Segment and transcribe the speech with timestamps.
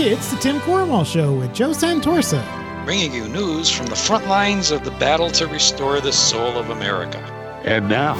[0.00, 2.84] It's the Tim Corrimal Show with Joe Santorsa.
[2.84, 6.70] bringing you news from the front lines of the battle to restore the soul of
[6.70, 7.18] America.
[7.64, 8.14] And now,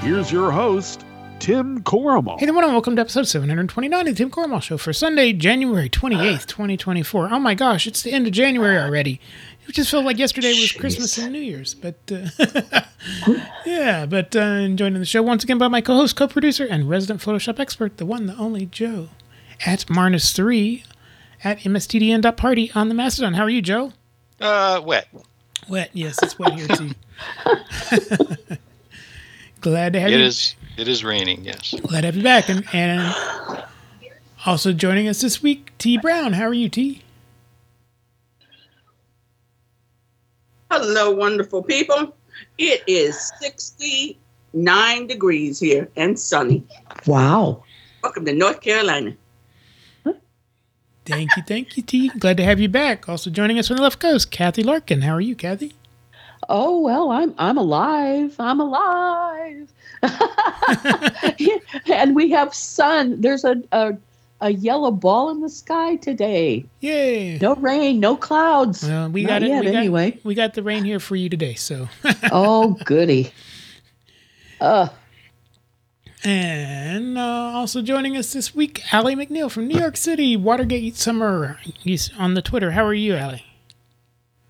[0.00, 1.04] here's your host,
[1.38, 2.40] Tim Corrimal.
[2.40, 5.88] Hey everyone, and welcome to episode 729 of the Tim Corrimal Show for Sunday, January
[5.88, 7.28] 28th, 2024.
[7.32, 9.20] Oh my gosh, it's the end of January already.
[9.68, 12.80] It just felt like yesterday was Christmas and New Year's, but uh,
[13.64, 17.60] yeah, but uh, joining the show once again by my co-host, co-producer, and resident Photoshop
[17.60, 19.10] expert, the one, the only Joe,
[19.64, 20.82] at Marnus3
[21.42, 23.34] at mstdn.party on the Mastodon.
[23.34, 23.92] How are you, Joe?
[24.40, 25.08] Uh, wet.
[25.68, 26.90] Wet, yes, it's wet here too.
[29.60, 30.20] Glad to have It you.
[30.20, 30.54] It is.
[30.76, 31.44] It is raining.
[31.44, 31.74] Yes.
[31.82, 32.48] Glad to have you back.
[32.48, 33.14] And, and
[34.46, 36.32] also joining us this week, Tee Brown.
[36.32, 37.02] How are you, Tee?
[40.70, 42.16] Hello, wonderful people.
[42.56, 46.64] It is 69 degrees here and sunny.
[47.06, 47.64] Wow.
[48.02, 49.14] Welcome to North Carolina.
[51.10, 52.08] Thank you, thank you, Tee.
[52.18, 53.08] Glad to have you back.
[53.08, 55.02] Also joining us from the left coast, Cathy Larkin.
[55.02, 55.74] How are you, Cathy?
[56.48, 58.34] Oh well, I'm I'm alive.
[58.38, 59.68] I'm alive.
[61.86, 63.20] and we have sun.
[63.20, 63.96] There's a, a
[64.40, 66.64] a yellow ball in the sky today.
[66.80, 67.38] Yay!
[67.38, 68.82] No rain, no clouds.
[68.82, 69.48] Well, we Not got it.
[69.48, 70.18] yet, we got, anyway.
[70.24, 71.54] we got the rain here for you today.
[71.54, 71.88] So,
[72.32, 73.32] oh goody.
[74.60, 74.88] Uh
[76.24, 81.58] and uh, also joining us this week, Allie McNeil from New York City, Watergate Summer.
[81.62, 82.72] He's on the Twitter.
[82.72, 83.44] How are you, Allie?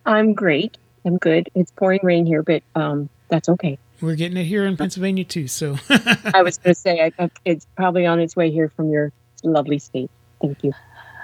[0.05, 0.77] I'm great.
[1.05, 1.48] I'm good.
[1.55, 3.79] It's pouring rain here, but um, that's okay.
[4.01, 5.47] We're getting it here in Pennsylvania too.
[5.47, 5.77] So,
[6.35, 9.79] I was going to say I, it's probably on its way here from your lovely
[9.79, 10.11] state.
[10.41, 10.73] Thank you.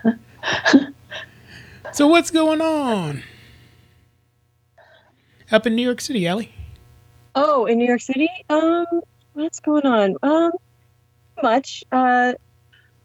[1.92, 3.22] so what's going on
[5.50, 6.52] up in New York City, Allie?
[7.34, 8.86] Oh, in New York City, um,
[9.36, 10.16] what's going on?
[10.22, 10.52] Um,
[11.42, 11.84] much.
[11.92, 12.34] Uh,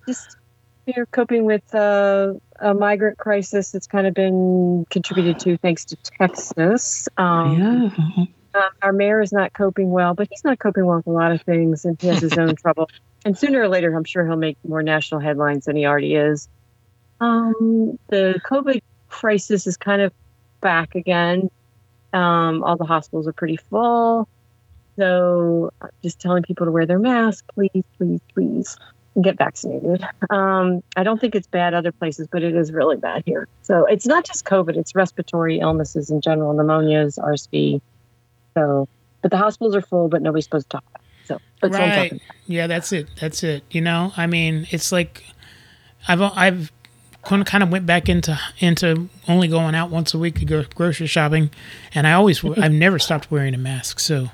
[0.08, 0.38] just
[0.86, 5.96] we're coping with uh, a migrant crisis that's kind of been contributed to thanks to
[5.98, 7.08] Texas.
[7.18, 8.26] Um, yeah.
[8.56, 11.32] um, our mayor is not coping well, but he's not coping well with a lot
[11.32, 12.90] of things, and he has his own trouble.
[13.26, 16.48] And sooner or later, I'm sure he'll make more national headlines than he already is.
[17.20, 20.12] Um, the COVID crisis is kind of
[20.62, 21.52] back again.
[22.14, 24.28] Um, all the hospitals are pretty full.
[25.02, 25.74] So
[26.04, 28.78] just telling people to wear their mask, please, please, please,
[29.20, 30.06] get vaccinated.
[30.30, 33.48] Um, I don't think it's bad other places, but it is really bad here.
[33.64, 37.82] So it's not just COVID, it's respiratory illnesses in general, pneumonias, RSV.
[38.54, 38.88] So,
[39.24, 41.28] but the hospitals are full, but nobody's supposed to talk about it.
[41.28, 42.36] So, that's what I'm talking right.
[42.46, 43.08] Yeah, that's it.
[43.20, 43.64] That's it.
[43.72, 45.24] You know, I mean, it's like
[46.08, 46.72] I've I've
[47.24, 51.08] kind of went back into into only going out once a week to go grocery
[51.08, 51.50] shopping,
[51.96, 54.00] and I always I've never stopped wearing a mask.
[54.00, 54.30] So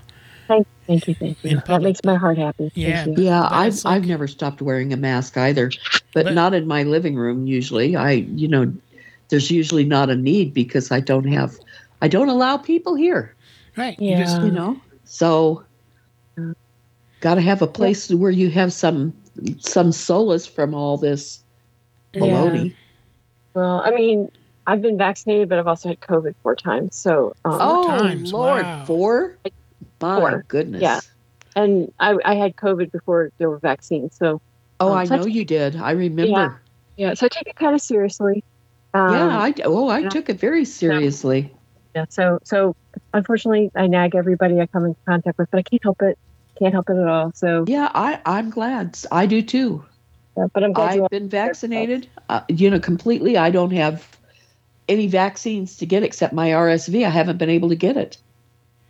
[0.87, 1.61] Thank, thank you, thank you.
[1.67, 2.71] That makes my heart happy.
[2.73, 3.03] Yeah.
[3.03, 3.25] Thank you.
[3.25, 5.69] Yeah, I've like- I've never stopped wearing a mask either.
[6.13, 7.95] But, But- not in my living room usually.
[7.95, 8.73] I you know,
[9.29, 11.55] there's usually not a need because I don't have
[12.01, 13.35] I don't allow people here.
[13.75, 14.23] right, you Yeah.
[14.23, 15.63] just you know so
[17.21, 19.13] got to have a place where you have some
[19.59, 21.43] some solace from all this
[22.13, 22.73] baloney
[23.53, 24.31] Well, I mean,
[24.67, 26.95] I've been vaccinated, but I've also had COVID four times.
[26.95, 28.85] So, um, oh times, lord wow.
[28.85, 29.37] four
[30.01, 30.45] my Four.
[30.47, 30.99] goodness Yeah.
[31.55, 34.15] and I, I had COVID before there were vaccines.
[34.15, 34.39] So,
[34.79, 36.61] oh Um, i so know you did i remember
[36.97, 38.43] yeah, so I take it kind of seriously.
[38.93, 40.09] Um, yeah i oh i yeah.
[40.09, 41.51] took it very seriously
[41.95, 42.05] yeah.
[42.09, 42.73] So, so
[43.13, 46.15] unfortunately, I nag everybody I come in contact with, but I can't help it.
[46.59, 47.31] Can't help it at all.
[47.35, 49.83] So, yeah i i'm glad i do too
[50.37, 54.07] yeah, but I'm glad I've been vaccinated uh, you know completely i don't have
[54.87, 58.17] any vaccines to get except my rsv i haven't been able to get it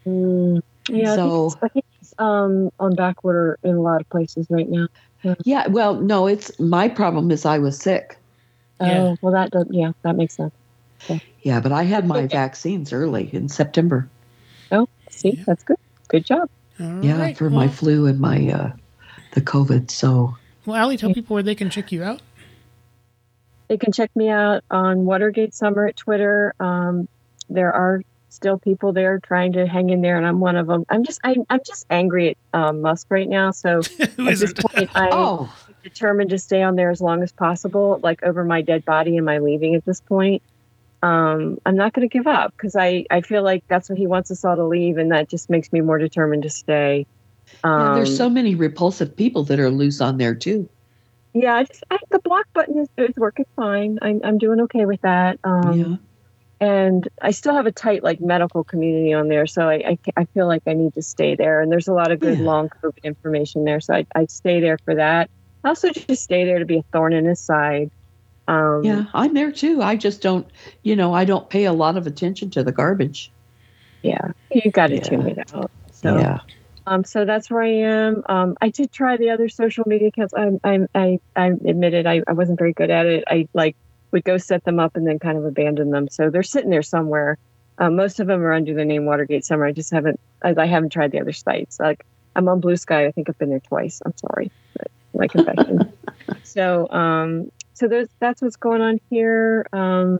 [0.07, 3.81] Mm, yeah, So- I think, it's, I think it's um, on back order in a
[3.81, 4.87] lot of places right now.
[5.43, 8.17] yeah well no it's my problem is i was sick
[8.79, 9.01] Yeah.
[9.01, 10.53] Oh, well, that does, yeah, that makes sense.
[11.41, 14.07] Yeah, but I had my vaccines early in September.
[14.71, 15.43] Oh, see, Yeah.
[15.47, 15.77] that's good.
[16.09, 16.49] Good job.
[16.79, 18.71] all yeah, right, for well, my flu and my uh
[19.33, 19.89] the COVID.
[19.89, 20.37] So
[20.67, 22.21] well, Allie, tell people where they can check you out.
[23.67, 26.53] They can check me out on Watergate Summer at Twitter.
[26.59, 27.07] Um,
[27.49, 30.85] there are still people there trying to hang in there, and I'm one of them.
[30.89, 33.51] I'm just, I, I'm just angry at um, Musk right now.
[33.51, 35.53] So at this point, I'm oh
[35.83, 39.25] determined to stay on there as long as possible, like over my dead body and
[39.25, 40.41] my leaving at this point.
[41.03, 44.07] Um, I'm not going to give up because I, I feel like that's what he
[44.07, 47.05] wants us all to leave, and that just makes me more determined to stay.
[47.63, 50.67] Um, yeah, there's so many repulsive people that are loose on there too.
[51.33, 53.99] yeah, I just I, the block button is, is working fine.
[54.01, 55.39] I'm I'm doing okay with that.
[55.43, 55.95] Um, yeah.
[56.59, 60.25] And I still have a tight like medical community on there, so I I, I
[60.33, 61.61] feel like I need to stay there.
[61.61, 62.41] And there's a lot of good Yeah.
[62.41, 65.29] long COVID information there, so I I stay there for that.
[65.63, 67.89] I also just stay there to be a thorn in his side.
[68.47, 69.81] Um, Yeah, I'm there too.
[69.83, 70.51] I just don't,
[70.83, 73.31] you know, I don't pay a lot of attention to the garbage.
[74.03, 74.99] yeah, you got to Yeah.
[74.99, 75.71] tune it out.
[75.91, 76.39] So, yeah.
[76.85, 78.23] um, so that's where I am.
[78.29, 80.33] Um, I did try the other social media accounts.
[80.35, 83.23] I, I, I, I admitted I, I wasn't very good at it.
[83.27, 83.75] I like
[84.11, 86.07] would go set them up and then kind of abandon them.
[86.09, 87.37] So they're sitting there somewhere.
[87.79, 89.65] Um, most of them are under the name Watergate Summer.
[89.65, 91.79] I just haven't, I, I haven't tried the other sites.
[91.79, 92.05] Like
[92.35, 93.05] I'm on Blue Sky.
[93.05, 94.01] I think I've been there twice.
[94.05, 95.91] I'm sorry, but my confession.
[96.43, 99.67] so, um, so there's that's what's going on here.
[99.73, 100.19] Um,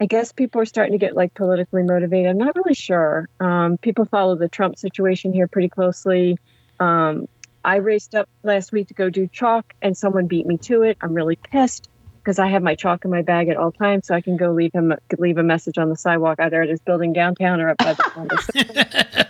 [0.00, 2.30] I guess people are starting to get like politically motivated.
[2.30, 3.28] I'm not really sure.
[3.40, 6.38] Um, people follow the Trump situation here pretty closely.
[6.78, 7.28] Um,
[7.64, 10.96] I raced up last week to go do chalk, and someone beat me to it.
[11.00, 11.88] I'm really pissed
[12.28, 14.52] because I have my chalk in my bag at all times, so I can go
[14.52, 17.78] leave him leave a message on the sidewalk either at his building downtown or up
[17.78, 18.46] by the Columbus.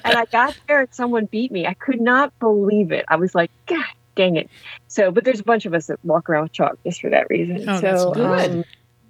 [0.04, 1.64] and I got there and someone beat me.
[1.64, 3.04] I could not believe it.
[3.06, 3.84] I was like, God
[4.16, 4.50] dang it.
[4.88, 7.28] So, but there's a bunch of us that walk around with chalk just for that
[7.30, 7.68] reason.
[7.68, 8.50] Oh, so, that's good.
[8.50, 8.64] um,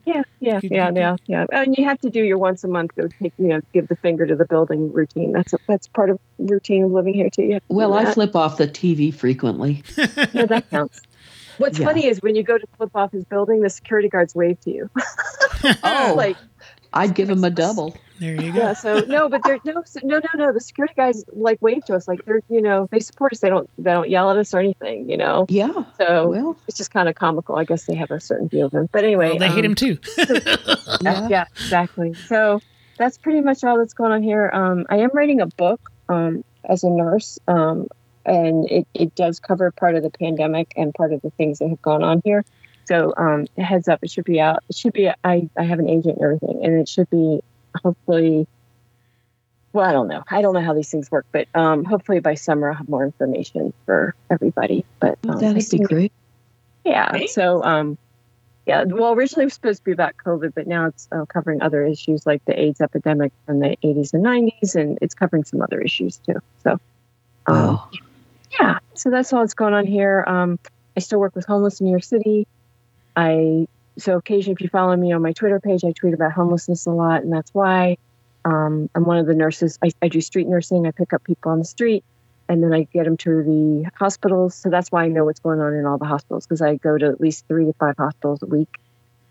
[0.05, 1.47] yeah, yeah, Good, yeah, good, yeah, yeah.
[1.51, 3.97] And you have to do your once a month go take, you know, give the
[3.97, 5.33] finger to the building routine.
[5.33, 7.43] That's a, that's part of routine of living here too.
[7.43, 9.83] You have to do Well, I flip off the TV frequently.
[9.97, 11.01] yeah, that counts.
[11.59, 11.87] What's Yeah.
[11.87, 14.71] funny is when you go to flip off his building, the security guards wave to
[14.71, 14.91] you.
[15.83, 16.37] Oh, like,
[16.93, 17.97] I'd give him a double.
[18.21, 18.59] there you go.
[18.61, 18.73] yeah.
[18.75, 20.53] So no, but they're no, no, no, no.
[20.53, 23.41] The security guys like wave to us, like they're, you know, they support us.
[23.41, 25.47] They don't, they don't yell at us or anything, you know.
[25.49, 25.73] Yeah.
[25.99, 27.57] So Well, it's just kind of comical.
[27.57, 28.89] I guess they have a certain view of him.
[28.93, 29.99] But anyway, Well, they hate um, him too.
[30.17, 31.29] Yeah, yeah.
[31.29, 32.15] yeah, exactly.
[32.15, 32.61] So
[32.97, 34.51] that's pretty much all that's going on here.
[34.53, 37.89] Um, I am writing a book um, as a nurse, um,
[38.29, 41.69] and it, it does cover part of the pandemic and part of the things that
[41.69, 42.45] have gone on here.
[42.85, 44.63] So um, heads up, it should be out.
[44.69, 45.09] It should be.
[45.09, 47.41] I, I have an agent and everything, and it should be
[47.83, 48.47] hopefully.
[49.75, 50.23] Well, I don't know.
[50.31, 53.05] I don't know how these things work, but um, hopefully by summer I'll have more
[53.05, 54.87] information for everybody.
[55.01, 56.13] But um, I That'd be great.
[56.85, 57.11] yeah.
[57.11, 57.29] Right?
[57.29, 57.99] So, um,
[58.65, 58.85] yeah.
[58.85, 61.85] Well, originally it was supposed to be about COVID, but now it's uh, covering other
[61.85, 65.81] issues like the AIDS epidemic from the 80s and 90s, and it's covering some other
[65.83, 66.41] issues too.
[66.65, 66.81] So,
[67.47, 67.91] um, Wow.
[68.61, 68.79] Yeah.
[68.95, 70.25] So that's all that's going on here.
[70.27, 70.59] Um,
[70.97, 72.47] I still work with homeless in New York City.
[73.17, 73.67] I
[73.99, 76.91] so occasionally, if you follow me on my Twitter page, I tweet about homelessness a
[76.91, 77.97] lot, and that's why
[78.45, 79.79] um, I'm one of the nurses.
[79.83, 80.87] I, I do street nursing.
[80.87, 82.05] I pick up people on the street,
[82.49, 84.55] and then I get them to the hospitals.
[84.55, 86.97] So that's why I know what's going on in all the hospitals because I go
[86.97, 88.69] to at least three to five hospitals a week.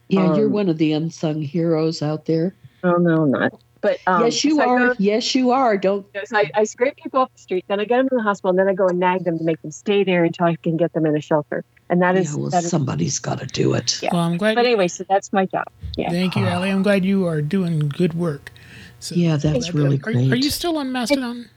[0.10, 2.54] Yeah, you're um, one of the unsung heroes out there.
[2.84, 3.54] Oh no, I'm not.
[3.82, 4.80] But um, yes, you so are.
[4.80, 5.78] go- yes, you are.
[5.78, 6.06] Don't.
[6.26, 8.50] so I, I scrape people off the street, then I get them to the hospital,
[8.52, 10.78] and then I go and nag them to make them stay there until I can
[10.78, 11.64] get them in a shelter.
[11.90, 12.70] And that is yeah, well, that is.
[12.70, 14.02] somebody's got to do it.
[14.02, 14.10] Yeah.
[14.12, 14.56] Well, I'm glad.
[14.56, 15.66] But anyway, so that's my job.
[15.96, 16.10] yeah.
[16.10, 16.70] Thank you, Allie.
[16.70, 18.52] I'm glad you are doing good work.
[19.00, 20.32] So, Yeah, that's really are, great.
[20.32, 21.50] Are you still on Mastodon?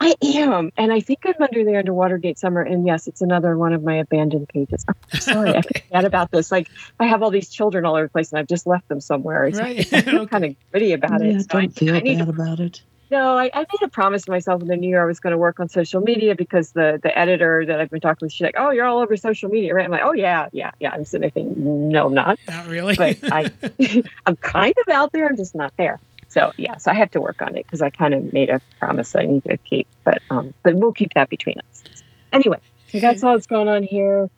[0.00, 2.62] I am, and I think I'm under the Underwater Gate Summer.
[2.62, 4.84] And yes, it's another one of my abandoned pages.
[4.88, 6.50] I'm sorry, I forgot about this.
[6.50, 6.68] Like,
[6.98, 9.44] I have all these children all over the place, and I've just left them somewhere.
[9.44, 9.80] It's Right.
[9.92, 10.30] I feel Okay.
[10.30, 11.42] kind of gritty about yeah, it.
[11.42, 12.82] So don't feel I need bad to about it.
[13.10, 15.32] No, I, I made a promise to myself in the new year I was going
[15.32, 18.44] to work on social media because the the editor that I've been talking with, she's
[18.44, 21.04] like, "Oh, you're all over social media, right?" I'm like, "Oh yeah, yeah, yeah." I'm
[21.04, 22.94] sitting there thinking, "No, I'm not," Not really.
[22.94, 23.50] but I,
[24.26, 25.26] I'm kind of out there.
[25.26, 25.98] I'm just not there.
[26.30, 28.60] So yeah, so I have to work on it because I kind of made a
[28.78, 29.88] promise I need to keep.
[30.04, 31.84] But um, but we'll keep that between us.
[32.32, 34.30] Anyway, so that's all that's going on here.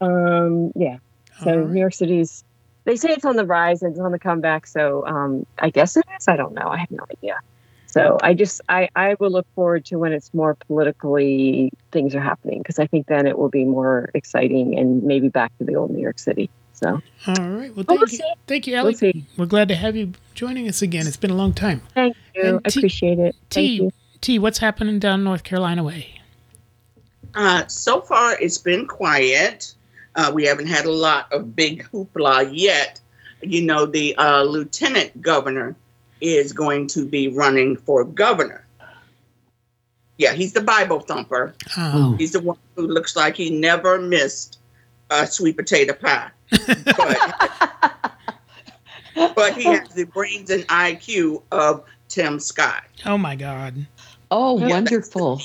[0.00, 0.98] Um, yeah.
[1.42, 1.70] So right.
[1.70, 2.44] New York City's.
[2.84, 4.66] They say it's on the rise and it's on the comeback.
[4.66, 6.26] So um, I guess it is.
[6.26, 6.68] I don't know.
[6.68, 7.38] I have no idea.
[7.86, 12.20] So I just I I will look forward to when it's more politically things are
[12.20, 15.74] happening because I think then it will be more exciting and maybe back to the
[15.74, 16.48] old New York City.
[16.82, 17.74] So All right.
[17.74, 18.16] Well, Well, thank we'll you.
[18.18, 18.32] see.
[18.46, 19.24] Thank you, We'll see.
[19.36, 21.06] We're glad to have you joining us again.
[21.06, 21.80] It's been a long time.
[21.94, 22.42] Thank you.
[22.42, 23.36] And I T- appreciate it.
[23.50, 23.90] Thank Tee, you.
[24.20, 26.20] Tee, what's happening down North Carolina way?
[27.34, 29.74] Uh, so far, it's been quiet.
[30.16, 33.00] Uh, we haven't had a lot of big hoopla yet.
[33.42, 35.74] You know, the uh, lieutenant governor
[36.20, 38.66] is going to be running for governor.
[40.18, 41.54] Yeah, he's the Bible thumper.
[41.76, 44.58] Um, Oh, He's the one who looks like he never missed
[45.12, 46.30] a sweet potato pie.
[46.50, 47.92] But,
[49.36, 52.84] but he has the brains and IQ of Tim Scott.
[53.06, 53.86] oh my God.
[54.30, 54.68] oh, Yeah.
[54.68, 55.42] wonderful.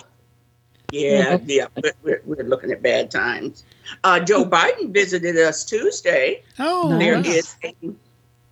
[0.91, 3.65] Yeah, yeah, we're, we're, we're looking at bad times.
[4.05, 6.41] Uh, Joe Biden visited us Tuesday.
[6.59, 7.00] Oh, Nice.
[7.00, 7.21] There wow.
[7.25, 7.75] is a,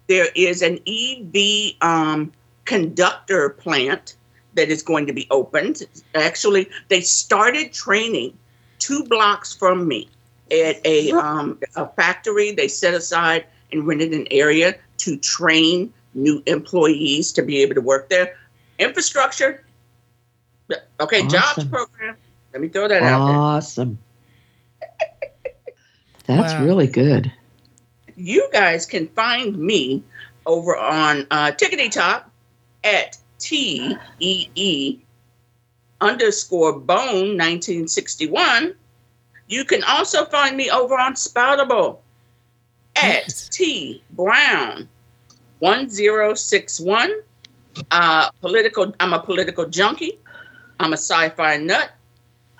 [0.07, 2.33] there is an EV um,
[2.65, 4.17] conductor plant
[4.55, 5.83] that is going to be opened.
[6.13, 8.37] Actually, they started training
[8.79, 10.09] two blocks from me
[10.51, 12.51] at a um, a factory.
[12.51, 17.81] They set aside and rented an area to train new employees to be able to
[17.81, 18.35] work there.
[18.79, 19.63] Infrastructure.
[20.99, 22.15] Okay, jobs program.
[22.53, 23.35] Let me throw that out there.
[23.35, 23.97] Awesome.
[26.25, 26.63] That's Wow.
[26.65, 27.31] really good.
[28.15, 30.01] you guys can find me
[30.45, 32.31] over on uh, Tickety Top
[32.83, 34.99] at T E E
[36.01, 38.73] underscore bone 1961.
[39.47, 41.99] You can also find me over on Spoutable
[42.95, 44.87] at T Brown
[45.59, 47.11] 1061.
[47.91, 48.93] Uh, political.
[48.99, 50.19] I'm a political junkie.
[50.79, 51.91] I'm a sci-fi nut.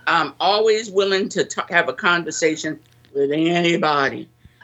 [0.08, 2.80] I'm always willing to t- have a conversation
[3.14, 4.30] with anybody.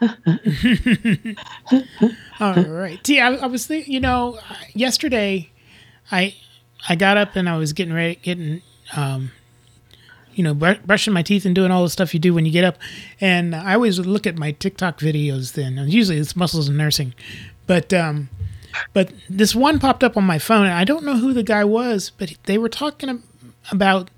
[2.40, 3.04] All right.
[3.06, 4.38] See, I, I was thinking, you know,
[4.74, 5.50] yesterday,
[6.10, 6.34] I
[6.88, 8.62] I got up and I was getting ready, getting,
[8.96, 9.30] um,
[10.34, 12.52] you know, br- brushing my teeth and doing all the stuff you do when you
[12.52, 12.78] get up.
[13.20, 15.78] And I always look at my TikTok videos then.
[15.78, 17.14] And usually it's muscles and nursing,
[17.66, 18.28] but um,
[18.92, 20.66] but this one popped up on my phone.
[20.66, 23.22] And I don't know who the guy was, but they were talking
[23.70, 24.10] about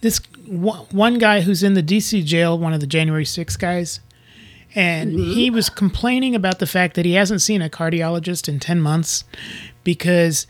[0.00, 4.00] this one one guy who's in the DC jail, one of the January 6 guys
[4.74, 8.80] and he was complaining about the fact that he hasn't seen a cardiologist in 10
[8.80, 9.24] months
[9.82, 10.46] because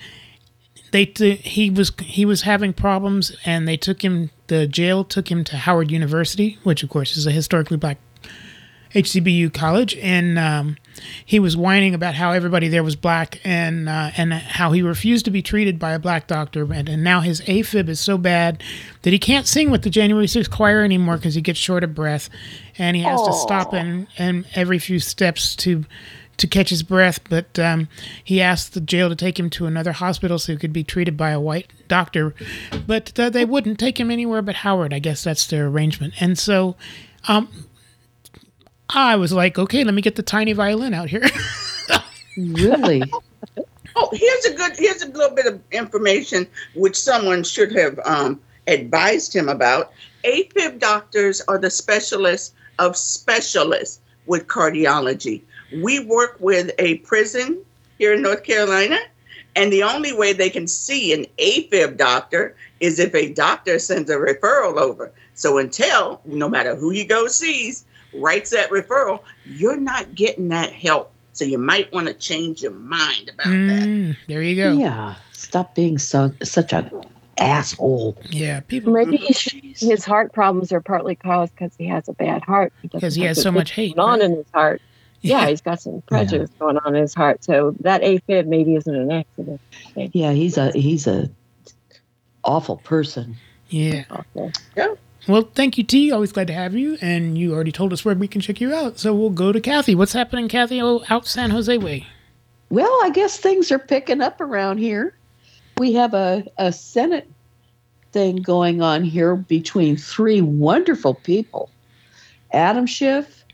[0.92, 5.30] they t- he was he was having problems and they took him the jail took
[5.30, 7.98] him to Howard University which of course is a historically black
[8.94, 9.96] HCBU college.
[9.96, 10.76] And um,
[11.24, 15.24] he was whining about how everybody there was black and uh, and how he refused
[15.26, 16.72] to be treated by a black doctor.
[16.72, 18.62] And, and now his AFib is so bad
[19.02, 21.94] that he can't sing with the January 6th choir anymore because he gets short of
[21.94, 22.28] breath
[22.78, 25.84] and he has to stop and and every few steps to
[26.38, 27.88] to catch his breath but um,
[28.24, 31.16] he asked the jail to take him to another hospital so he could be treated
[31.16, 32.34] by a white doctor
[32.86, 36.38] but uh, they wouldn't take him anywhere but Howard I guess that's their arrangement and
[36.38, 36.76] so
[37.26, 37.48] um,
[38.90, 41.24] I was like, okay, let me get the tiny violin out here.
[42.36, 43.02] Really?
[44.00, 48.40] Oh, here's a good here's a little bit of information which someone should have um,
[48.68, 49.92] advised him about.
[50.22, 55.42] AFib doctors are the specialists of specialists with cardiology.
[55.72, 57.58] We work with a prison
[57.98, 58.98] here in North Carolina,
[59.56, 64.08] and the only way they can see an AFib doctor is if a doctor sends
[64.10, 65.12] a referral over.
[65.34, 67.84] So until no matter who you go sees
[68.14, 71.12] writes that referral, you're not getting that help.
[71.32, 73.82] So you might want to change your mind about that.
[73.84, 74.72] Mm, there you go.
[74.72, 75.14] Yeah, Yeah.
[75.32, 76.90] Stop being so such an
[77.38, 78.16] asshole.
[78.30, 82.12] Yeah, people Maybe he should, his heart problems are partly caused because he has a
[82.12, 82.72] bad heart.
[82.82, 83.94] because he have has so much hate.
[83.94, 84.30] going on right?
[84.30, 84.82] in his heart.
[85.20, 87.42] Yeah, he's got some prejudice going on in his heart.
[87.42, 89.60] So that AFib maybe isn't an accident.
[89.94, 91.28] Yeah, he's a he's a
[92.44, 93.36] awful person.
[93.68, 94.04] Yeah.
[94.10, 94.96] Also.
[95.26, 96.10] Well, thank you, Tee.
[96.10, 96.96] Always glad to have you.
[97.02, 98.98] And you already told us where we can check you out.
[98.98, 99.94] So we'll go to Cathy.
[99.94, 102.06] What's happening, Cathy, oh, out San Jose way?
[102.70, 105.14] Well, I guess things are picking up around here.
[105.76, 107.28] We have a, a Senate
[108.12, 111.70] thing going on here between three wonderful people
[112.52, 113.44] Adam Schiff,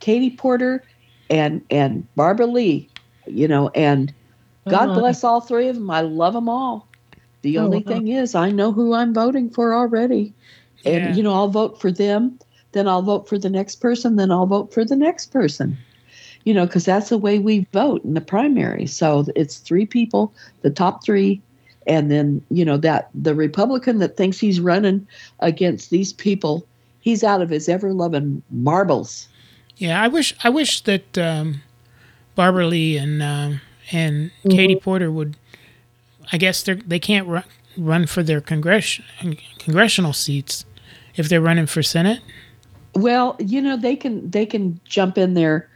[0.00, 0.82] Katie Porter,
[1.30, 2.90] and, and Barbara Lee.
[3.26, 4.12] You know, and
[4.68, 4.94] God Oh.
[4.94, 5.90] bless all three of them.
[5.90, 6.88] I love them all.
[7.42, 7.84] The Oh, only wow.
[7.84, 10.32] thing is, I know who I'm voting for already.
[10.84, 11.14] And, Yeah.
[11.14, 12.38] you know, I'll vote for them,
[12.72, 15.76] then I'll vote for the next person, then I'll vote for the next person
[16.44, 18.86] you know, because that's the way we vote in the primary.
[18.86, 21.42] So it's three people, the top three,
[21.86, 25.06] and then you know that the Republican that thinks he's running
[25.40, 26.66] against these people,
[27.00, 29.28] he's out of his ever loving marbles.
[29.78, 31.62] Yeah, I wish I wish that um,
[32.34, 33.60] Barbara Lee and um,
[33.92, 35.36] and Katie Porter would.
[36.32, 37.44] I guess they they can't run,
[37.76, 39.00] run for their congress
[39.58, 40.64] congressional seats
[41.16, 42.20] if they're running for Senate.
[42.94, 45.68] Well, you know they can they can jump in there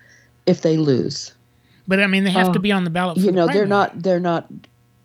[0.46, 1.32] if they lose.
[1.86, 3.16] But I mean, they have to Oh, be on the ballot.
[3.16, 4.48] For You the know they're not they're not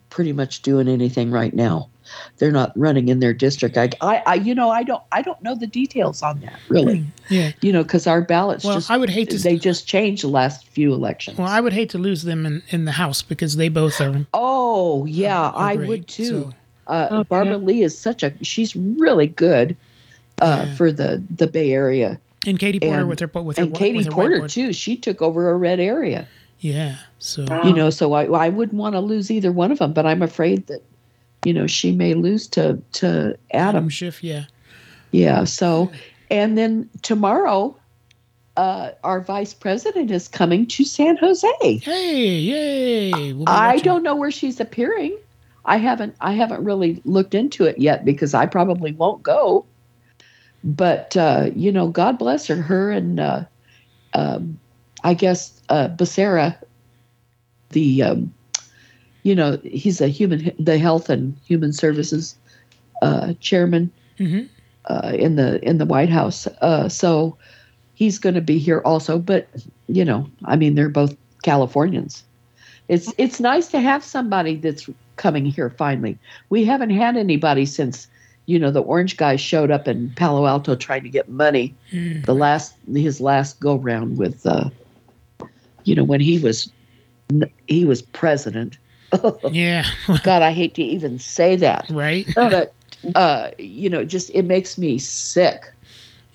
[0.10, 1.90] pretty much doing anything right now.
[2.38, 3.78] They're not running in their district.
[3.78, 7.06] I, I, I you know I don't I don't know the details on that really.
[7.30, 7.52] Yeah.
[7.62, 9.38] You know because our ballots Well, just I would hate to.
[9.40, 11.38] they just changed the last few elections.
[11.38, 14.26] well, I would hate to lose them in, in the House because they both are.
[14.34, 16.26] Oh yeah, are I would too.
[16.26, 16.54] so-
[16.88, 17.28] uh, Okay.
[17.28, 19.76] Barbara Lee is such a she's really good
[20.42, 20.76] uh, Yeah.
[20.76, 23.80] for the the Bay Area, And Katie Porter And- with her with her and with
[23.80, 24.52] Katie her Porter whiteboard.
[24.52, 24.72] too.
[24.72, 26.28] She took over a red area,
[26.62, 26.96] Yeah.
[27.20, 27.90] So you know.
[27.90, 30.82] So I I wouldn't want to lose either one of them, but I'm afraid that
[31.48, 33.90] you know she may lose to to Adam Adam.
[33.90, 34.22] Schiff.
[34.22, 34.46] Yeah.
[35.12, 35.46] Yeah.
[35.46, 35.92] So
[36.30, 37.76] and then tomorrow.
[38.58, 41.78] Uh, our vice president is coming to San Jose.
[41.78, 43.32] Hey, yay!
[43.32, 45.16] We'll I don't know where she's appearing.
[45.64, 49.64] I haven't I haven't really looked into it yet because I probably won't go.
[50.64, 52.56] But uh, you know, God bless her.
[52.56, 53.44] Her and uh,
[54.16, 54.60] um,
[55.04, 56.58] I guess uh, Becerra,
[57.70, 58.34] the um,
[59.28, 62.36] you know he's a human the health and human services
[63.02, 64.48] uh, chairman Mhm.
[64.90, 66.48] uh, in the in the White House.
[66.62, 67.38] Uh, so
[67.94, 69.20] he's going to be here also.
[69.20, 69.44] But
[69.88, 72.24] you know, I mean, they're both Californians.
[72.88, 76.18] It's it's nice to have somebody that's coming here finally.
[76.50, 78.08] We haven't had anybody since
[78.46, 81.76] you know the orange guy showed up in Palo Alto trying to get money.
[81.92, 82.26] Mm.
[82.26, 84.70] The last his last go round with, uh,
[85.84, 86.72] you know, when he was
[87.68, 88.78] he was president.
[89.52, 89.86] Yeah.
[90.24, 92.28] God, I hate to even say that, right.
[92.36, 92.74] but
[93.16, 95.72] uh, you know, just it makes me sick.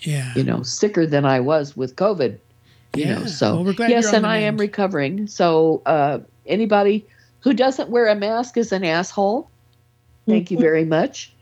[0.01, 0.33] Yeah.
[0.35, 2.39] You know, sicker than I was with COVID.
[2.95, 3.15] You Yeah.
[3.21, 5.27] know, so Well, we're glad yes, and the I am recovering.
[5.27, 7.07] So uh, anybody
[7.41, 9.49] who doesn't wear a mask is an asshole.
[10.27, 11.33] Thank you very much.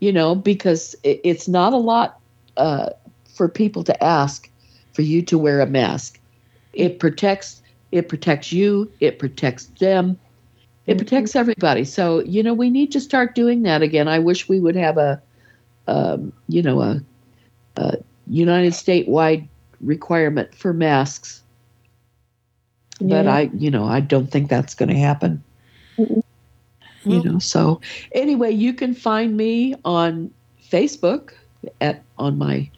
[0.00, 2.18] You know, because it, it's not a lot
[2.56, 2.90] uh,
[3.34, 4.50] for people to ask
[4.92, 6.18] for you to wear a mask.
[6.74, 7.62] It protects.
[7.92, 8.90] It protects you.
[9.00, 10.18] It protects them.
[10.86, 11.84] It protects everybody.
[11.84, 14.08] So you know, we need to start doing that again.
[14.08, 15.22] I wish we would have a,
[15.86, 17.00] um, you know, a,
[17.76, 19.48] a United statewide
[19.80, 21.42] requirement for masks.
[23.00, 25.42] But I, you know, I don't think that's going to happen.
[25.96, 26.22] you
[27.04, 27.80] Well, know, so
[28.12, 30.30] anyway, you can find me on
[30.70, 31.32] Facebook
[31.80, 32.70] at on my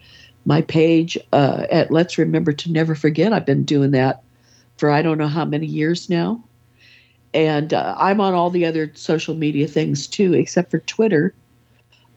[0.47, 3.33] my page uh, at Let's Remember to Never Forget.
[3.33, 4.23] I've been doing that
[4.77, 6.43] for I don't know how many years now,
[7.35, 11.35] and uh, I'm on all the other social media things too, except for Twitter.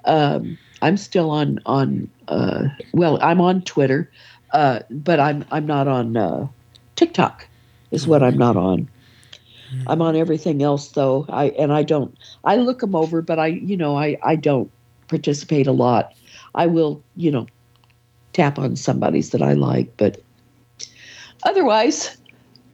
[0.05, 4.09] Um, I'm still on on uh, well, I'm on Twitter,
[4.53, 6.47] uh, but I'm I'm not on uh,
[6.95, 7.47] TikTok.
[7.91, 8.87] Is what I'm not on.
[9.87, 11.25] I'm on everything else though.
[11.29, 12.15] I and I don't.
[12.43, 14.71] I look them over, but I you know I I don't
[15.07, 16.13] participate a lot.
[16.53, 17.47] I will you know
[18.33, 20.21] tap on somebody's that I like, but
[21.43, 22.17] otherwise,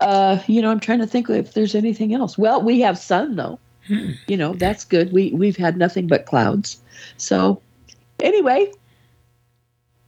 [0.03, 2.37] uh, you know, I'm trying to think if there's anything else.
[2.37, 3.59] Well, we have sun though.
[3.87, 4.11] Hmm.
[4.27, 5.11] You know, that's good.
[5.11, 6.77] We we've had nothing but clouds.
[7.17, 7.61] So
[8.21, 8.71] anyway,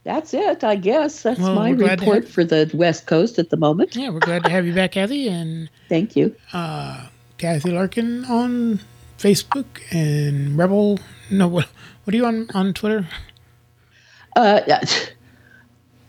[0.04, 0.62] that's it.
[0.64, 3.50] I guess that's Well, my we're glad to report have- for the West Coast at
[3.50, 3.94] the moment.
[3.96, 6.34] Yeah, we're glad to have you back, Cathy, and Thank you.
[6.52, 7.06] uh,
[7.38, 8.80] Cathy Larkin on
[9.18, 10.98] Facebook and Rebel.
[11.30, 11.68] No, what,
[12.04, 13.06] what are you on on Twitter?
[14.36, 14.60] Uh,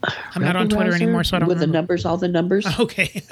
[0.03, 2.65] I'm not on Twitter anymore, so I don't know with the numbers, all the numbers.
[2.79, 3.21] Okay.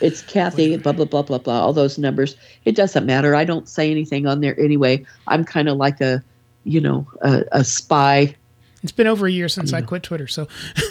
[0.00, 1.60] It's Cathy, blah blah blah blah blah.
[1.60, 2.36] All those numbers.
[2.64, 3.34] It doesn't matter.
[3.34, 5.04] I don't say anything on there anyway.
[5.26, 6.22] I'm kind of like a,
[6.62, 8.36] you know, a, a spy.
[8.84, 9.86] it's been over a year since I Yeah.
[9.86, 10.46] quit Twitter, so.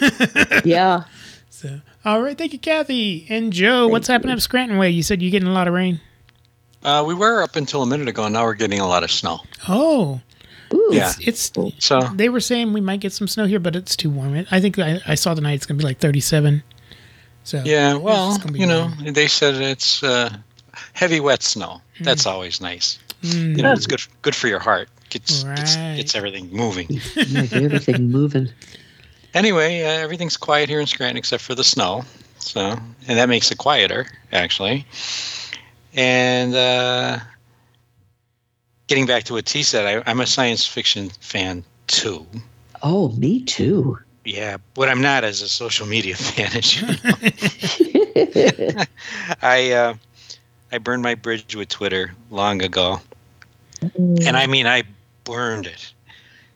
[0.64, 1.04] Yeah.
[1.48, 3.88] so all right, thank you, Cathy and Joe.
[3.88, 4.90] what's happening up Scranton Way?
[4.90, 6.00] You said you're getting a lot of rain.
[6.82, 8.24] Uh, we were up until a minute ago.
[8.24, 9.40] And now we're getting a lot of snow.
[9.68, 10.20] Oh,
[10.74, 10.90] Ooh.
[10.92, 11.12] Yeah.
[11.20, 14.34] it's So they were saying we might get some snow here, but it's too warm.
[14.36, 16.62] It- I think I, I saw tonight it's gonna be like 37.
[17.44, 19.12] So yeah, it's well, gonna be you know, warm.
[19.14, 20.34] they said it's uh,
[20.92, 21.80] heavy, wet snow.
[21.96, 22.04] Hmm.
[22.04, 22.98] That's always nice.
[23.22, 24.88] Mm, You know, it's good good for your heart.
[25.10, 25.96] Gets gets, Right.
[25.96, 26.86] gets everything moving.
[27.16, 28.50] Yeah, everything moving.
[29.34, 32.04] Anyway, uh, everything's quiet here in Scranton except for the snow.
[32.38, 32.60] So,
[33.08, 34.86] and that makes it quieter, actually.
[35.94, 37.18] And uh,
[38.88, 42.26] getting back to what Tee said, I, I'm a science fiction fan too.
[42.82, 43.98] Oh, me too.
[44.24, 46.50] Yeah, what I'm not is a social media fan.
[46.56, 48.84] As you know.
[49.42, 49.94] I uh,
[50.72, 53.00] I burned my bridge with Twitter long ago,
[53.94, 54.82] and I mean I
[55.24, 55.92] burned it.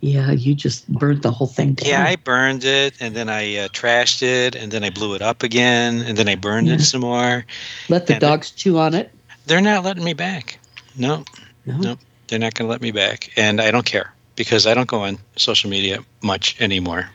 [0.00, 1.88] yeah, you just burnt the whole thing down.
[1.88, 5.22] Yeah, I burned it, and then I uh, trashed it, and then I blew it
[5.22, 6.74] up again, and then I burned Yeah.
[6.74, 7.44] it some more.
[7.88, 9.10] Let the dogs chew on it.
[9.46, 10.58] They're not letting me back.
[10.96, 11.24] No,
[11.64, 11.76] No.
[11.78, 11.96] No.
[12.28, 15.00] They're not going to let me back, and I don't care because I don't go
[15.00, 17.08] on social media much anymore.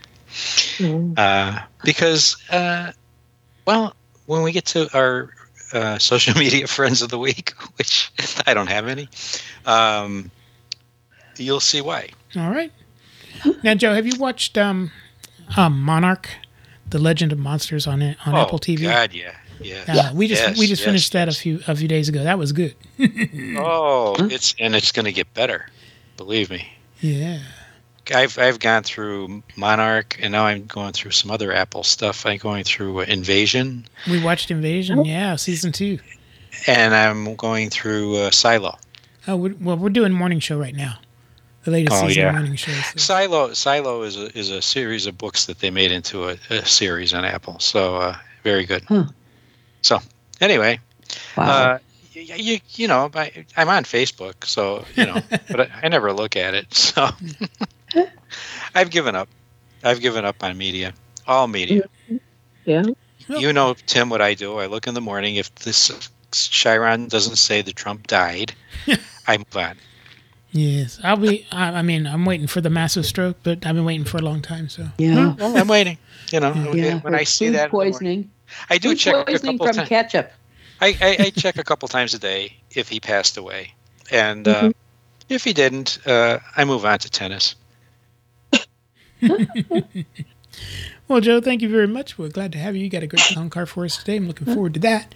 [0.78, 1.18] Mm.
[1.18, 2.92] Uh, because, uh,
[3.66, 5.34] well, when we get to our
[5.74, 8.12] uh, social media friends of the week, which
[8.46, 9.10] I don't have any,
[9.66, 10.32] um,
[11.38, 12.10] you'll see why.
[12.36, 12.72] all right.
[13.64, 14.92] Now, Joe, have you watched um,
[15.56, 16.28] um, Monarch,
[16.90, 18.82] the Legend of Monsters on it on oh, Apple TV?
[18.82, 19.84] God, yeah, yeah.
[19.88, 22.24] Uh, we just Yes, we just yes, finished that a few a few days ago.
[22.24, 22.76] That was good.
[23.58, 24.28] Oh, Huh?
[24.32, 25.68] it's and it's going to get better.
[26.18, 26.68] Believe me.
[27.02, 27.40] Yeah.
[28.14, 32.26] I've I've gone through Monarch, and now I'm going through some other Apple stuff.
[32.26, 35.04] I'm going through Invasion, We watched Invasion.
[35.06, 36.00] Yeah, season two.
[36.68, 38.78] and I'm going through uh, Silo.
[39.28, 41.00] Oh, we're, well, we're doing morning show right now.
[41.66, 42.30] The latest Oh, season yeah.
[42.30, 42.72] of morning show.
[42.72, 46.38] so- Silo Silo is a is a series of books that they made into a,
[46.50, 47.60] a series on Apple.
[47.60, 48.86] So uh, very good.
[48.86, 49.08] Huh.
[49.88, 50.00] So
[50.42, 50.80] anyway,
[51.38, 51.46] Wow.
[51.46, 51.78] uh,
[52.12, 56.12] you, you you know I, I'm on Facebook, so you know, but I, I never
[56.12, 56.74] look at it.
[56.74, 57.08] So
[58.76, 59.30] I've given up.
[59.84, 60.94] I've given up on media,
[61.28, 61.84] all media.
[62.66, 62.84] Yeah.
[63.30, 64.58] You know, Tim, what I do.
[64.58, 65.36] I look in the morning.
[65.38, 65.92] If this
[66.32, 68.54] Chiron doesn't say that Trump died,
[69.28, 69.78] I move on.
[70.52, 71.46] Yes, I'll be.
[71.52, 74.22] I, I mean, I'm waiting for the massive stroke, but I've been waiting for a
[74.22, 74.68] long time.
[74.70, 75.34] So Yeah.
[75.38, 75.98] Well, I'm waiting.
[76.32, 77.00] You know, Yeah.
[77.00, 78.32] when or I see food that, in the morning- poisoning.
[78.70, 79.90] I do Food check a poisoning couple from times.
[79.90, 80.32] ketchup.
[80.80, 83.74] I, I, I check a couple times a day if he passed away,
[84.12, 84.72] and uh,
[85.30, 87.56] if he didn't, uh, I move on to tennis.
[91.08, 92.18] Well, Joe, thank you very much.
[92.18, 92.84] We're glad to have you.
[92.84, 94.18] You got a great song card for us today.
[94.18, 95.16] I'm looking forward to that.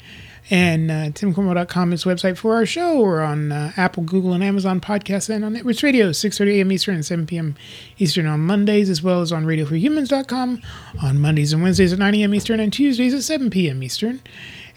[0.49, 2.99] And uh, timcorrimal.com is website for our show.
[2.99, 6.71] We're on uh, Apple, Google, and Amazon podcasts and on Netroots Radio, 6.30 a.m.
[6.71, 7.55] Eastern and 7 p.m.
[7.99, 10.61] Eastern on Mondays, as well as on RadioForHumans.com
[11.01, 12.33] on Mondays and Wednesdays at 9 a.m.
[12.35, 13.81] Eastern and Tuesdays at 7 p.m.
[13.83, 14.21] Eastern.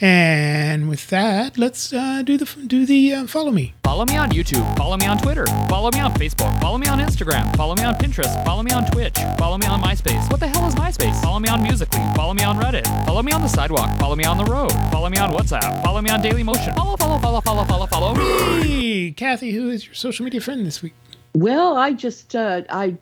[0.00, 3.74] And with that, let's uh, do the do the uh, follow me.
[3.84, 4.76] Follow me on YouTube.
[4.76, 5.46] Follow me on Twitter.
[5.68, 6.60] Follow me on Facebook.
[6.60, 7.54] Follow me on Instagram.
[7.56, 8.44] Follow me on Pinterest.
[8.44, 9.16] Follow me on Twitch.
[9.38, 10.30] Follow me on MySpace.
[10.30, 11.20] What the hell is MySpace?
[11.22, 12.00] Follow me on Musically.
[12.16, 12.84] Follow me on Reddit.
[13.06, 13.96] Follow me on the sidewalk.
[13.98, 14.72] Follow me on the road.
[14.90, 15.82] Follow me on WhatsApp.
[15.84, 16.74] Follow me on Daily Motion.
[16.74, 18.62] Follow, follow, follow, follow, follow, follow me.
[18.62, 20.94] Hey, Cathy, who is your social media friend this week?
[21.34, 22.96] Well, I just uh, I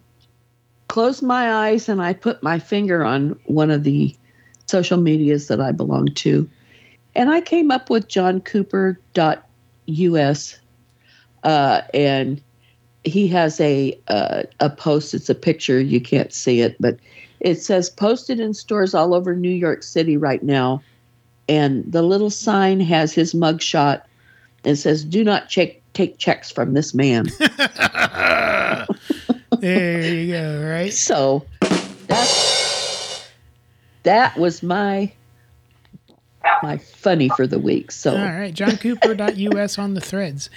[0.89, 4.15] closed my eyes and I put my finger on one of the
[4.67, 6.49] social medias that I belong to,
[7.15, 10.61] and I came up with johncooper.us,
[11.45, 12.43] uh, and
[13.05, 15.15] he has a uh, a post.
[15.15, 15.81] It's a picture.
[15.81, 16.97] You can't see it, but
[17.41, 20.83] it says posted in stores all over New York City right now,
[21.49, 24.03] and the little sign has his mugshot
[24.65, 27.27] and says, "Do not check take checks from this man."
[29.63, 30.93] There you go, right?
[30.93, 31.47] So
[32.09, 33.29] that
[34.03, 35.13] that was my
[36.63, 37.91] my funny for the week.
[37.91, 40.51] So All right, johncooper.us on the threads.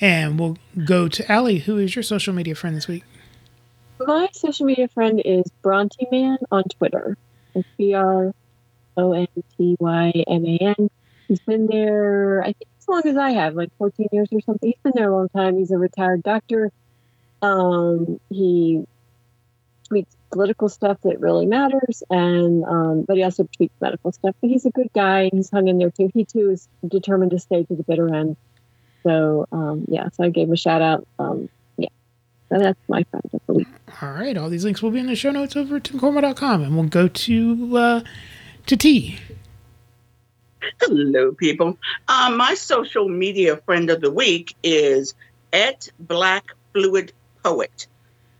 [0.00, 3.04] And we'll go to Allie, who is your social media friend this week.
[4.00, 7.18] My social media friend is Brontyman on Twitter.
[7.54, 8.34] It's B R
[8.96, 10.90] O N T Y M A N.
[11.28, 14.70] He's been there, I think, as long as I have, like 14 years or something.
[14.70, 15.58] He's been there a long time.
[15.58, 16.72] He's a retired doctor.
[17.42, 18.84] Um, he
[19.88, 24.34] tweets political stuff that really matters, and um, but he also tweets medical stuff.
[24.40, 25.30] But he's a good guy.
[25.32, 26.10] He's hung in there too.
[26.14, 28.36] He too is determined to stay to the bitter end.
[29.02, 31.06] So um, yeah, so I gave him a shout out.
[31.18, 31.88] Um, yeah,
[32.48, 33.68] so that's my friend of the week.
[34.02, 36.62] All right, all these links will be in the show notes over at timcorrimal.com.
[36.62, 38.00] And we'll go to uh,
[38.66, 39.18] to Tee.
[40.80, 41.78] Hello, people.
[42.08, 45.14] Um, my social media friend of the week is
[45.52, 47.12] at Black Fluid
[47.42, 47.86] Poet.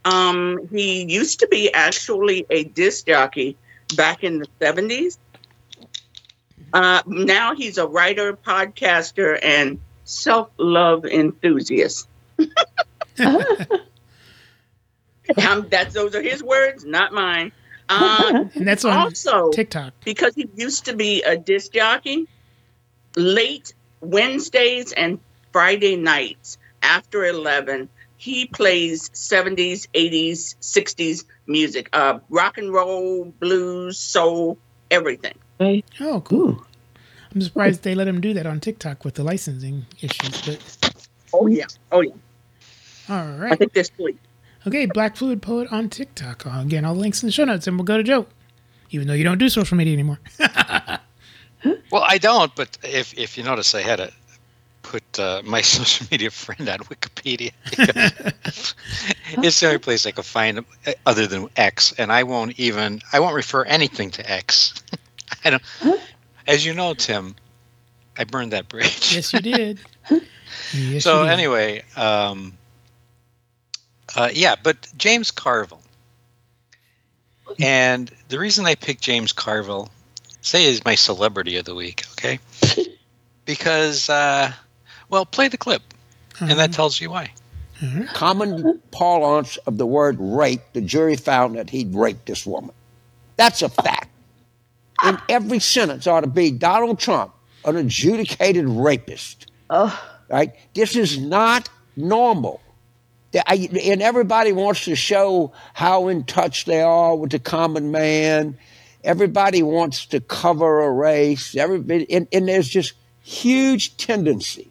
[0.04, 3.56] Um, he used to be actually a disc jockey
[3.96, 5.18] back in the 70s.
[6.72, 12.08] Uh, now he's a writer, podcaster, and self love enthusiast.
[13.18, 13.36] um,
[15.68, 17.52] that's those are his words, not mine.
[17.88, 19.92] Uh, And that's on also, TikTok.
[20.04, 22.26] because he used to be a disc jockey,
[23.16, 25.18] late Wednesdays and
[25.52, 27.88] Friday nights after 11,
[28.20, 34.58] he plays 70s, 80s, 60s music, uh, rock and roll, blues, soul,
[34.90, 35.34] everything.
[36.00, 36.50] Oh, cool.
[36.50, 36.66] ooh,
[37.34, 40.42] I'm surprised they let him do that on TikTok with the licensing issues.
[40.42, 41.64] But Oh, yeah.
[41.90, 42.12] Oh, yeah.
[43.08, 43.26] All right.
[43.26, 43.58] I right.
[43.58, 44.18] think there's three.
[44.66, 46.46] Okay, Black Fluid Poet on TikTok.
[46.46, 47.66] Uh, Again, all the links in the show notes.
[47.66, 48.26] And we'll go to Joe,
[48.90, 50.18] even though you don't do social media anymore.
[51.92, 54.10] Well, I don't, but if if you notice, I had to
[54.90, 57.52] put uh, my social media friend on Wikipedia.
[59.44, 62.58] it's the only place I could find him, uh, other than X, and I won't
[62.58, 64.74] even I won't refer anything to X.
[65.44, 65.62] I don't.
[66.46, 67.36] As you know, Tim,
[68.18, 69.14] I burned that bridge.
[69.14, 69.80] yes, you did.
[70.74, 71.32] Yes, so you did.
[71.32, 72.52] anyway, um,
[74.16, 75.82] uh, yeah, but James Carville,
[77.60, 79.88] and the reason I picked James Carville,
[80.40, 82.40] say, is my celebrity of the week, okay?
[83.44, 84.52] Because, uh,
[85.10, 85.82] well, play the clip,
[86.40, 86.68] and that uh-huh.
[86.68, 87.32] tells you why.
[87.82, 88.04] Uh-huh.
[88.12, 92.74] common parlance of the word rape, the jury found that he'd raped this woman.
[93.36, 94.08] That's a fact.
[95.02, 97.32] In every sentence ought to be Donald Trump,
[97.64, 99.50] an adjudicated rapist.
[99.70, 100.52] oh, Right?
[100.74, 102.60] This is not normal.
[103.34, 108.58] I- And everybody wants to show how in touch they are with the common man.
[109.02, 111.56] Everybody wants to cover a race.
[111.56, 112.92] Everybody, and, and there's just
[113.22, 114.69] huge tendency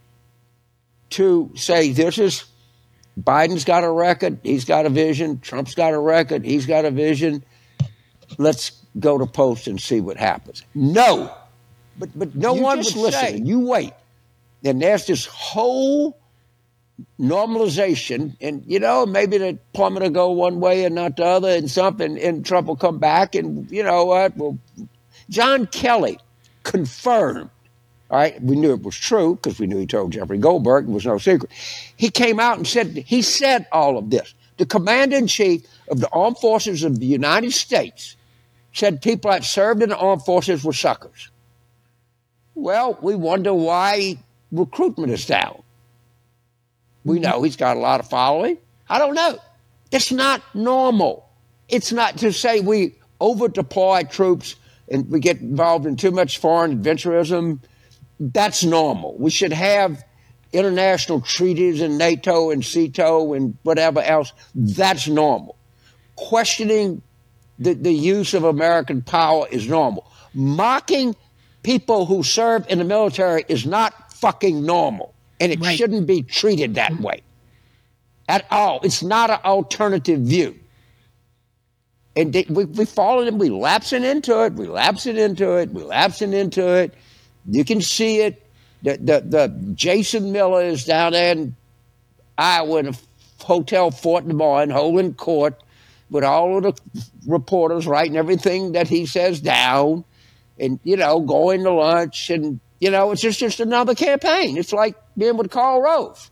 [1.12, 2.46] to say this is
[3.20, 5.40] Biden's got a record, he's got a vision.
[5.40, 7.44] Trump's got a record, he's got a vision.
[8.38, 10.64] Let's go to post and see what happens.
[10.76, 11.32] No,
[11.98, 13.22] but but no You one just would listen.
[13.22, 13.94] say- And you wait,
[14.64, 16.18] and there's this whole
[17.20, 21.50] normalization, and you know maybe the plummet will go one way and not the other,
[21.50, 24.36] and something, and Trump will come back, and you know what?
[24.38, 24.58] Well,
[25.30, 26.20] John Kelly
[26.64, 27.50] confirmed
[28.10, 30.88] All right, we knew it was true because we knew he told Jeffrey Goldberg.
[30.88, 31.52] It was no secret.
[31.96, 34.34] He came out and said he said all of this.
[34.58, 38.18] The commander in chief of the armed forces of the United States
[38.74, 41.30] said people that served in the armed forces were suckers.
[42.56, 44.18] Well, we wonder why
[44.52, 45.62] recruitment is down.
[47.06, 47.24] We mm-hmm.
[47.24, 48.58] know he's got a lot of following.
[48.90, 49.38] I don't know.
[49.92, 51.30] It's not normal.
[51.68, 54.56] It's not to say we over deploy troops
[54.90, 57.60] and we get involved in too much foreign adventurism.
[58.20, 59.16] That's normal.
[59.18, 60.04] We should have
[60.52, 64.34] international treaties and NATO and SEATO and whatever else.
[64.56, 65.56] That's normal.
[66.16, 67.02] Questioning
[67.60, 70.12] the, the use of American power is normal.
[70.34, 71.16] Mocking
[71.64, 75.14] people who serve in the military is not fucking normal.
[75.40, 75.78] And it Right.
[75.78, 77.04] shouldn't be treated that mm-hmm.
[77.04, 77.22] way
[78.28, 78.80] at all.
[78.84, 80.60] It's not an alternative view.
[82.16, 85.84] And they, we, we fall in, we lapsing into it, we lapsing into it, we
[85.84, 86.94] lapsing into it.
[87.50, 88.46] You can see it.
[88.82, 91.56] The, the, the Jason Miller is down there in
[92.38, 92.94] Iowa in a
[93.44, 95.62] hotel Fort Des Moines holding court
[96.10, 100.06] with all of the reporters writing everything that he says down
[100.58, 102.30] and, you know, going to lunch.
[102.30, 104.58] And, you know, it's just, just another campaign.
[104.58, 106.32] It's like being with Karl Rove.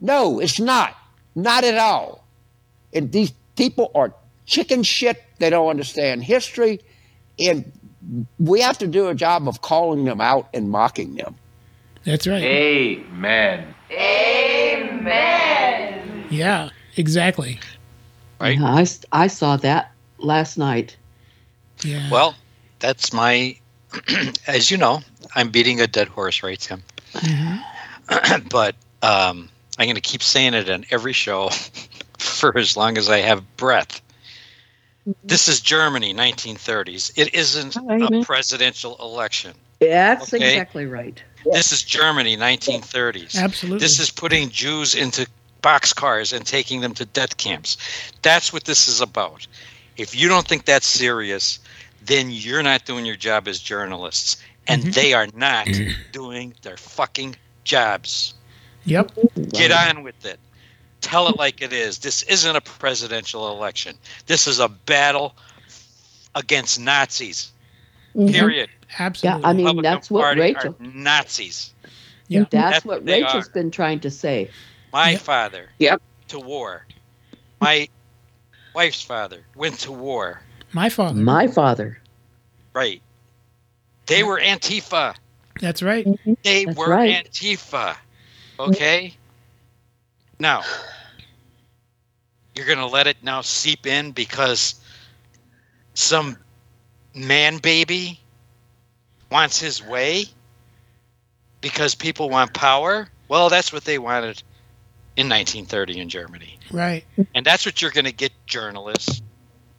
[0.00, 0.96] No, it's not.
[1.34, 2.26] Not at all.
[2.92, 4.14] And these people are
[4.46, 5.22] chicken shit.
[5.38, 6.80] They don't understand history.
[7.38, 7.72] And
[8.38, 11.34] we have to do a job of calling them out and mocking them.
[12.04, 12.42] That's right.
[12.42, 13.74] Amen.
[13.90, 16.26] Amen.
[16.30, 17.58] Yeah, exactly.
[18.40, 18.58] Right.
[18.58, 20.96] Yeah, I, s- I saw that last night.
[21.82, 22.10] Yeah.
[22.10, 22.34] Well,
[22.78, 23.56] that's my,
[24.46, 25.00] as you know,
[25.34, 26.82] I'm beating a dead horse, right, Tim?
[27.14, 27.62] Mhm.
[28.50, 31.48] but um, I'm going to keep saying it on every show
[32.18, 34.00] for as long as I have breath.
[35.24, 37.12] This is Germany, 1930s.
[37.16, 39.54] It isn't Oh, a presidential election.
[39.80, 40.52] That's Okay.
[40.52, 41.22] exactly right.
[41.52, 43.36] This is Germany, 1930s.
[43.36, 43.78] Absolutely.
[43.78, 45.28] This is putting Jews into
[45.62, 47.76] boxcars and taking them to death camps.
[48.22, 49.46] That's what this is about.
[49.96, 51.58] If you don't think that's serious,
[52.04, 54.36] then you're not doing your job as journalists.
[54.66, 54.94] And Mhm.
[54.94, 55.68] they are not
[56.12, 58.34] doing their fucking jobs.
[58.84, 59.12] Yep.
[59.52, 60.38] Get on with it.
[61.00, 61.98] Tell it like it is.
[61.98, 63.96] This isn't a presidential election.
[64.26, 65.34] This is a battle
[66.34, 67.52] against Nazis.
[68.16, 68.32] Mhm.
[68.32, 68.70] Period.
[68.98, 69.40] Absolutely.
[69.42, 71.74] Yeah, I mean, Republican that's what Party Rachel- are Nazis.
[72.28, 72.40] Yeah.
[72.40, 73.50] That's That's what what they Rachel's are.
[73.50, 74.50] been trying to say.
[74.92, 75.20] My Yep.
[75.20, 76.02] father Yep.
[76.28, 76.86] to war.
[77.60, 77.88] My
[78.74, 80.42] wife's father went to war.
[80.72, 81.20] My father.
[81.20, 82.00] My father.
[82.72, 83.00] Right.
[84.06, 85.14] They were Antifa.
[85.60, 86.06] That's right.
[86.42, 87.26] They That's were right.
[87.30, 87.96] Antifa.
[88.58, 89.14] Okay?
[90.38, 90.62] Now,
[92.54, 94.74] you're going to let it now seep in because
[95.94, 96.36] some
[97.14, 98.20] man baby
[99.30, 100.24] wants his way
[101.60, 103.08] because people want power?
[103.28, 104.42] Well, that's what they wanted
[105.16, 106.58] in 1930 in Germany.
[106.70, 107.04] Right.
[107.34, 109.22] And that's what you're going to get journalists,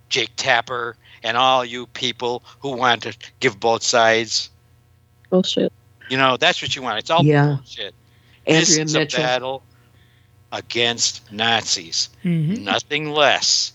[0.10, 4.50] Jake Tapper, and all you people who want to give both sides.
[5.30, 5.72] Bullshit.
[6.10, 7.00] You know, that's what you want.
[7.00, 7.56] It's all Yeah.
[7.56, 7.93] bullshit.
[8.46, 9.20] this Andrea is Mitchell.
[9.20, 9.63] a battle
[10.52, 12.10] against Nazis.
[12.24, 13.74] hmm Nothing less,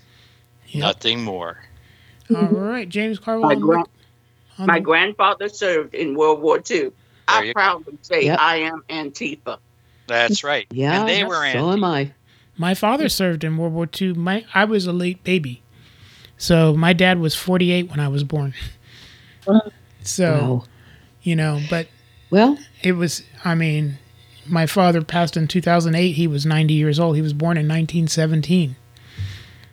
[0.68, 0.80] Yep.
[0.80, 1.58] nothing more.
[2.34, 2.88] All right.
[2.88, 3.42] James Carville.
[3.46, 3.84] My on the- gran-
[4.58, 6.62] on My the- grandfather served in World War II.
[6.80, 6.92] There
[7.28, 8.38] I you- proudly say Yep.
[8.40, 9.58] I am Antifa.
[10.06, 10.66] That's right.
[10.70, 11.84] Yeah, and they were so am.
[11.84, 12.12] I.
[12.56, 14.14] My father served in World War II.
[14.14, 15.62] My I was a late baby,
[16.36, 18.52] so my dad was 48 when I was born.
[20.02, 20.64] So Wow.
[21.22, 21.86] you know, but
[22.30, 23.22] Well, it was.
[23.44, 23.98] I mean,
[24.46, 26.12] my father passed in 2008.
[26.12, 27.16] He was 90 years old.
[27.16, 28.76] He was born in 1917.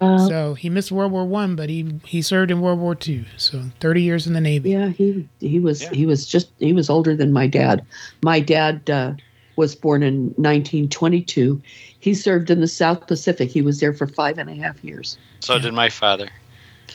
[0.02, 3.26] Uh, So he missed World War One, but he he served in World War Two.
[3.38, 4.70] So 30 years in the Navy.
[4.72, 5.90] yeah, he he was Yeah.
[5.94, 7.86] he was just he was older than my dad.
[8.24, 9.14] My dad uh,
[9.58, 11.62] was born in 1922.
[12.00, 13.50] He served in the South Pacific.
[13.52, 15.18] He was there for five and a half years.
[15.42, 15.62] So Yeah.
[15.64, 16.30] did my father.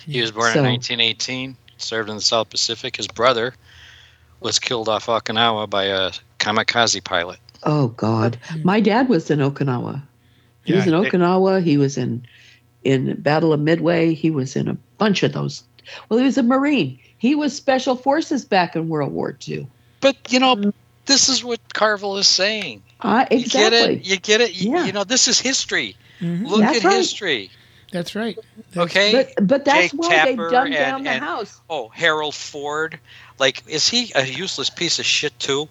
[0.07, 2.97] He was born So- in 1918, served in the South Pacific.
[2.97, 3.53] His brother
[4.41, 7.39] was killed off Okinawa by a kamikaze pilot.
[7.65, 8.65] Oh God, Mm.
[8.65, 10.03] my dad was in Okinawa.
[10.65, 11.63] He was in they- Okinawa.
[11.63, 12.25] He was in
[12.85, 14.13] in Battle of Midway.
[14.15, 15.63] He was in a bunch of those.
[16.09, 16.99] Well, he was a Marine.
[17.19, 19.67] He was Special Forces back in World War II.
[20.01, 20.73] But, you know,
[21.07, 22.83] this is what Carville is saying.
[23.01, 23.79] Uh, You get exactly.
[23.97, 24.07] it?
[24.07, 24.55] You get it?
[24.61, 24.85] You, Yeah.
[24.85, 25.97] you know, this is history.
[26.21, 26.47] Mm-hmm.
[26.47, 26.97] Look That's at right.
[26.97, 27.51] history.
[27.91, 28.37] That's right.
[28.73, 29.13] That's- Okay?
[29.37, 31.61] But but that's Jake why Tapper they dumbed and- down the and- house.
[31.71, 32.99] oh, Harold Ford.
[33.39, 35.69] Like, is he a useless piece of shit too?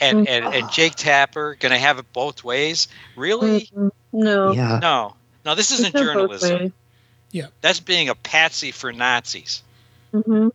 [0.00, 2.88] And and, and Jake Tapper gonna have it both ways?
[3.16, 3.62] Really?
[3.74, 4.52] mm, no.
[4.52, 4.78] Yeah.
[4.82, 5.54] No, no.
[5.54, 6.72] This isn't no both journalism.
[7.30, 7.46] Yeah.
[7.60, 9.62] That's being a patsy for Nazis.
[10.14, 10.48] Mm-hmm.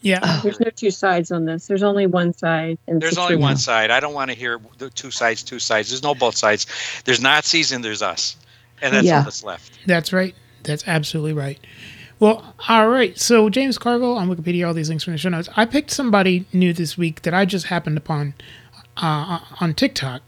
[0.00, 0.40] Yeah.
[0.42, 1.66] There's no two sides on this.
[1.66, 2.78] There's only one side.
[2.88, 3.40] And There's only truth.
[3.42, 3.90] one side.
[3.90, 5.90] I don't want to hear the two sides, two sides.
[5.90, 6.66] There's no both sides.
[7.04, 8.36] There's Nazis and there's us.
[8.80, 9.18] And that's Yeah.
[9.18, 9.72] all that's left.
[9.86, 10.34] That's right.
[10.64, 11.58] That's absolutely right.
[12.22, 13.18] Well, all right.
[13.18, 15.48] So James Carville on Wikipedia, all these links from the show notes.
[15.56, 18.34] I picked somebody new this week that I just happened upon
[18.96, 20.22] uh, on TikTok,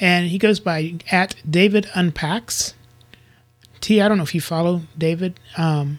[0.00, 2.72] and he goes by at David Unpacks.
[3.82, 5.98] Tee, I don't know if you follow David, um,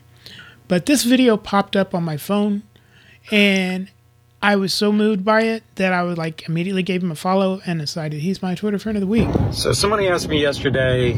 [0.68, 2.64] but this video popped up on my phone,
[3.30, 3.92] and
[4.42, 7.62] I was so moved by it that I would like immediately gave him a follow
[7.64, 9.30] and decided he's my Twitter friend of the week.
[9.52, 11.12] So somebody asked me yesterday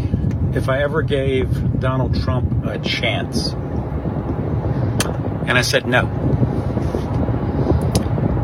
[0.53, 3.55] if I ever gave Donald Trump a chance.
[5.47, 6.05] And I said no.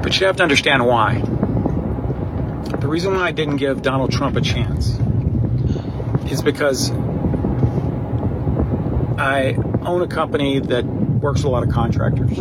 [0.02, 1.20] But you have to understand why.
[2.80, 4.98] The reason why I didn't give Donald Trump a chance
[6.32, 6.92] is because
[9.18, 12.38] I own a company that works with a lot of contractors.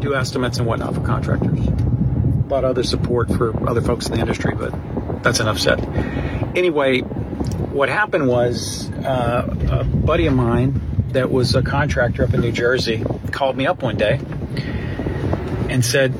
[0.00, 1.66] Do estimates and whatnot for contractors.
[1.66, 4.74] A lot of other support for other folks in the industry, but
[5.22, 5.80] that's enough said.
[6.54, 12.40] Anyway, what happened was uh, a buddy of mine that was a contractor up in
[12.40, 14.20] New Jersey called me up one day
[15.68, 16.12] and said,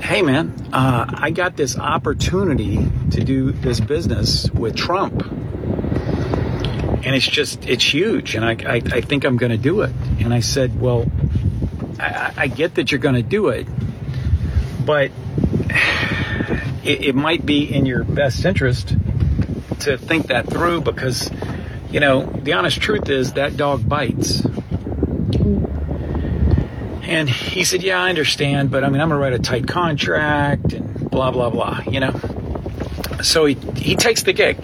[0.00, 5.22] Hey man, uh, I got this opportunity to do this business with Trump.
[7.04, 8.34] And it's just, it's huge.
[8.34, 9.92] And I, I, I think I'm going to do it.
[10.20, 11.10] And I said, Well,
[11.98, 13.66] I, I get that you're going to do it,
[14.84, 15.10] but
[16.84, 18.94] it, it might be in your best interest
[19.80, 21.30] to think that through because,
[21.94, 24.44] you know, the honest truth is that dog bites.
[27.04, 29.68] And he said, Yeah, I understand, but I mean, I'm going to write a tight
[29.68, 32.20] contract and blah, blah, blah, you know?
[33.22, 34.58] So he, he takes the gig.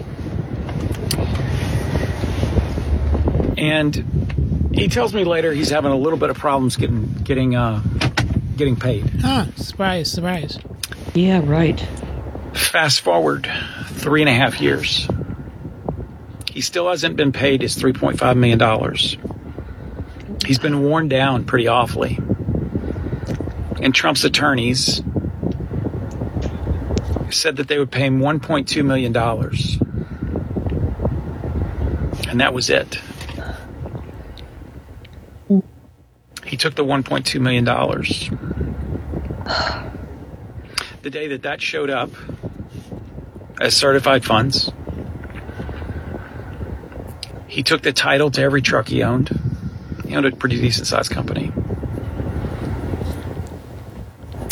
[3.57, 7.81] And he tells me later he's having a little bit of problems getting getting uh,
[8.57, 9.09] getting paid.
[9.23, 10.59] Ah, surprise, surprise.
[11.13, 11.79] Yeah, right.
[12.53, 13.49] Fast forward
[13.85, 15.07] three and a half years.
[16.51, 18.59] He still hasn't been paid his $3.5 million.
[20.45, 22.19] He's been worn down pretty awfully.
[23.81, 25.01] And Trump's attorneys
[27.29, 29.15] said that they would pay him $1.2 million.
[32.27, 32.99] And that was it.
[36.45, 37.63] He took the $1.2 million.
[41.01, 42.11] The day that that showed up
[43.61, 44.69] as certified funds,
[47.51, 49.27] he took the title to every truck he owned.
[50.07, 51.51] He owned a pretty decent sized company.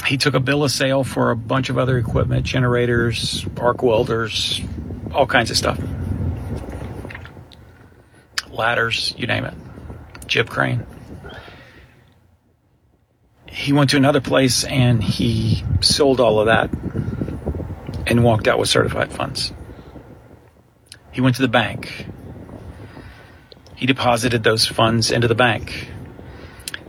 [0.05, 4.59] He took a bill of sale for a bunch of other equipment, generators, arc welders,
[5.13, 5.79] all kinds of stuff.
[8.51, 9.53] Ladders, you name it.
[10.27, 10.85] Jib crane.
[13.47, 16.69] He went to another place and he sold all of that
[18.07, 19.53] and walked out with certified funds.
[21.13, 22.07] He went to the bank.
[23.79, 25.89] He deposited those funds into the bank.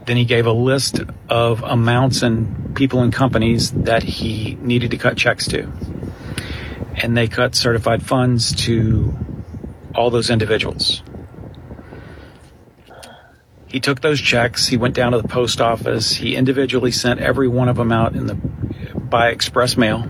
[0.06, 0.98] Then he gave a list
[1.28, 5.70] of amounts and people and companies that he needed to cut checks to.
[6.96, 9.16] And they cut certified funds to
[9.94, 11.04] all those individuals.
[13.68, 17.46] He took those checks, he went down to the post office, he individually sent every
[17.46, 20.08] one of them out in the by express mail.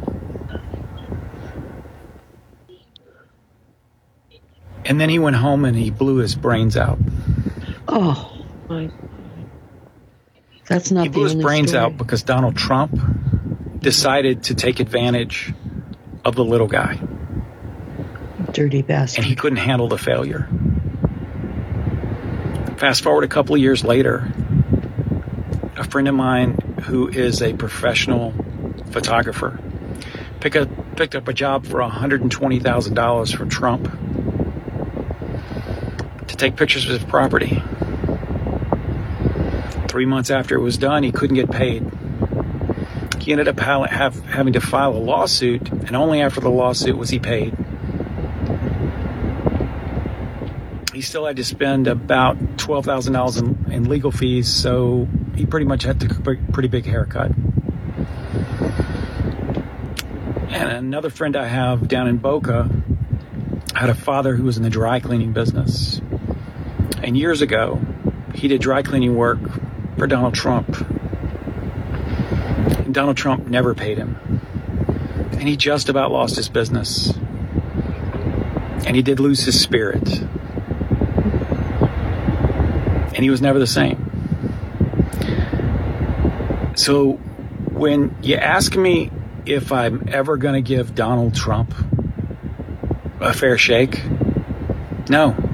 [4.91, 6.99] And then he went home and he blew his brains out.
[7.87, 8.91] Oh, My-
[10.67, 11.85] that's not He blew his brains story.
[11.85, 12.99] out because Donald Trump
[13.79, 15.55] decided to take advantage
[16.25, 16.99] of the little guy
[18.53, 19.19] Dirty bastard.
[19.23, 20.49] and he couldn't handle the failure.
[22.79, 24.29] Fast forward a couple of years later,
[25.77, 28.35] a friend of mine who is a professional
[28.91, 29.61] photographer
[30.41, 33.89] pick up, picked up a job for $120,000 from Trump
[36.31, 37.63] to take pictures of his property.
[39.89, 41.85] Three months after it was done, he couldn't get paid.
[43.21, 47.19] He ended up having to file a lawsuit, and only after the lawsuit was he
[47.19, 47.55] paid.
[50.95, 55.47] He still had to spend about twelve thousand dollars in, in legal fees, so he
[55.47, 56.15] pretty much had a
[56.53, 57.33] pretty big haircut.
[60.51, 62.71] And another friend I have down in Boca
[63.75, 66.01] had a father who was in the dry cleaning business,
[67.03, 67.81] and years ago
[68.35, 69.41] he did dry cleaning work
[69.99, 70.69] for Donald Trump.
[72.79, 74.17] And Donald Trump never paid him.
[75.33, 77.13] And he just about lost his business.
[78.87, 80.21] And he did lose his spirit.
[83.15, 84.07] And he was never the same.
[86.77, 87.13] So
[87.73, 89.11] when you ask me
[89.45, 91.75] if I'm ever going to give Donald Trump
[93.21, 94.03] a fair shake,
[95.09, 95.50] no.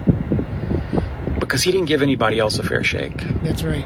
[1.47, 3.19] Because he didn't give anybody else a fair shake.
[3.43, 3.85] That's right.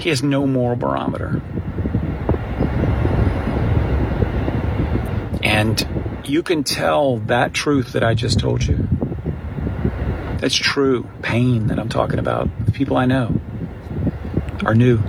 [0.00, 1.42] He has no moral barometer.
[5.42, 8.88] And you can tell that truth that I just told you.
[10.38, 12.48] That's true pain that I'm talking about.
[12.66, 13.40] The people I know
[14.64, 15.00] are new.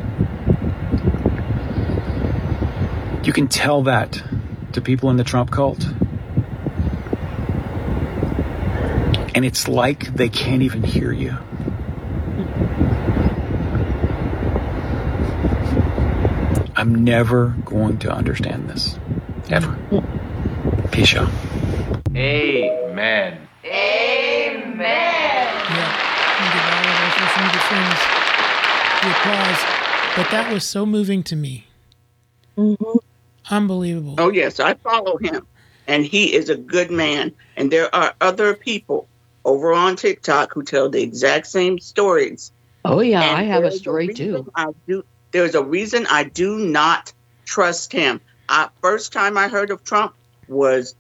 [3.24, 4.24] You can tell that
[4.74, 5.88] to people in the Trump cult.
[9.36, 11.36] And it's like they can't even hear you.
[16.76, 18.98] I'm never going to understand this.
[19.50, 19.78] Ever.
[20.92, 21.30] Peace out.
[22.16, 23.48] Amen.
[23.64, 23.70] Yeah.
[26.40, 28.00] And give all of our social media friends
[29.02, 29.62] the applause.
[30.16, 31.66] But that was so moving to me.
[32.58, 32.98] Mm-hmm.
[33.50, 34.16] Unbelievable.
[34.20, 35.48] Oh yes, I follow him,
[35.88, 37.34] and he is a good man.
[37.58, 39.08] And there are other people
[39.46, 42.52] over on TikTok who tell the exact same stories.
[42.86, 44.52] Oh yeah, And I have a story reason too.
[44.56, 45.04] I do.
[45.32, 47.14] There's a reason I do not
[47.46, 48.22] trust him.
[48.50, 50.14] I, first time I heard of Trump
[50.48, 50.96] was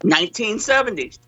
[0.00, 1.18] 1970s.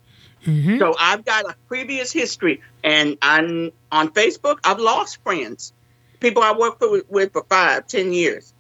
[0.45, 4.59] hmm So I've got a previous history, and I'm on Facebook.
[4.65, 5.73] I've lost friends,
[6.21, 8.53] people I worked for, with for five, ten years.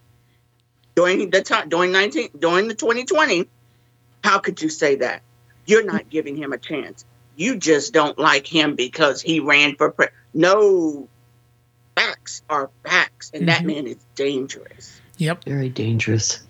[0.95, 3.49] During the time, during nineteen, during the 2020,
[4.23, 5.23] how could you say that?
[5.67, 7.05] You're not giving him a chance.
[7.43, 11.09] You just don't like him because he ran for pre- no.
[11.95, 13.67] Facts are facts, and that Mhm.
[13.67, 14.99] man is dangerous.
[15.19, 15.45] Yep.
[15.45, 16.41] Very dangerous.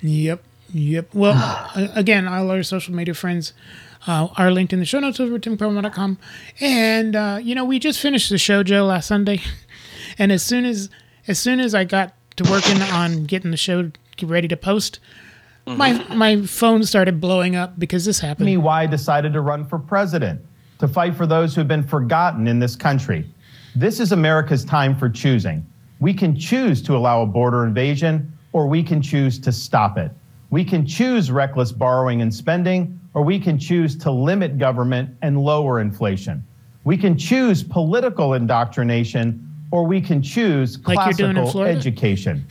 [0.00, 0.42] Yep.
[0.72, 1.08] Yep.
[1.12, 3.52] Well, again, all our social media friends
[4.06, 6.18] uh, are linked in the show notes over at timcorrimal.com.
[6.60, 9.40] And, uh, you know, we just finished the show, Joe, last Sunday.
[10.18, 10.90] And as soon as
[11.26, 13.90] as soon as I got to working on getting the show
[14.22, 15.00] ready to post,
[15.66, 15.78] Mm-hmm.
[15.78, 18.44] my my phone started blowing up because this happened.
[18.46, 20.40] me why I decided to run for president
[20.78, 23.24] to fight for those who've been forgotten in this country.
[23.74, 25.64] This is America's time for choosing.
[26.00, 30.10] We can choose to allow a border invasion, or we can choose to stop it.
[30.50, 35.40] We can choose reckless borrowing and spending, or we can choose to limit government and
[35.40, 36.44] lower inflation.
[36.84, 41.78] We can choose political indoctrination, or we can choose Like you're doing in classical Florida?
[41.78, 42.44] education.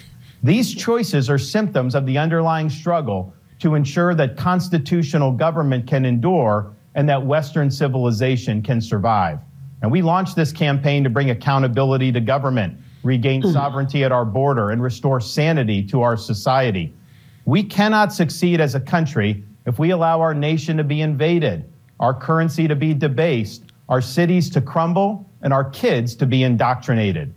[0.44, 6.74] These choices are symptoms of the underlying struggle to ensure that constitutional government can endure
[6.96, 9.40] and that Western civilization can survive.
[9.82, 13.52] And we launched this campaign to bring accountability to government, regain hmm.
[13.52, 16.94] sovereignty at our border, and restore sanity to our society.
[17.46, 21.72] We cannot succeed as a country if we allow our nation to be invaded,
[22.02, 27.34] our currency to be debased, our cities to crumble, and our kids to be indoctrinated.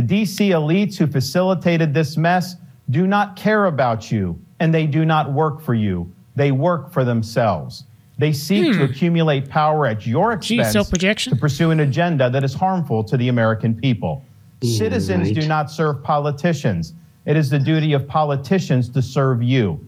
[0.00, 2.56] The DC elites who facilitated this mess
[2.88, 6.10] do not care about you, and they do not work for you.
[6.36, 7.84] They work for themselves.
[8.16, 8.84] They seek to hmm.
[8.84, 11.34] accumulate power at your expense self-projection.
[11.34, 14.24] to pursue an agenda that is harmful to the American people.
[14.62, 15.40] Yeah, Citizens right.
[15.40, 16.94] do not serve politicians.
[17.26, 19.86] It is the duty of politicians to serve you.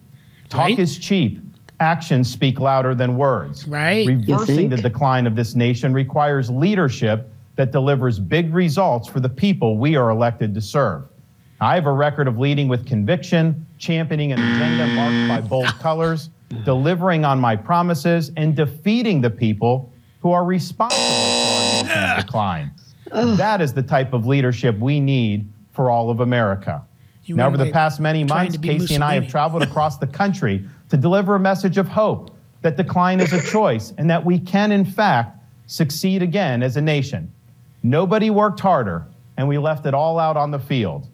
[0.50, 0.78] Talk Right.
[0.78, 1.40] is cheap.
[1.80, 3.66] Actions speak louder than words.
[3.66, 4.06] Right.
[4.06, 9.76] Reversing the decline of this nation requires leadership that delivers big results for the people
[9.76, 11.05] we are elected to serve.
[11.61, 16.30] I have a record of leading with conviction, championing an agenda marked by bold colors,
[16.64, 22.70] delivering on my promises, and defeating the people who are responsible for our nation's decline.
[23.12, 26.82] That is the type of leadership we need for all of America.
[27.24, 29.98] You now, over the past many months, to be Casey and I have traveled across
[29.98, 34.24] the country to deliver a message of hope that decline is a choice and that
[34.24, 37.32] we can, in fact, succeed again as a nation.
[37.83, 39.07] Nobody worked harder,
[39.37, 41.09] and we left it all out on the field.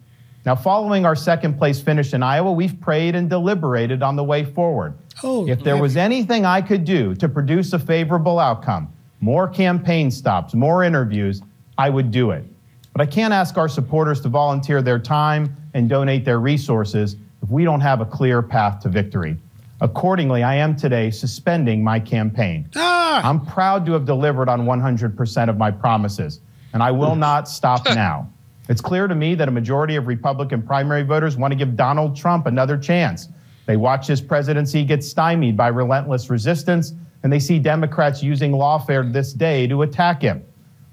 [0.45, 4.45] Now, following our second place finish in Iowa, we've prayed and deliberated on the way
[4.45, 4.93] forward.
[5.21, 10.09] Oh, if there was anything I could do to produce a favorable outcome, more campaign
[10.11, 11.41] stops, more interviews,
[11.77, 12.45] I would do it.
[12.93, 17.49] But I can't ask our supporters to volunteer their time and donate their resources if
[17.49, 19.37] we don't have a clear path to victory.
[19.81, 22.69] Accordingly, I am today suspending my campaign.
[22.75, 26.41] Ah, I'm proud to have delivered on 100% of my promises,
[26.73, 27.19] and I will hmm.
[27.19, 28.31] not stop now.
[28.69, 32.15] It's clear to me that a majority of Republican primary voters want to give Donald
[32.15, 33.29] Trump another chance.
[33.65, 36.93] They watch his presidency get stymied by relentless resistance,
[37.23, 40.43] and they see Democrats using lawfare this day to attack him.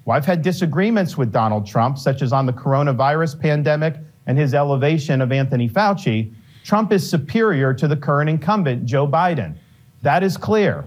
[0.05, 3.97] Well, I've had disagreements with Donald Trump, such as on the coronavirus pandemic
[4.27, 6.33] and his elevation of Anthony Fauci.
[6.65, 9.57] Trump is superior to the current incumbent, Joe Biden.
[10.03, 10.87] That is clear.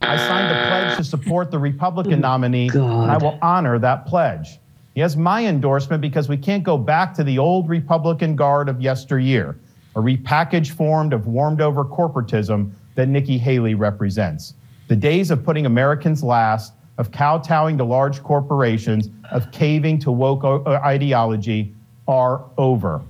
[0.00, 4.58] I signed a pledge to support the Republican nominee, and I will honor that pledge.
[4.94, 8.80] He has my endorsement because we can't go back to the old Republican guard of
[8.80, 9.56] yesteryear,
[9.94, 14.54] a repackaged form of warmed over corporatism that Nikki Haley represents.
[14.88, 20.42] The days of putting Americans last, of kowtowing to large corporations, of caving to woke
[20.44, 21.72] uh, ideology
[22.08, 23.00] are over.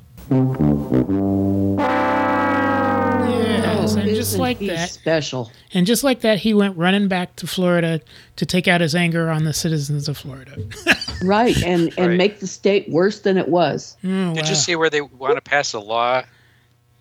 [4.39, 5.53] Yes, and just like that, special.
[5.75, 8.01] and just like that, he went running back to Florida
[8.37, 10.57] to take out his anger on the citizens of Florida.
[11.23, 12.17] Right, and and Right.
[12.17, 13.95] make the state worse than it was.
[14.03, 14.49] Oh, Did wow.
[14.49, 16.23] you see where they want to pass a law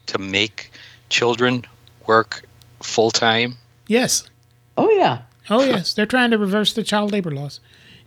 [0.08, 0.72] to make
[1.08, 1.64] children
[2.06, 2.44] work
[2.84, 3.56] full time?
[3.88, 4.30] Yes.
[4.78, 5.22] Oh yeah.
[5.50, 7.62] Oh yes, they're trying to reverse the child labor laws.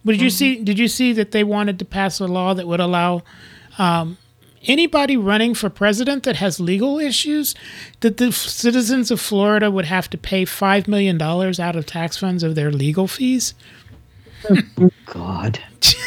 [0.05, 0.63] But did you see?
[0.63, 3.23] Did you see that they wanted to pass a law that would allow
[3.79, 4.19] um,
[4.67, 7.55] anybody running for president that has legal issues
[8.01, 11.87] that the f- citizens of Florida would have to pay five million dollars out of
[11.87, 13.55] tax funds of their legal fees?
[15.07, 15.59] God.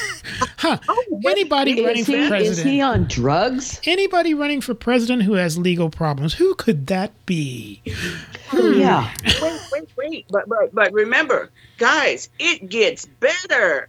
[0.58, 0.80] Huh?
[0.90, 2.50] Oh, anybody running Is for president.
[2.58, 3.80] is he on drugs?
[3.86, 6.34] Anybody running for president who has legal problems?
[6.34, 7.82] Who could that be?
[8.48, 8.58] Hmm.
[8.58, 8.80] Hmm.
[8.80, 9.14] Yeah.
[9.42, 10.26] wait, wait, wait.
[10.30, 13.88] But but but remember, guys, it gets better.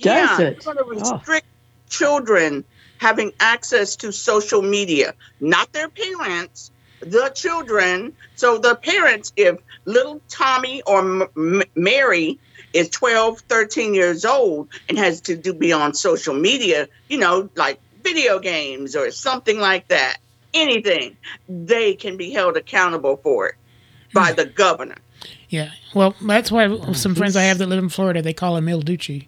[0.00, 0.66] Does yeah, it?
[0.66, 1.14] We're going to Oh.
[1.18, 1.46] restrict
[1.88, 2.64] children
[3.00, 6.70] having access to social media, not their parents,
[7.00, 8.12] the children.
[8.36, 12.38] So the parents, if little Tommy or M- M- Mary
[12.74, 17.48] is 12, 13 years old and has to do be on social media, you know,
[17.56, 20.18] like video games or something like that,
[20.52, 21.16] anything,
[21.48, 23.54] they can be held accountable for it
[24.12, 24.36] by hmm.
[24.36, 24.98] the governor.
[25.48, 25.70] Yeah.
[25.94, 27.14] Well, that's why some mm-hmm.
[27.14, 29.22] friends I have that live in Florida they call him Il Duce.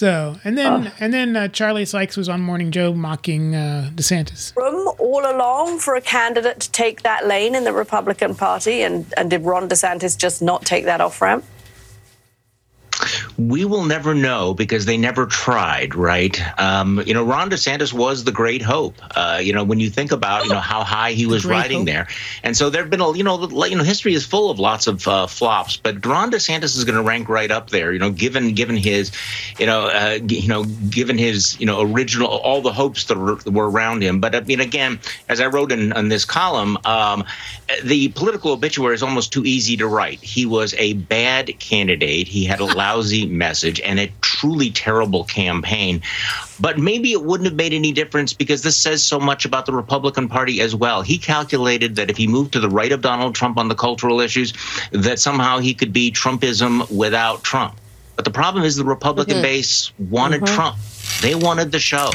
[0.00, 4.56] So, and then and then uh, Charlie Sykes was on Morning Joe mocking uh, DeSantis.
[4.56, 8.80] room all along for a candidate to take that lane in the Republican Party?
[8.80, 11.44] And, and did Ron DeSantis just not take that off ramp?
[13.48, 16.38] We will never know because they never tried, right?
[16.60, 18.94] Um, you know, Ron DeSantis was the great hope.
[19.16, 21.86] Uh, you know, when you think about you know how high he was riding hope.
[21.86, 22.08] there,
[22.42, 25.06] and so there've been a you know you know history is full of lots of
[25.08, 27.92] uh, flops, but Ron DeSantis is going to rank right up there.
[27.92, 29.10] You know, given given his,
[29.58, 33.36] you know, uh, you know, given his you know original all the hopes that were,
[33.36, 34.20] that were around him.
[34.20, 37.24] But I mean, again, as I wrote in, in this column, um,
[37.82, 40.20] the political obituary is almost too easy to write.
[40.22, 42.28] He was a bad candidate.
[42.28, 46.02] He had a lousy message and a truly terrible campaign.
[46.58, 49.72] But maybe it wouldn't have made any difference because this says so much about the
[49.72, 51.02] Republican Party as well.
[51.02, 54.20] He calculated that if he moved to the right of Donald Trump on the cultural
[54.20, 54.52] issues,
[54.92, 57.76] that somehow he could be Trumpism without Trump.
[58.16, 60.76] But the problem is the Republican base wanted Trump.
[61.22, 62.10] They wanted the show.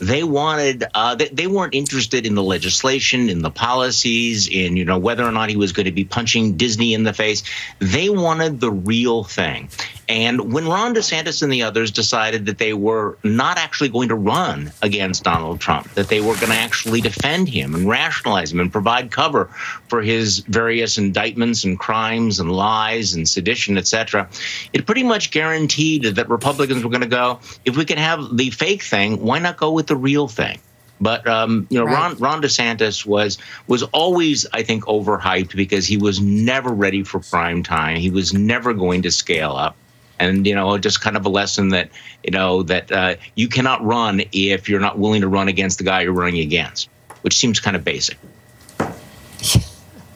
[0.00, 0.84] They wanted.
[0.94, 5.22] Uh, they, they weren't interested in the legislation, in the policies, in you know whether
[5.22, 7.42] or not he was going to be punching Disney in the face.
[7.78, 9.68] They wanted the real thing.
[10.10, 14.16] And when Ron DeSantis and the others decided that they were not actually going to
[14.16, 18.58] run against Donald Trump, that they were going to actually defend him and rationalize him
[18.58, 19.44] and provide cover
[19.86, 24.28] for his various indictments and crimes and lies and sedition, et cetera,
[24.72, 28.50] it pretty much guaranteed that Republicans were going to go, if we can have the
[28.50, 30.58] fake thing, why not go with the real thing?
[31.00, 33.38] But um, you know, Ron, Ron DeSantis was
[33.68, 37.96] was always, I think, overhyped because he was never ready for prime time.
[37.96, 39.76] He was never going to scale up,
[40.20, 41.90] and you know, just kind of a lesson that
[42.22, 45.84] you know that uh, you cannot run if you're not willing to run against the
[45.84, 46.88] guy you're running against,
[47.22, 48.18] which seems kind of basic.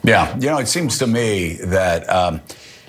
[0.04, 2.42] Yeah, you know, it seems to me that um,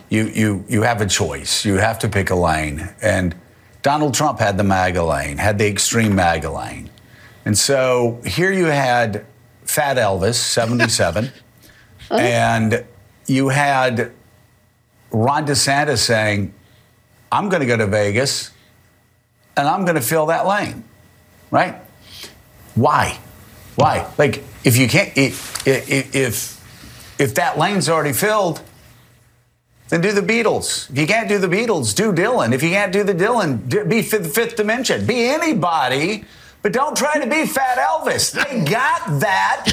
[0.09, 1.66] you you you have a choice.
[1.66, 3.34] You have to pick a lane, and
[3.82, 6.89] Donald Trump had the MAGA lane, had the extreme MAGA lane,
[7.45, 9.26] and so here you had
[9.63, 11.32] Fat Elvis, seventy-seven,
[12.11, 12.86] and
[13.26, 14.11] you had
[15.11, 16.53] Ron DeSantis saying,
[17.32, 18.51] "I'm going to go to Vegas,
[19.57, 20.84] and I'm going to fill that lane,"
[21.51, 21.76] right?
[22.76, 23.19] Why?
[23.76, 24.09] Why?
[24.17, 26.55] Like, if you can't, if if
[27.19, 28.61] if that lane's already filled,
[29.89, 30.89] then do the Beatles.
[30.89, 32.53] If you can't do the Beatles, do Dylan.
[32.53, 35.05] If you can't do the Dylan, be fifth, fifth Dimension.
[35.05, 36.26] Be anybody,
[36.61, 38.32] but don't try to be Fat Elvis.
[38.32, 39.71] They got that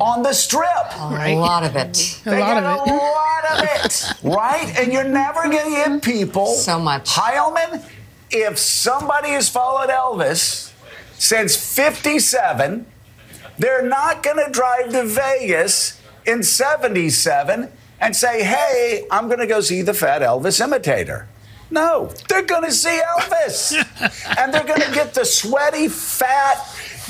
[0.00, 0.66] on the strip.
[0.98, 1.30] Right.
[1.30, 2.20] A lot of it.
[2.26, 2.96] A They lot got of a it.
[2.96, 4.78] lot of it, right?
[4.78, 6.46] And you're never going to get people.
[6.54, 7.08] So much.
[7.10, 7.84] Heilemann,
[8.30, 10.72] if somebody has followed Elvis
[11.18, 12.86] since 57,
[13.58, 17.70] they're not going to drive to Vegas in 77
[18.00, 21.26] and say, hey, I'm going to go see the fat Elvis imitator.
[21.70, 23.74] No, they're going to see Elvis.
[24.38, 26.56] and they're going to get the sweaty, fat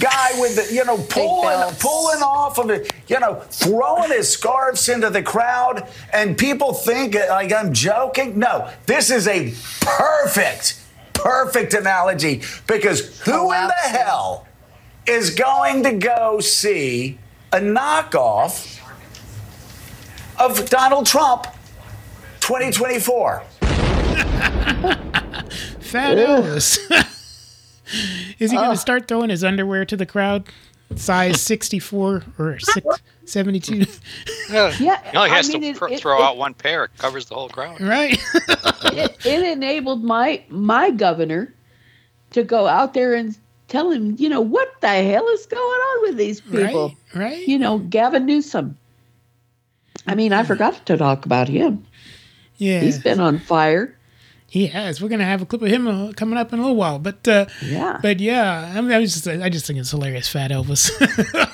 [0.01, 4.89] guy with the, you know, pulling, pulling off of it, you know, throwing his scarves
[4.89, 5.89] into the crowd.
[6.13, 8.39] And people think like I'm joking.
[8.39, 10.81] No, this is a perfect,
[11.13, 14.47] perfect analogy because who in the hell
[15.07, 17.19] is going to go see
[17.53, 18.81] a knockoff
[20.39, 21.45] of Donald Trump
[22.41, 23.43] 2024?
[25.81, 26.79] Fat Elvis.
[28.39, 28.75] Is he going to oh.
[28.75, 30.49] start throwing his underwear to the crowd?
[30.97, 32.87] Size 64 or six,
[33.27, 33.85] 72?
[34.51, 34.75] Yeah.
[34.81, 36.85] Yeah, He only I mean, to it- thro- it- throw it- out one pair.
[36.85, 37.79] It covers the whole crowd.
[37.81, 38.19] Right.
[38.95, 41.53] it, it enabled my my governor
[42.31, 43.37] to go out there and
[43.69, 46.95] tell him, you know, what the hell is going on with these people?
[47.15, 47.23] Right.
[47.23, 47.47] Right.
[47.49, 48.79] You know, Gavin Newsom.
[50.07, 51.85] I mean, I forgot to talk about him.
[52.57, 52.81] Yeah.
[52.81, 53.95] He's been on fire.
[54.51, 55.01] He has.
[55.03, 57.27] We're gonna have a clip of him uh, coming up in a little while, but
[57.29, 57.99] uh, Yeah.
[58.01, 60.91] but yeah, I mean, I was just, I just think it's hilarious, Fat Elvis.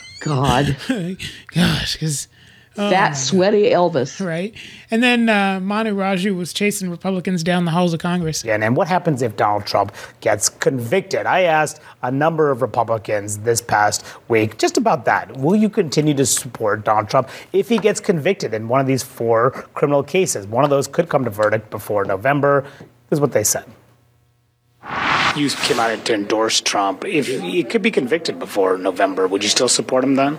[0.21, 0.77] God.
[1.49, 2.29] Gosh, because
[2.75, 4.25] Fat, sweaty Elvis.
[4.25, 4.55] right?
[4.91, 8.45] And then uh, Manu Raju was chasing Republicans down the halls of Congress.
[8.45, 11.27] And, and what happens if Donald Trump gets convicted?
[11.27, 15.37] I asked a number of Republicans this past week just about that.
[15.37, 19.03] Will you continue to support Donald Trump if he gets convicted in one of these
[19.03, 20.47] four criminal cases?
[20.47, 22.63] One of those could come to verdict before November.
[23.09, 23.65] This is what they said.
[25.37, 27.05] You came out to endorse Trump.
[27.05, 30.39] If he could be convicted before November, would you still support him then?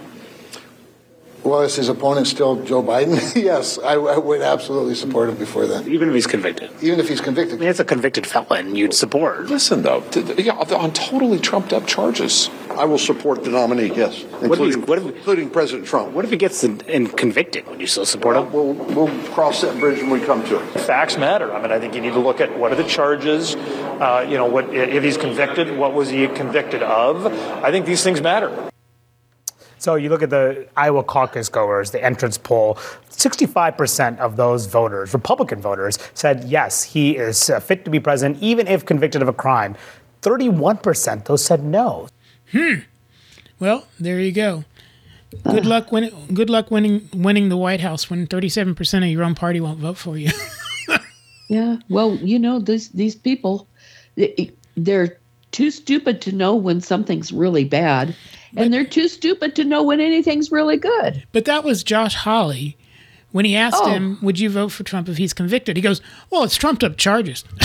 [1.45, 3.35] Well, is his opponent still Joe Biden?
[3.41, 5.87] yes, I, I would absolutely support him before then.
[5.87, 6.71] Even if he's convicted?
[6.81, 7.57] Even if he's convicted.
[7.57, 9.45] I mean, it's a convicted felon you'd support.
[9.45, 12.49] Listen, though, th- th- yeah, on totally trumped up charges.
[12.71, 16.13] I will support the nominee, yes, What if including, what if- including President Trump.
[16.13, 17.67] What if he gets in, in convicted?
[17.67, 18.51] Would you still support him?
[18.51, 20.79] We'll, we'll cross that bridge when we come to it.
[20.81, 21.53] Facts matter.
[21.53, 23.55] I mean, I think you need to look at what are the charges.
[23.55, 25.77] Uh, you know, what if he's convicted?
[25.77, 27.27] What was he convicted of?
[27.63, 28.71] I think these things matter.
[29.77, 32.75] So you look at the Iowa caucus goers, the entrance poll,
[33.11, 38.41] 65% of those voters, Republican voters, said yes, he is uh, fit to be president
[38.41, 39.75] even if convicted of a crime.
[40.21, 42.07] 31% though said no.
[42.51, 42.79] Hmm.
[43.59, 44.63] Well, there you go.
[45.43, 46.11] Good luck winning.
[46.33, 49.79] Good luck winning winning the White House when thirty-seven percent of your own party won't
[49.79, 50.31] vote for you.
[51.47, 51.77] Yeah.
[51.89, 53.67] Well, you know, these these people,
[54.75, 55.17] they're
[55.55, 58.13] too stupid to know when something's really bad,
[58.57, 61.23] and they're too stupid to know when anything's really good.
[61.31, 62.77] But that was Josh Hawley
[63.31, 63.89] when he asked Oh.
[63.89, 66.97] him, "Would you vote for Trump if he's convicted?" He goes, "Well, it's trumped up
[66.97, 67.43] charges.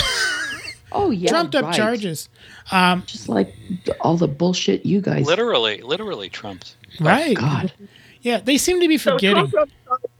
[0.92, 1.74] Oh yeah, trumped up right.
[1.74, 2.28] charges."
[2.72, 3.54] Um, Just like
[4.00, 5.24] all the bullshit you guys.
[5.24, 6.74] Literally, literally trumped.
[7.00, 7.36] right.
[7.36, 7.72] God.
[8.22, 9.48] Yeah, they seem to be forgetting.
[9.50, 10.10] trumped, up charges,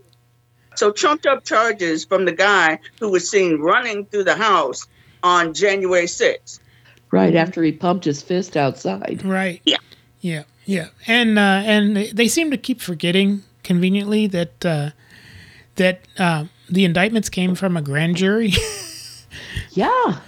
[0.76, 4.86] so trumped up charges from the guy who was seen running through the house
[5.24, 6.60] on January 6th.
[7.11, 9.22] Right after he pumped his fist outside.
[9.24, 9.61] Right.
[9.64, 9.78] Yeah.
[10.20, 10.44] Yeah.
[10.64, 10.88] Yeah.
[11.06, 14.90] And uh, and they seem to keep forgetting conveniently that uh,
[15.76, 18.52] that uh, the indictments came from a grand jury.
[19.72, 20.20] yeah.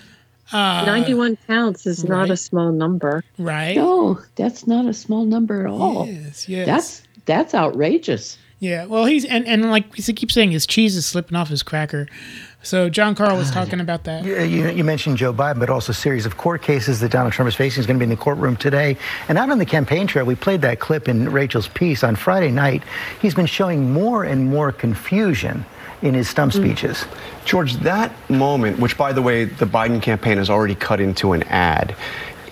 [0.53, 2.31] Uh, 91 counts is not right.
[2.31, 3.25] a small number.
[3.39, 3.75] Right.
[3.75, 6.07] No, that's not a small number at all.
[6.07, 6.67] Yes, yes.
[6.67, 8.37] That's that's outrageous.
[8.59, 11.63] Yeah, well, he's and, and like he keeps saying, his cheese is slipping off his
[11.63, 12.07] cracker.
[12.63, 14.25] So Jon Karl was talking about that.
[14.25, 17.33] You, you you mentioned Joe Biden, but also a series of court cases that Donald
[17.33, 18.97] Trump is facing is going to be in the courtroom today.
[19.29, 22.51] And out on the campaign trail, we played that clip in Rachel's piece on Friday
[22.51, 22.85] night.
[23.21, 25.65] He's been showing more and more confusion
[26.03, 26.57] in his stump mm.
[26.57, 27.05] speeches.
[27.45, 31.43] George, that moment, which by the way, the Biden campaign has already cut into an
[31.45, 31.97] ad,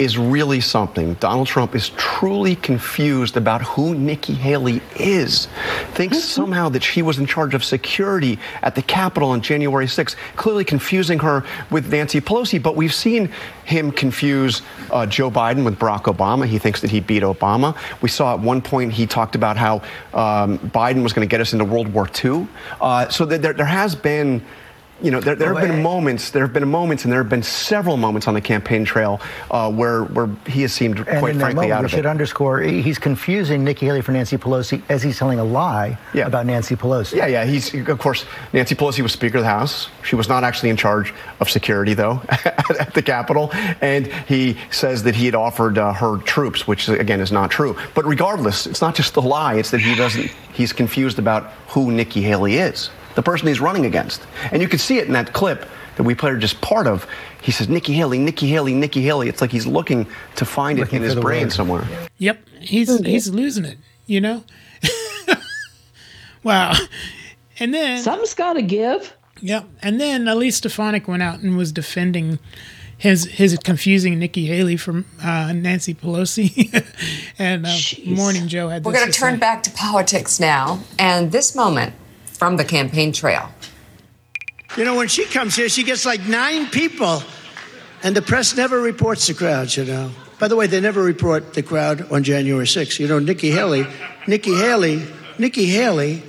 [0.01, 1.13] is really something.
[1.15, 5.47] Donald Trump is truly confused about who Nikki Haley is.
[5.93, 10.17] Thinks somehow that she was in charge of security at the Capitol on January 6th,
[10.37, 12.61] clearly confusing her with Nancy Pelosi.
[12.61, 13.31] But we've seen
[13.67, 16.47] him confuse uh, Joe Biden with Barack Obama.
[16.47, 17.77] He thinks that he beat Obama.
[18.01, 19.83] We saw at one point he talked about how
[20.15, 22.49] um, Biden was going to get us into World War II.
[22.81, 24.43] Uh, so there, there has been
[25.03, 27.43] you know, there, there have been moments, there have been moments, and there have been
[27.43, 29.21] several moments on the campaign trail
[29.51, 32.07] uh, where where he has seemed And quite frankly moment, out we of should it.
[32.07, 36.77] underscore he's confusing Nikki Haley for Nancy Pelosi as he's telling a lie about Nancy
[36.77, 37.15] Pelosi.
[37.17, 37.45] Yeah, yeah.
[37.45, 39.89] He's of course Nancy Pelosi was Speaker of the House.
[40.03, 45.03] She was not actually in charge of security though at the Capitol, and he says
[45.05, 47.77] that he had offered uh, her troops, which again is not true.
[47.95, 50.31] But regardless, it's not just the lie; it's that he doesn't.
[50.53, 54.79] He's confused about who Nikki Haley is, the person he's running against, and you can
[54.79, 57.07] see it in that clip that we played just part of.
[57.43, 59.29] He says Nikki Haley, Nikki Haley, Nikki Haley.
[59.29, 60.07] It's like he's looking
[60.37, 61.53] to find it in his brain word.
[61.53, 61.87] somewhere.
[62.19, 63.79] Yep, he's he's losing it.
[64.07, 64.45] You know.
[66.43, 66.75] wow.
[67.59, 69.15] And then something's got to give.
[69.41, 69.67] Yep.
[69.83, 72.39] And then Elise Stefanik went out and was defending
[72.97, 76.71] his his confusing Nikki Haley from uh, Nancy Pelosi.
[77.39, 79.41] and uh, Morning Joe had We're going to turn say.
[79.41, 81.95] back to politics now, and this moment
[82.41, 83.51] from the campaign trail.
[84.76, 87.22] You know, when she comes here, she gets like nine people
[88.03, 90.11] And the press never reports the crowds, you know.
[90.38, 92.99] By the way, they never report the crowd on January 6th.
[92.99, 93.86] You know, Nikki Haley,
[94.26, 95.07] Nikki Haley,
[95.38, 96.22] Nikki Haley.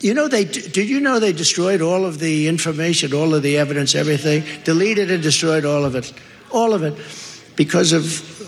[0.00, 3.56] You know, they did you know they destroyed all of the information, all of the
[3.56, 6.12] evidence, everything, deleted and destroyed all of it,
[6.50, 6.94] all of it,
[7.56, 8.04] because of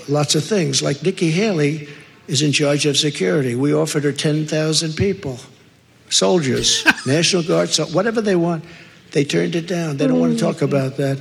[0.09, 0.83] lots of things.
[0.83, 1.89] Like Nikki Haley
[2.27, 3.55] is in charge of security.
[3.55, 5.39] We offered her 10,000 people,
[6.11, 8.65] soldiers, National Guard, so whatever they want.
[9.13, 9.97] They turned it down.
[9.97, 11.19] They don't want to talk about that.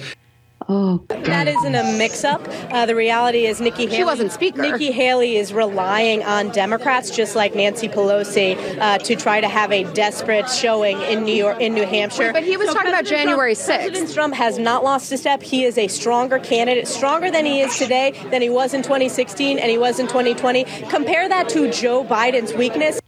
[0.68, 2.42] Oh, That isn't a mix-up.
[2.72, 3.98] Uh, the reality is Nikki Haley.
[3.98, 4.64] She wasn't speaker.
[4.64, 9.72] Nikki Haley is relying on Democrats, just like Nancy Pelosi, uh, to try to have
[9.72, 12.26] a desperate showing in New York, in New Hampshire.
[12.26, 15.18] Wait, but he was talking about President January Trump, President Trump has not lost a
[15.20, 15.44] step.
[15.44, 19.60] He is a stronger candidate, stronger than he is today, than he was in 2016
[19.60, 20.64] and he was in 2020.
[20.90, 23.00] Compare that to Joe Biden's weakness.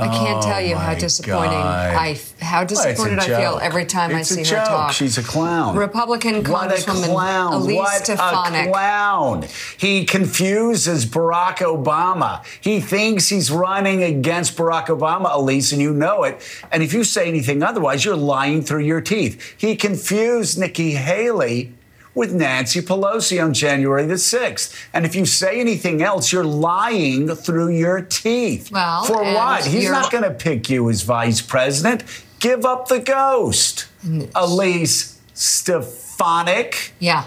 [0.00, 1.94] I can't Oh, tell you how disappointing God.
[1.94, 4.58] I how Well, disappointed I feel every time It's I a see joke.
[4.60, 4.92] her talk.
[4.92, 5.76] She's a clown.
[5.76, 7.52] Republican What a clown.
[7.52, 8.66] Elise what Stefanik.
[8.68, 9.46] a clown.
[9.76, 12.42] He confuses Barack Obama.
[12.60, 16.40] He thinks he's running against Barack Obama, Elise, and you know it.
[16.72, 19.54] And if you say anything otherwise, you're lying through your teeth.
[19.56, 21.72] He confused Nikki Haley
[22.14, 24.74] with Nancy Pelosi on January the 6th.
[24.92, 28.70] And if you say anything else, you're lying through your teeth.
[28.72, 29.64] Well, For what?
[29.66, 32.02] He's you're- not going to pick you as vice president.
[32.40, 33.86] Give up the ghost.
[34.34, 36.92] Elise Stefanik.
[36.98, 37.24] Yeah.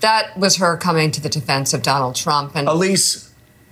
[0.00, 3.25] That was her coming to the defense of Donald Trump and Elise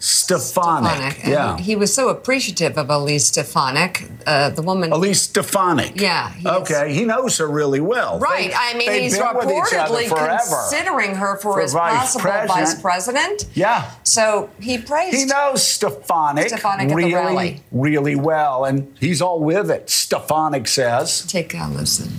[0.04, 0.90] Stefanik.
[1.12, 1.26] Stefanik.
[1.26, 1.56] Yeah.
[1.58, 4.92] He was so appreciative of Elise Stefanik, uh, the woman.
[4.92, 5.98] Elise Stefanik.
[6.00, 6.30] Yeah.
[6.34, 8.18] he is- Okay, he knows her really well.
[8.18, 8.50] Right.
[8.50, 10.08] They- I mean, he's been with each other reportedly
[10.68, 12.48] considering her for, For his vice possible president.
[12.68, 13.46] vice president.
[13.54, 13.90] Yeah.
[14.02, 15.16] So he praised.
[15.16, 19.88] He knows Stefanik, Stefanik really, really well, and he's all with it.
[19.88, 21.22] Stefanik says.
[21.26, 22.10] Take a listen.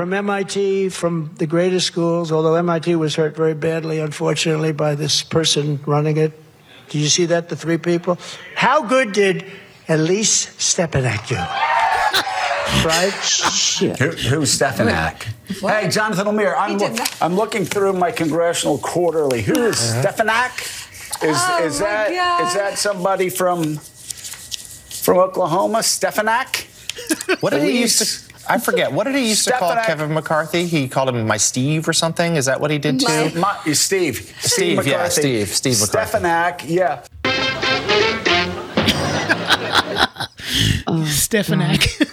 [0.00, 5.22] From MIT, from the greatest schools, although MIT was hurt very badly, unfortunately, by this
[5.22, 6.32] person running it.
[6.88, 8.16] Did you see that, the three people?
[8.54, 9.44] How good did
[9.90, 11.34] Elise Stepanek do?
[12.88, 13.12] right?
[13.98, 15.26] Who, who's Stefanik?
[15.60, 19.42] Hey, Jonathan Lemire, I'm, did look, I'm looking through my congressional quarterly.
[19.42, 20.00] Who is uh-huh.
[20.00, 20.62] Stefanik?
[21.22, 22.48] Is, Oh, is my that God.
[22.48, 25.82] is that somebody from from Oklahoma?
[25.82, 26.68] Stefanik?
[27.40, 28.29] What did he Elise used to?
[28.50, 28.92] I forget.
[28.92, 29.86] What did he used to call Stefanik.
[29.86, 30.66] Kevin McCarthy?
[30.66, 32.34] He called him my Steve or something.
[32.34, 33.30] Is that what he did too?
[33.38, 34.34] My, Steve.
[34.40, 35.44] Steve, yeah, McCarthy.
[35.44, 36.18] Steve, Steve McCarthy.
[36.18, 37.04] Stefanik, yeah.
[41.06, 42.08] Stefanak.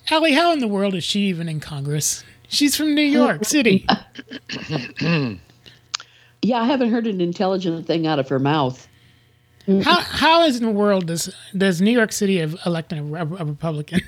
[0.10, 2.22] Allie, how in the world is she even in Congress?
[2.46, 3.84] She's from New York City.
[6.42, 8.86] Yeah, I haven't heard an intelligent thing out of her mouth.
[9.82, 13.20] How how is in the world does does New York City have elected a, re-
[13.20, 14.00] a Republican?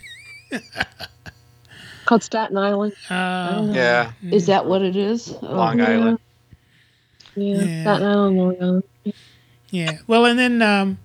[2.06, 2.94] Called Staten Island.
[3.10, 4.12] Uh, Yeah.
[4.30, 5.34] Is that what it is?
[5.42, 6.18] Oh, Long Island.
[7.36, 7.82] Yeah, Yeah.
[7.82, 8.84] Staten Island, Long Island.
[9.70, 9.98] Yeah.
[10.06, 10.98] Well, and then um,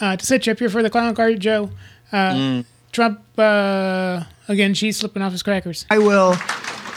[0.00, 1.70] uh, to set you up here for the clown card, Joe,
[2.10, 2.64] uh, Mm.
[2.90, 4.74] Trump uh, again.
[4.74, 5.86] She's slipping off his crackers.
[5.90, 6.36] I will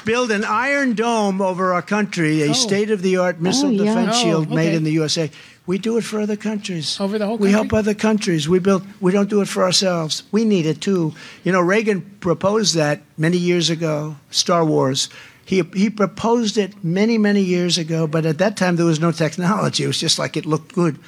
[0.06, 2.54] build an iron dome over our country, a Oh.
[2.54, 3.84] state of the art missile Oh, yeah.
[3.86, 5.30] defense Oh, shield made in the USA.
[5.68, 6.99] We do it for other countries.
[6.99, 8.47] Over the whole We help other countries.
[8.47, 8.86] We build.
[9.01, 10.24] We don't do it for ourselves.
[10.32, 11.13] We need it too.
[11.43, 14.18] You know, Reagan proposed that many years ago.
[14.30, 15.09] Star Wars.
[15.43, 19.11] He he proposed it many many years ago, but at that time there was no
[19.11, 19.84] technology.
[19.84, 20.99] It was just like it looked good.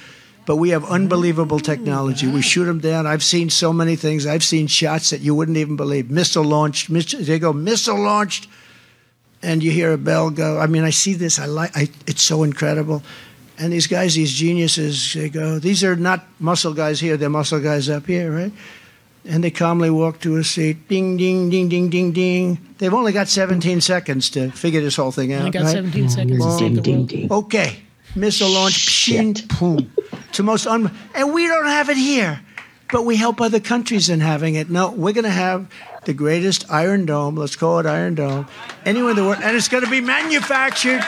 [0.45, 2.25] But we have unbelievable technology.
[2.25, 3.05] We shoot them down.
[3.05, 4.25] I've seen so many things.
[4.25, 6.09] I've seen shots that you wouldn't even believe.
[6.09, 6.89] Missile launched.
[6.89, 8.47] They go missile launched
[9.43, 10.57] and you hear a bell go.
[10.57, 11.39] I mean, I see this.
[11.39, 11.75] I like.
[11.75, 13.03] I, it's so incredible.
[13.59, 15.57] And these guys, these geniuses, they go.
[15.57, 17.17] These are not muscle guys here.
[17.17, 18.51] They're muscle guys up here, right?
[19.25, 20.87] And they calmly walk to a seat.
[20.87, 22.59] Ding, ding, ding, ding, ding, ding.
[22.77, 25.39] They've only got 17 seconds to figure this whole thing out.
[25.39, 25.71] Only got right?
[25.71, 27.45] 17 seconds to save the world.
[27.45, 27.79] Okay,
[28.15, 28.87] missile launch.
[28.87, 29.91] Pshing, boom.
[30.29, 30.95] It's the most un.
[31.15, 32.39] And we don't have it here,
[32.91, 34.69] but we help other countries in having it.
[34.69, 35.69] No, we're going to have
[36.05, 37.35] the greatest Iron Dome.
[37.35, 38.47] Let's call it Iron Dome.
[38.85, 41.03] Anywhere in the world, and it's going to be manufactured.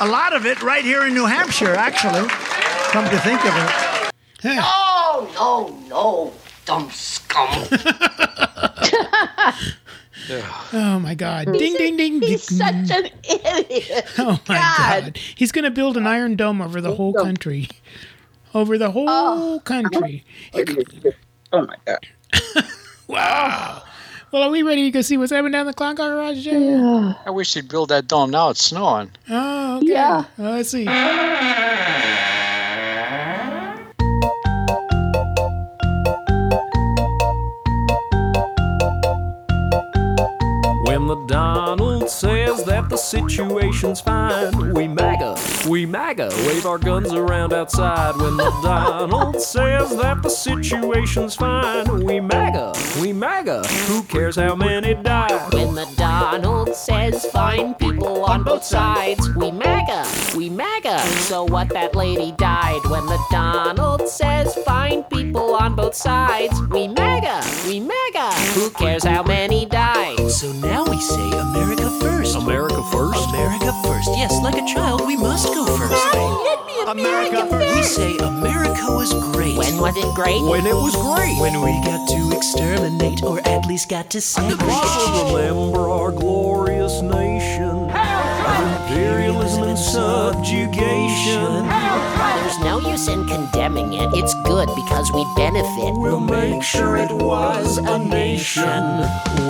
[0.00, 2.28] A lot of it right here in New Hampshire, actually.
[2.92, 4.12] Come to think of it.
[4.44, 6.32] No, no, no,
[6.64, 7.66] dumb scum.
[10.74, 11.46] Oh my God!
[11.54, 12.20] Ding, ding, ding!
[12.20, 12.58] He's ding.
[12.58, 14.06] such an idiot.
[14.18, 15.16] Oh my God.
[15.16, 17.68] He's going to build an iron dome over the whole country.
[18.54, 19.62] Over the whole oh.
[19.64, 20.24] country.
[21.50, 22.06] Oh my God.
[23.06, 23.82] Wow.
[24.30, 27.14] Well, are we ready to go see what's happening down the clown car garage, Yeah.
[27.24, 28.30] I wish they'd build that dome.
[28.30, 29.10] Now it's snowing.
[29.30, 29.86] Oh, okay.
[29.86, 30.24] Yeah.
[30.26, 30.84] Oh, well, let's see.
[41.08, 44.74] the Donald says that the situation's fine.
[44.74, 45.36] We MAGA,
[45.66, 48.14] we MAGA, wave our guns around outside.
[48.16, 54.54] When the Donald says that the situation's fine, we MAGA, we MAGA, who cares how
[54.54, 55.48] many die?
[55.50, 55.87] When the
[56.18, 60.04] Donald says fine people on both sides, we MAGA,
[60.36, 60.98] we MAGA.
[61.28, 66.88] So what that lady died when the Donald says fine people on both sides, we
[66.88, 68.32] MAGA, we MAGA.
[68.58, 70.16] Who cares how many die?
[70.26, 72.34] So now we say America first.
[72.36, 73.28] America first?
[73.28, 74.10] America first.
[74.16, 76.48] Yes, like a child, we must go first.
[76.88, 77.76] America first.
[77.76, 79.56] We say America was great.
[79.56, 80.42] When was it great?
[80.42, 81.38] When it was great.
[81.38, 84.66] When we got to exterminate, or at least got to segregate.
[84.66, 87.90] Remember our glorious nation.
[88.90, 91.68] Imperialism and subjugation.
[91.68, 94.08] There's no use in condemning it.
[94.14, 95.92] It's good because we benefit.
[95.94, 98.64] We'll make sure it was a nation.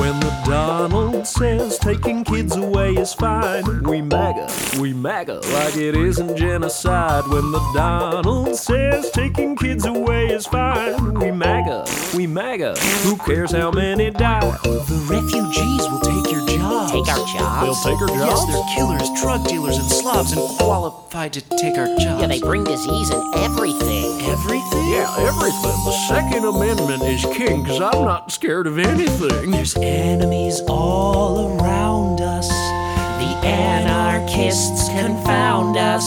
[0.01, 4.49] When the Donald says taking kids away is fine, we MAGA,
[4.81, 7.25] we MAGA, like it isn't genocide.
[7.29, 11.85] When the Donald says taking kids away is fine, we MAGA,
[12.17, 12.75] we MAGA,
[13.05, 14.41] who cares how many die?
[14.65, 16.93] The refugees will take your jobs.
[16.93, 17.85] Take our jobs?
[17.85, 18.53] They'll take our Yes, jobs?
[18.53, 22.23] they're killers, drug dealers, and slobs, and qualified to take our jobs.
[22.23, 24.23] Yeah, they bring disease and everything.
[24.23, 24.89] Everything?
[24.89, 25.77] Yeah, everything.
[25.85, 29.51] The Second Amendment is king because I'm not scared of anything.
[29.51, 32.49] There's enemies all around us.
[32.49, 36.07] The anarchists confound us.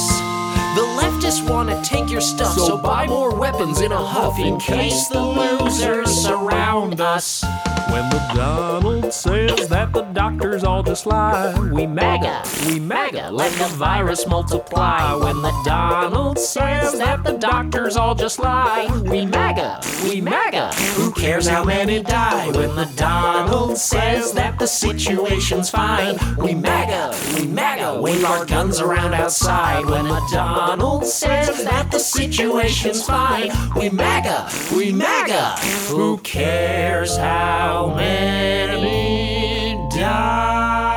[0.74, 4.58] The leftists want to take your stuff, so, buy more weapons in a huff in
[4.58, 7.44] case the losers surround us.
[7.92, 13.52] When the Donald says that the doctors all just lie, we MAGA, we MAGA, let
[13.54, 15.14] the virus multiply.
[15.16, 21.12] When the Donald says that the doctors all just lie, we MAGA, we MAGA, Who
[21.12, 26.18] cares how many die when the Donald says that the situation's fine?
[26.38, 32.00] We MAGA, we MAGA, wave our guns around outside when the Donald says that the
[32.00, 33.52] situation's fine.
[33.76, 40.88] We MAGA, we MAGA, who cares how many die?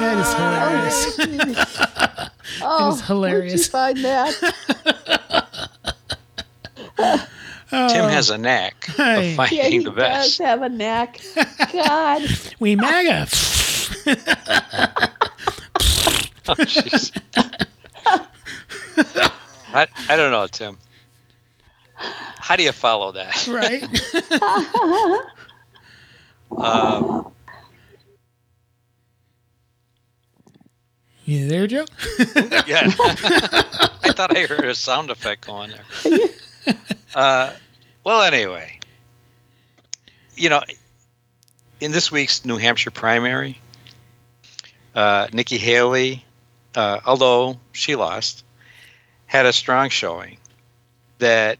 [0.00, 1.18] That is hilarious.
[2.64, 3.72] Oh, is hilarious.
[3.72, 4.34] Where'd you find that?
[7.72, 8.08] Tim oh.
[8.08, 9.30] has a knack Hey.
[9.30, 10.38] of finding yeah, he the best.
[10.38, 11.20] does have a knack.
[11.72, 12.22] God.
[12.60, 13.26] We MAGA.
[16.48, 17.12] Oh, jeez.
[19.72, 20.76] I, I don't know, Tim.
[22.38, 23.46] How do you follow that?
[23.48, 23.82] right?
[26.54, 27.32] Um,
[31.24, 31.86] You there, Joe?
[32.66, 32.90] yeah.
[32.98, 36.76] I thought I heard a sound effect going there.
[37.14, 37.52] Uh,
[38.04, 38.78] well, anyway,
[40.36, 40.62] you know,
[41.80, 43.58] in this week's New Hampshire primary,
[44.94, 46.24] uh, Nikki Haley,
[46.74, 48.44] uh, although she lost,
[49.26, 50.38] had a strong showing
[51.18, 51.58] that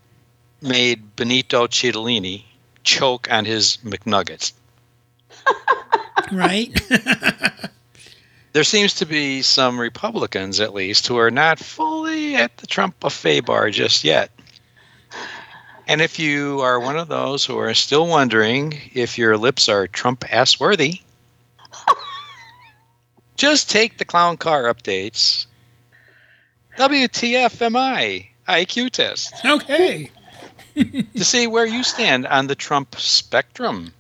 [0.63, 2.45] made Benito Cittadini
[2.85, 4.53] choke on his McNuggets.
[6.33, 6.71] right?
[8.53, 12.99] there seems to be some Republicans, at least, who are not fully at the Trump
[13.01, 14.31] buffet bar just yet.
[15.89, 19.89] And if you are one of those who are still wondering if your lips are
[19.89, 21.01] Trump ass worthy,
[23.37, 25.47] just take the clown car updates.
[26.79, 30.11] WTFMI IQ test Okay.
[31.17, 33.93] to see where you stand on the Trump spectrum.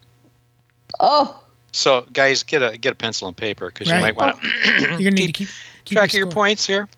[1.00, 1.42] Oh,
[1.72, 4.48] So, guys, get a get a pencil and paper because you might want oh.
[4.64, 5.48] to You're gonna need to keep,
[5.84, 6.88] keep track of your your points here.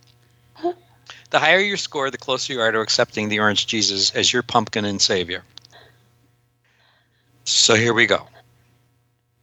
[1.30, 4.42] The higher your score, the closer you are to accepting the orange Jesus as your
[4.42, 5.42] pumpkin and savior.
[7.44, 8.28] So here we go.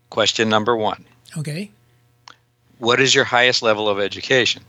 [0.09, 1.05] Question number one
[1.37, 1.71] Okay.
[2.77, 4.63] What is your highest level of education?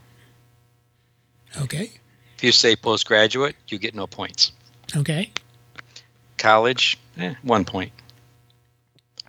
[1.57, 1.91] Okay.
[2.35, 4.51] If you say postgraduate, you get no points.
[4.95, 5.31] Okay.
[6.37, 7.91] College, eh, one point.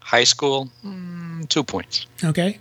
[0.01, 2.07] High school, mm, two points.
[2.23, 2.59] Okay.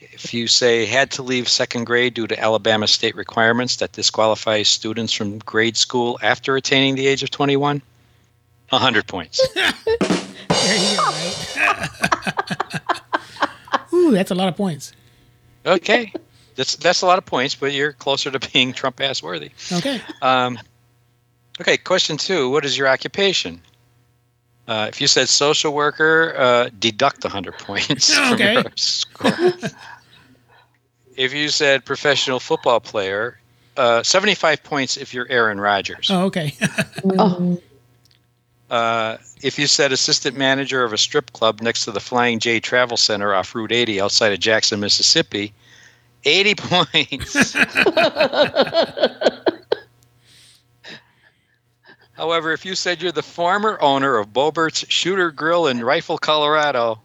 [0.00, 4.68] If you say had to leave second grade due to Alabama state requirements that disqualifies
[4.68, 7.82] students from grade school after attaining the age of 21,
[8.70, 9.40] 100 points.
[10.68, 12.80] There you go, right?
[13.94, 14.92] Ooh, that's a lot of points.
[15.64, 16.12] Okay.
[16.56, 19.50] That's that's a lot of points, but you're closer to being Trump ass worthy.
[19.72, 20.02] Okay.
[20.20, 20.58] Um,
[21.60, 22.50] okay, question two.
[22.50, 23.60] What is your occupation?
[24.66, 28.54] Uh, if you said social worker, uh, deduct 100 points from Okay.
[28.54, 29.32] your score.
[31.16, 33.38] if you said professional football player,
[33.78, 36.10] uh, 75 points if you're Aaron Rodgers.
[36.10, 36.54] Oh, okay.
[37.18, 37.60] oh,
[38.70, 42.60] Uh, if you said assistant manager of a strip club next to the Flying J
[42.60, 45.54] Travel Center off Route 80 outside of Jackson, Mississippi,
[46.24, 47.54] 80 points.
[52.18, 57.00] However, if you said you're the former owner of Boebert's Shooter Grill in Rifle, Colorado,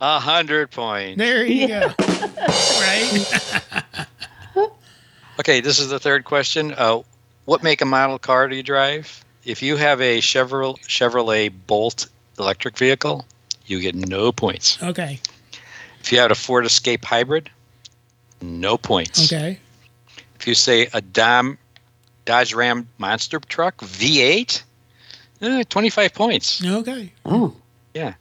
[0.00, 1.18] a 100 points.
[1.18, 1.92] There you go.
[1.98, 4.06] right?
[5.40, 6.74] Okay, this is the third question.
[6.76, 7.00] Uh,
[7.46, 9.24] what make and model car do you drive?
[9.46, 12.08] If you have a Chevrolet, Chevrolet Bolt
[12.38, 13.24] electric vehicle,
[13.64, 14.76] you get no points.
[14.82, 15.18] Okay.
[16.02, 17.48] If you have a Ford Escape hybrid,
[18.42, 19.32] no points.
[19.32, 19.58] Okay.
[20.38, 21.56] If you say a Dom,
[22.30, 24.62] Dodge Ram monster truck V8,
[25.42, 26.64] eh, 25 points.
[26.64, 27.12] Okay.
[27.24, 27.56] Oh.
[27.92, 28.14] Yeah.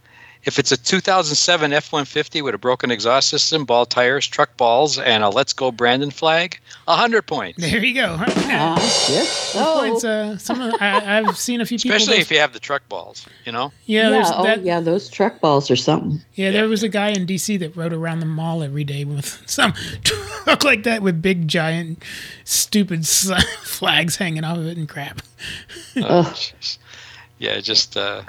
[0.49, 4.97] If it's a 2007 F 150 with a broken exhaust system, ball tires, truck balls,
[4.97, 7.61] and a Let's Go Brandon flag, 100 points.
[7.61, 8.15] There you go.
[8.19, 8.75] Ah,
[9.07, 9.53] yes.
[9.53, 9.79] Those Oh.
[9.79, 11.95] points, uh, some of, I, I've seen a few people.
[11.95, 13.71] Especially that- if you have the truck balls, you know?
[13.85, 16.19] yeah, Yeah, there's oh, that, yeah, those truck balls or something.
[16.33, 19.43] Yeah, there was a guy in DC that rode around the mall every day with
[19.45, 19.73] some
[20.03, 22.01] truck like that with big, giant,
[22.43, 23.07] stupid
[23.61, 25.21] flags hanging off of it and crap.
[25.97, 26.33] Oh,
[27.37, 28.23] yeah, just uh,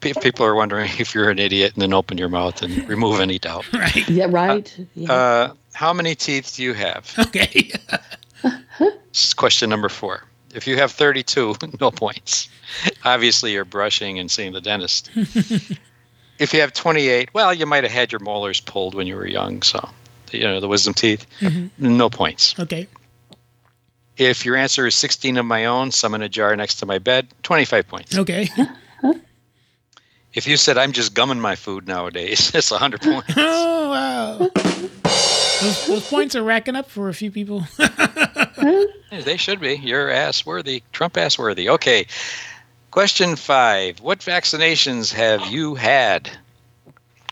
[0.00, 3.20] pe- people are wondering if you're an idiot and then open your mouth and remove
[3.20, 3.64] any doubt.
[3.72, 4.08] Right.
[4.08, 4.86] Yeah, right.
[4.94, 5.12] Yeah.
[5.12, 7.12] Uh, how many teeth do you have?
[7.18, 7.70] Okay.
[8.78, 10.24] This is question number four.
[10.54, 12.48] If you have 32, no points.
[13.04, 15.10] Obviously, you're brushing and seeing the dentist.
[16.38, 19.26] if you have 28, well, you might have had your molars pulled when you were
[19.26, 19.88] young, so
[20.32, 21.26] you know the wisdom teeth.
[21.40, 21.70] Mhm.
[21.78, 22.54] No points.
[22.58, 22.86] Okay.
[24.18, 26.98] If your answer is 16 of my own, some in a jar next to my
[26.98, 28.16] bed, 25 points.
[28.18, 28.48] Okay.
[30.36, 33.34] If you said I'm just gumming my food nowadays, it's 100 points.
[33.36, 34.50] Oh wow.
[35.62, 37.64] Those, those points are racking up for a few people.
[39.24, 39.76] They should be.
[39.76, 40.82] You're ass worthy.
[40.92, 41.70] Trump ass worthy.
[41.70, 42.06] Okay.
[42.90, 44.00] Question five.
[44.00, 46.28] What vaccinations have you had?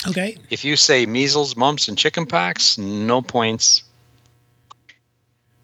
[0.07, 0.37] okay.
[0.51, 3.83] If you say measles, mumps, and chickenpox, no points.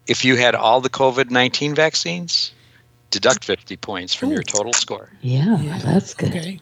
[0.05, 2.51] If you had all the COVID 19 vaccines,
[3.09, 5.09] deduct 50 points from your total score.
[5.21, 6.29] Yeah, that's good.
[6.35, 6.59] Okay.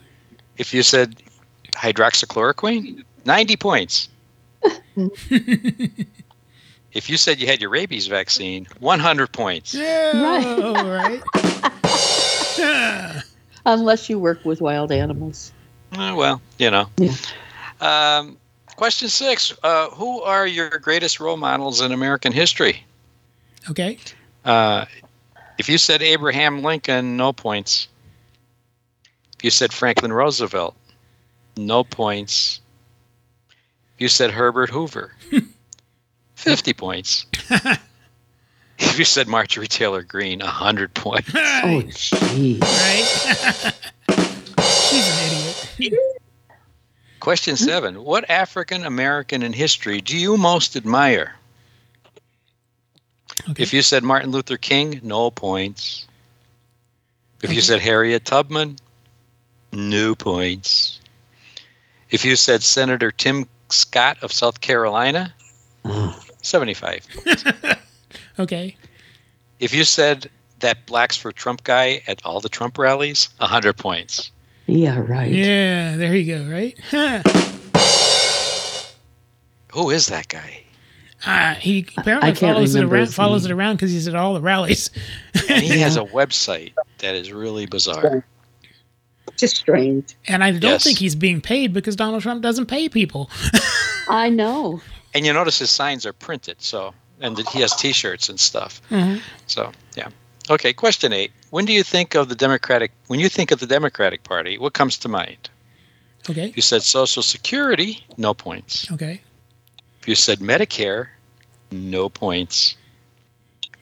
[0.60, 1.16] If you said
[1.72, 4.10] hydroxychloroquine, 90 points.
[6.94, 9.74] if you said you had your rabies vaccine, 100 points.
[9.74, 10.84] Yeah.
[10.84, 11.22] Right.
[12.58, 13.22] Yeah.
[13.66, 15.54] Unless you work with wild animals.
[15.94, 16.90] Uh, well, you know.
[16.98, 17.14] Yeah.
[17.80, 18.38] Um,
[18.76, 22.84] question six uh, Who are your greatest role models in American history?
[23.70, 23.98] Okay.
[24.44, 24.86] Uh,
[25.58, 27.88] if you said Abraham Lincoln, no points.
[29.40, 30.76] If you said Franklin Roosevelt,
[31.56, 32.60] no points.
[33.96, 35.14] If you said Herbert Hoover,
[36.36, 37.26] 50 points.
[37.50, 41.30] if you said Marjorie Taylor Greene, 100 points.
[41.34, 42.60] Oh, jeez.
[42.60, 43.76] Right.
[44.66, 45.94] She's an idiot.
[47.22, 51.36] Question seven What African American in history do you most admire?
[53.52, 53.64] Okay.
[53.64, 56.06] If you said Martin Luther King, no points.
[57.42, 58.76] If you said Harriet Tubman,
[59.72, 61.00] no points.
[62.10, 65.34] If you said Senator Tim Scott of South Carolina,
[66.42, 67.06] 75.
[68.40, 68.76] Okay.
[69.60, 74.32] If you said that Blacks for Trump guy at all the Trump rallies, 100 points.
[74.66, 75.30] Yeah, right.
[75.32, 75.98] Yeah.
[75.98, 76.44] There you go.
[76.50, 76.78] Right.
[79.74, 80.64] Who is that guy?
[81.26, 83.08] Uh, he apparently I follows it around.
[83.08, 84.90] Follows it around because he's at all the rallies.
[85.50, 88.26] And he has a website that is really bizarre.
[89.40, 90.16] Just strange.
[90.28, 90.84] And I don't Yes.
[90.84, 93.30] think he's being paid because Donald Trump doesn't pay people.
[94.10, 94.82] I know.
[95.14, 98.82] And you notice his signs are printed, so and that he has T-shirts and stuff.
[98.90, 99.22] Mhm.
[99.48, 100.10] So yeah.
[100.50, 100.74] Okay.
[100.74, 101.32] Question eight.
[101.52, 102.92] When do you think of the Democratic?
[103.08, 105.50] When you think of the Democratic Party, what comes to mind?
[106.30, 106.52] Okay.
[106.56, 108.92] You said Social Security, no points.
[108.92, 109.22] Okay.
[110.02, 111.08] If you said Medicare,
[111.72, 112.76] no points.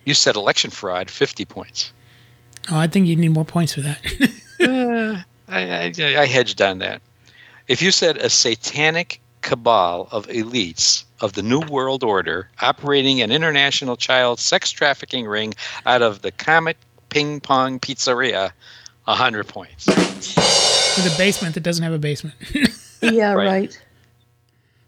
[0.06, 1.92] You said election fraud, fifty points.
[2.72, 4.00] Oh, I think you need more points for that.
[4.60, 7.02] Uh, I, I, I hedged on that.
[7.68, 13.32] If you said a satanic cabal of elites of the New World Order operating an
[13.32, 15.54] international child sex trafficking ring
[15.86, 16.78] out of the Comet
[17.10, 18.52] Ping Pong Pizzeria,
[19.06, 19.86] 100 points.
[19.88, 22.36] With a basement that doesn't have a basement.
[23.00, 23.46] Yeah, Right.
[23.48, 23.82] right.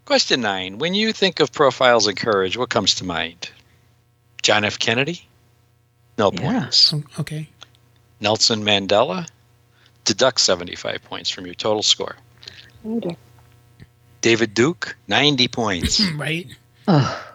[0.04, 0.78] Question nine.
[0.78, 3.48] When you think of profiles in courage, what comes to mind?
[4.42, 4.80] John F.
[4.80, 5.24] Kennedy?
[6.18, 6.40] No Yeah.
[6.62, 6.92] points.
[6.92, 7.48] Oh, okay.
[8.20, 9.28] Nelson Mandela?
[10.10, 12.16] Deduct 75 points from your total score.
[12.84, 13.16] Okay.
[14.20, 14.96] David Duke?
[15.06, 16.02] 90 points.
[16.16, 16.48] Right.
[16.88, 17.32] Oh,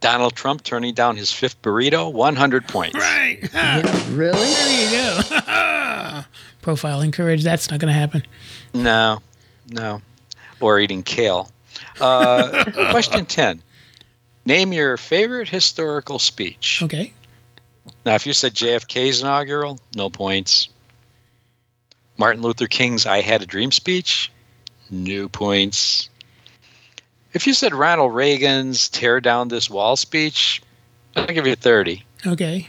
[0.00, 2.10] Donald Trump turning down his fifth burrito?
[2.10, 2.96] 100 points.
[2.96, 3.40] Right.
[3.52, 3.82] yeah,
[4.12, 4.38] really?
[4.38, 6.24] There you go.
[6.62, 7.44] profile encouraged.
[7.44, 8.22] That's not going to happen.
[8.72, 9.20] No,
[9.68, 10.00] no.
[10.60, 11.50] Or eating kale.
[12.00, 13.60] Uh, question 10.
[14.46, 16.80] Name your favorite historical speech.
[16.82, 17.12] Okay.
[18.06, 20.70] Now, if you said JFK's inaugural, no points.
[22.20, 24.30] Martin Luther King's I Had a Dream speech,
[24.90, 26.10] no points.
[27.32, 30.60] If you said Ronald Reagan's Tear Down This Wall speech,
[31.16, 32.04] I'll give you 30.
[32.26, 32.68] Okay.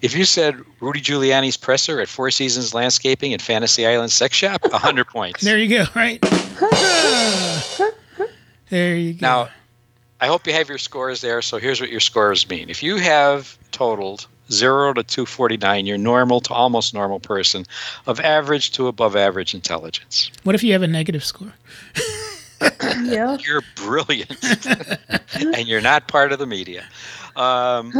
[0.00, 4.62] If you said Rudy Giuliani's presser at Four Seasons Landscaping and Fantasy Island Sex Shop,
[4.62, 5.42] 100 points.
[5.42, 6.18] There you go, right?
[8.70, 9.18] there you go.
[9.20, 9.48] Now,
[10.18, 11.42] I hope you have your scores there.
[11.42, 12.70] So here's what your scores mean.
[12.70, 17.64] If you have totaled 0 to 249, you're normal to almost normal person
[18.06, 20.30] of average to above average intelligence.
[20.44, 21.52] What if you have a negative score?
[23.02, 23.36] yeah.
[23.46, 24.66] You're brilliant.
[25.34, 26.84] and you're not part of the media.
[27.36, 27.92] Um,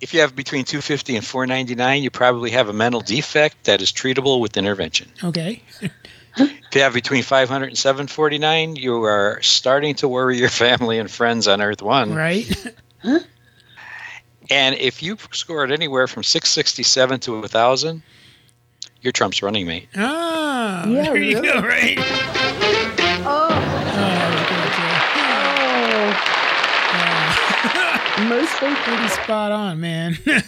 [0.00, 3.90] if you have between 250 and 499, you probably have a mental defect that is
[3.90, 5.08] treatable with intervention.
[5.22, 5.62] Okay.
[6.36, 11.08] If you have between 500 and 749, you are starting to worry your family and
[11.08, 12.12] friends on Earth One.
[12.12, 12.50] Right.
[14.50, 18.02] And if you scored anywhere from 667 to 1,000,
[19.00, 19.88] you're Trump's running mate.
[19.96, 21.96] Ah, Yeah, there you go, really.
[21.96, 21.98] right?
[28.28, 30.16] Mostly pretty spot on, man.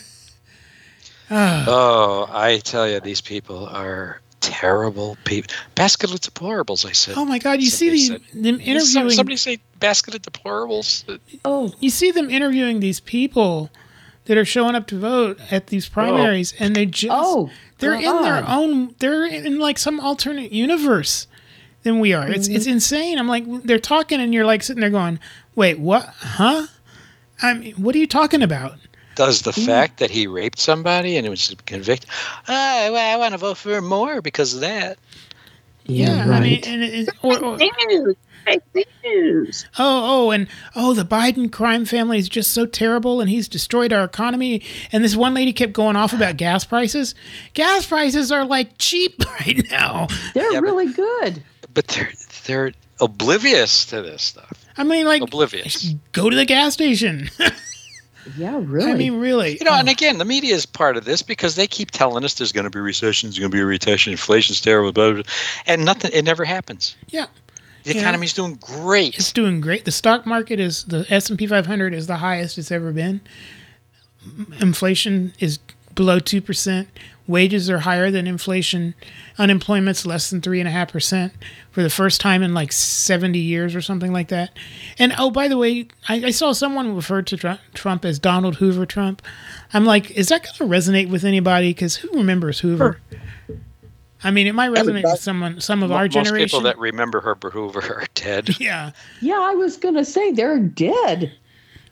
[1.29, 5.53] Oh, I tell you, these people are terrible people.
[5.75, 7.15] Basket of deplorables, I said.
[7.19, 7.61] Oh my God!
[7.61, 9.11] You see the, them Did some- interviewing.
[9.11, 11.19] Somebody say basket of deplorables?
[11.45, 13.71] Oh, you see them interviewing these people
[14.27, 18.23] that are showing up to vote at these primaries, and they just Oh, they're in
[18.23, 18.61] their uh-uh.
[18.61, 21.27] own they're in like some alternate universe
[21.83, 22.29] than we are.
[22.29, 22.57] It's mm-hmm.
[22.57, 23.19] it's insane.
[23.19, 25.19] I'm like they're talking, and you're like sitting there going,
[25.55, 26.05] "Wait, what?
[26.19, 26.67] Huh?
[27.43, 28.75] I mean, what are you talking about?"
[29.15, 29.65] Does the mm-hmm.
[29.65, 32.11] fact that he raped somebody and it was convicted?
[32.11, 34.99] Oh, ah, well, I want to vote for more because of that.
[35.87, 37.59] Yeah, I mean, and it, or, or,
[39.79, 43.93] Oh, oh, and oh, the Biden crime family is just so terrible, and he's destroyed
[43.93, 44.63] our economy.
[44.93, 47.15] And this one lady kept going off about gas prices.
[47.55, 50.09] Gas prices are like cheap right now.
[50.35, 51.43] They're really good.
[51.75, 52.13] But they're
[52.47, 54.65] they're oblivious to this stuff.
[54.79, 55.95] I mean, like, Oblivious.
[56.13, 57.31] go to the gas station.
[58.37, 58.91] Yeah, really.
[58.91, 59.57] I mean, really.
[59.59, 59.93] You know, and oh.
[59.93, 62.71] again, the media is part of this because they keep telling us there's going to
[62.71, 65.33] be recession, there's going to be a recession, inflation's terrible, blah, blah, blah,
[65.67, 66.11] and nothing.
[66.13, 66.97] It never happens.
[67.09, 67.27] Yeah.
[67.87, 68.01] The Yeah.
[68.01, 69.15] economy's doing great.
[69.17, 69.85] It's doing great.
[69.85, 73.21] The stock market is the S and P 500 is the highest it's ever been.
[74.61, 75.59] Inflation is
[75.95, 76.89] below two percent.
[77.29, 78.95] Wages are higher than inflation.
[79.39, 81.33] Unemployment's less than three and a half percent
[81.73, 84.51] for the first time in like seventy years or something like that.
[84.99, 88.87] And oh, by the way, I, I saw someone refer to Trump as Donald Hoover
[88.87, 89.23] Trump.
[89.73, 91.71] I'm like, is that going to resonate with anybody?
[91.71, 93.01] Because who remembers Hoover?
[94.25, 96.47] I mean, it might resonate with someone, some of Mo- our Most generation.
[96.47, 98.51] people that remember Herbert Hoover are dead.
[98.61, 98.93] yeah.
[99.21, 101.33] Yeah, I was gonna say they're dead.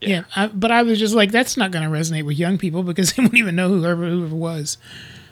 [0.01, 2.83] Yeah, I, but I was just like, that's not going to resonate with young people
[2.83, 4.77] because they won't even know who Herbert Hoover was.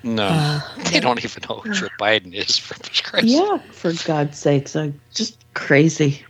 [0.02, 2.56] No, Uh, they don't even know who Joe Biden is.
[2.56, 6.24] For Christ's Yeah, for God's sakes, I'm just crazy.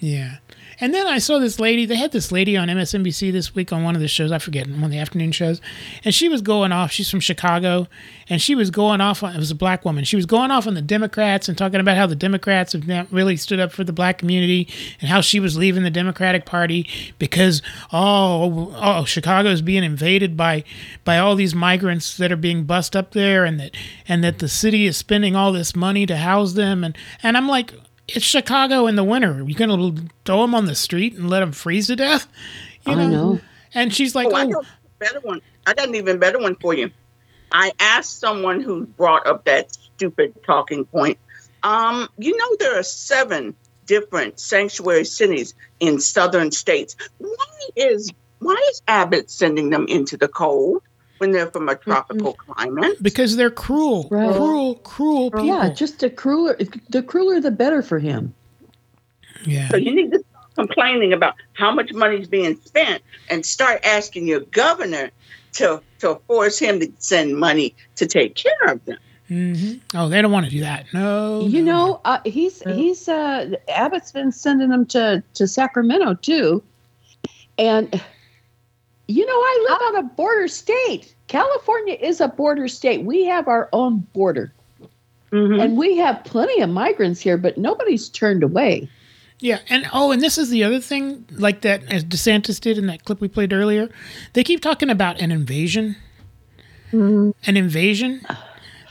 [0.00, 0.36] Yeah.
[0.78, 1.86] And then I saw this lady.
[1.86, 4.30] They had this lady on MSNBC this week on one of the shows.
[4.30, 5.60] I forget one of the afternoon shows,
[6.04, 6.90] and she was going off.
[6.92, 7.88] She's from Chicago,
[8.28, 9.34] and she was going off on.
[9.34, 10.04] It was a black woman.
[10.04, 13.10] She was going off on the Democrats and talking about how the Democrats have not
[13.10, 14.68] really stood up for the black community,
[15.00, 16.88] and how she was leaving the Democratic Party
[17.18, 17.62] because
[17.92, 20.62] oh, oh, Chicago is being invaded by
[21.04, 23.74] by all these migrants that are being bussed up there, and that
[24.06, 27.48] and that the city is spending all this money to house them, and and I'm
[27.48, 27.72] like
[28.08, 29.42] it's Chicago in the winter.
[29.46, 32.26] You gonna throw them on the street and let them freeze to death?
[32.86, 33.40] You I know.
[33.74, 34.66] And she's like, oh, I "Oh, got a
[34.98, 35.42] better one.
[35.66, 36.90] I got an even better one for you.
[37.50, 41.18] I asked someone who brought up that stupid talking point.
[41.62, 43.54] Um, you know there are seven
[43.86, 46.96] different sanctuary cities in southern states.
[47.18, 50.82] Why is why is Abbott sending them into the cold
[51.18, 53.02] when they're from a tropical climate?
[53.02, 54.34] because they're cruel, Right.
[54.34, 56.56] cruel, cruel people." Yeah, just the crueler,
[56.90, 58.34] the crueler, the better for him.
[59.44, 59.68] yeah.
[59.68, 63.84] So you need to stop complaining about how much money is being spent and start
[63.84, 65.10] asking your governor
[65.54, 68.98] to to force him to send money to take care of them.
[69.30, 69.96] Mm-hmm.
[69.98, 70.86] Oh, they don't want to do that.
[70.92, 71.40] No.
[71.46, 76.62] You know, uh, he's he's uh, Abbott's been sending them to to Sacramento too,
[77.58, 78.00] and
[79.08, 81.14] you know, I live on a border state.
[81.28, 83.04] California is a border state.
[83.04, 84.52] We have our own border,
[85.32, 88.88] and we have plenty of migrants here, but nobody's turned away.
[89.40, 92.86] Yeah, and oh, and this is the other thing, like that as DeSantis did in
[92.86, 93.88] that clip we played earlier.
[94.32, 95.96] They keep talking about an invasion.
[96.92, 97.34] Mhm.
[97.46, 98.20] an invasion.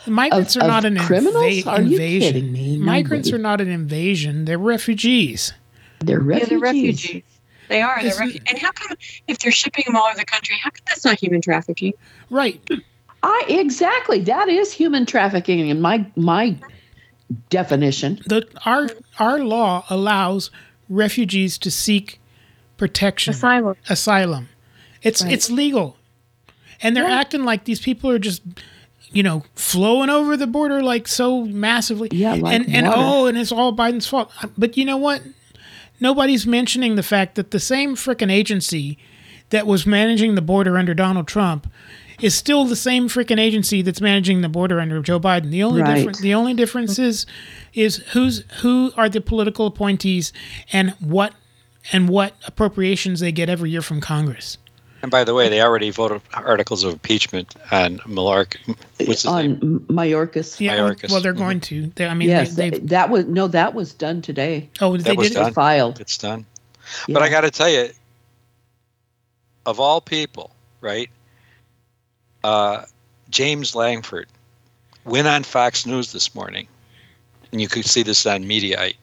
[0.05, 1.35] Migrants Of- are not an criminals?
[1.45, 2.33] inva- Are you invasion.
[2.33, 2.77] kidding me?
[2.77, 3.39] Migrants Nobody.
[3.39, 4.45] are not an invasion.
[4.45, 5.53] They're refugees.
[5.99, 6.49] They're Yeah, refugees.
[6.49, 7.23] they're refugees.
[7.67, 7.97] They are.
[8.01, 8.95] They're Isn't- refu- and how come
[9.27, 11.93] if they're shipping them all over the country, how come that's not human trafficking?
[12.29, 12.61] Right.
[13.23, 14.19] I exactly.
[14.21, 16.55] That is human trafficking in my my
[17.49, 18.19] definition.
[18.27, 18.89] The our
[19.19, 20.51] our law allows
[20.89, 22.19] refugees to seek
[22.77, 23.31] protection.
[23.33, 23.75] Asylum.
[23.89, 24.49] Asylum.
[25.01, 25.33] It's Right.
[25.33, 25.97] it's legal.
[26.81, 28.41] And they're acting like these people are just
[29.11, 32.09] you know, flowing over the border like so massively.
[32.11, 32.99] Yeah, like and and water.
[32.99, 34.29] oh, and it's all Biden's fault.
[34.57, 35.21] But you know what?
[35.99, 38.97] Nobody's mentioning the fact that the same frickin' agency
[39.49, 41.71] that was managing the border under Donald Trump
[42.21, 45.51] is still the same frickin' agency that's managing the border under Joe Biden.
[45.51, 45.95] The only Right.
[45.95, 47.25] difference the only difference is
[47.73, 50.31] is who's who are the political appointees
[50.71, 51.33] and what
[51.91, 54.57] and what appropriations they get every year from Congress.
[55.05, 58.57] And by the way, they already voted articles of impeachment on Malark.
[59.05, 59.51] What's his name?
[59.61, 60.59] on Mayorkas.
[60.59, 61.11] Yeah, Mayorkas.
[61.11, 61.91] well, they're going to.
[61.93, 64.67] They, I mean, yes, they, that, they've, that was no, that was done today.
[64.81, 65.35] oh, That they was did.
[65.35, 65.49] done.
[65.49, 65.53] It?
[65.53, 66.01] Filed.
[66.01, 66.47] It's done.
[67.07, 67.89] But I got to tell you,
[69.67, 70.49] of all people,
[70.81, 71.11] right?
[72.43, 72.85] Uh,
[73.29, 74.27] James Lankford
[75.03, 76.67] went on Fox News this morning,
[77.51, 78.95] and you could see this on Mediaite,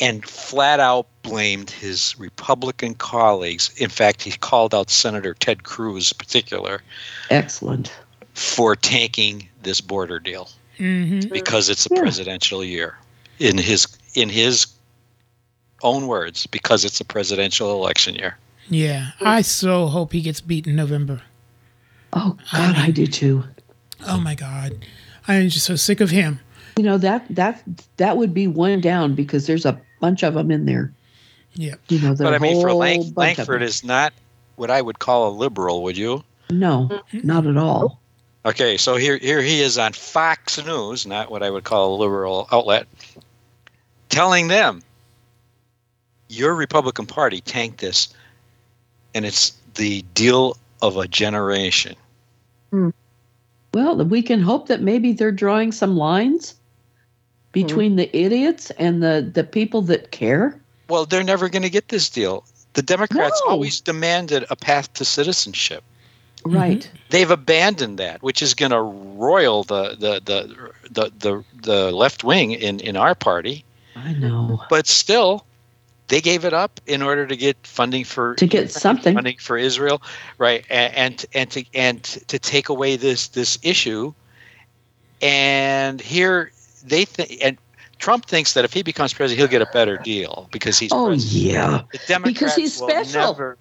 [0.00, 3.70] and flat out blamed his Republican colleagues.
[3.76, 6.82] In fact, he called out Senator Ted Cruz, in particular,
[7.30, 7.92] Excellent.
[8.34, 10.48] for tanking this border deal
[10.78, 12.00] hmm because it's a Yeah.
[12.00, 12.96] presidential year.
[13.38, 14.66] In his in his
[15.82, 18.36] own words, because it's a presidential election year.
[18.68, 21.22] Yeah, I so hope he gets beat in November.
[22.12, 23.44] Oh God, I do too.
[24.06, 24.84] Oh my God,
[25.28, 26.40] I'm just so sick of him.
[26.76, 27.62] You know that that
[27.98, 30.92] that would be one down because there's a bunch of them in there.
[31.60, 31.74] Yeah.
[31.90, 34.14] You know, but I mean, for whole Lang- Lankford is not
[34.56, 35.82] what I would call a liberal.
[35.82, 36.24] Would you?
[36.48, 38.00] no, not at all.
[38.46, 41.96] Okay, so here here he is on Fox News, not what I would call a
[41.96, 42.86] liberal outlet,
[44.08, 44.80] telling them
[46.30, 48.08] your Republican Party tanked this,
[49.14, 51.94] and it's the deal of a generation.
[52.70, 52.90] Hmm.
[53.74, 56.56] Well, we can hope that maybe they're drawing some lines hmm.
[57.52, 60.59] between the idiots and the the people that care.
[60.90, 62.44] Well, they're never going to get this deal.
[62.74, 63.52] The Democrats No.
[63.52, 65.82] always demanded a path to citizenship.
[66.44, 66.80] Right.
[66.80, 66.96] Mm-hmm.
[67.10, 72.24] They've abandoned that, which is going to roil the the the the the, the left
[72.24, 73.64] wing in in our party.
[73.94, 74.62] I know.
[74.70, 75.44] But still,
[76.08, 79.14] they gave it up in order to get funding for To get something.
[79.14, 80.00] funding for Israel,
[80.38, 80.64] right?
[80.70, 84.14] And and, and to and to take away this this issue.
[85.22, 86.52] And here
[86.84, 87.58] they think, and
[88.00, 91.06] Trump thinks that if he becomes president, he'll get a better deal because he's Oh
[91.06, 91.42] president.
[91.52, 91.82] yeah.
[91.92, 93.20] The Democrats Because he's will special.
[93.32, 93.58] never-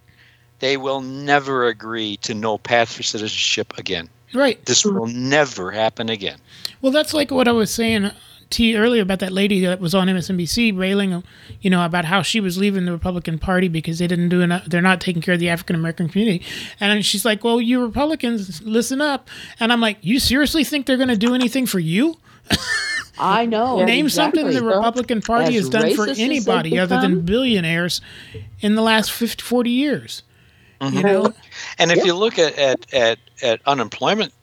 [0.60, 4.10] they will never agree to no path for citizenship again.
[4.34, 4.64] Right.
[4.66, 6.38] This will never happen again.
[6.82, 8.11] Well, that's like what I was saying
[8.52, 11.24] to you earlier about that lady that was on MSNBC railing,
[11.61, 14.66] you know, about how she was leaving the Republican Party because they didn't do enough.
[14.66, 16.44] They're not taking care of the African American community.
[16.80, 19.30] And she's like, "Well, you Republicans, listen up."
[19.60, 22.18] And I'm like, "You seriously think they're going to do anything for you?"
[23.20, 23.84] I know.
[23.84, 24.41] Name exactly.
[24.41, 28.02] something the Republican Party As has done for racist as they've anybody other than billionaires
[28.62, 30.24] in the last 50, 40 years.
[30.82, 31.02] You mm-hmm.
[31.02, 31.34] know,
[31.78, 32.06] And if Yep.
[32.06, 34.34] you look at at at, at unemployment,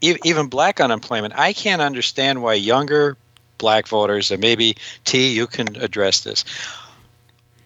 [0.00, 3.16] even black unemployment, I can't understand why younger
[3.58, 6.44] black voters, and maybe T, you can address this,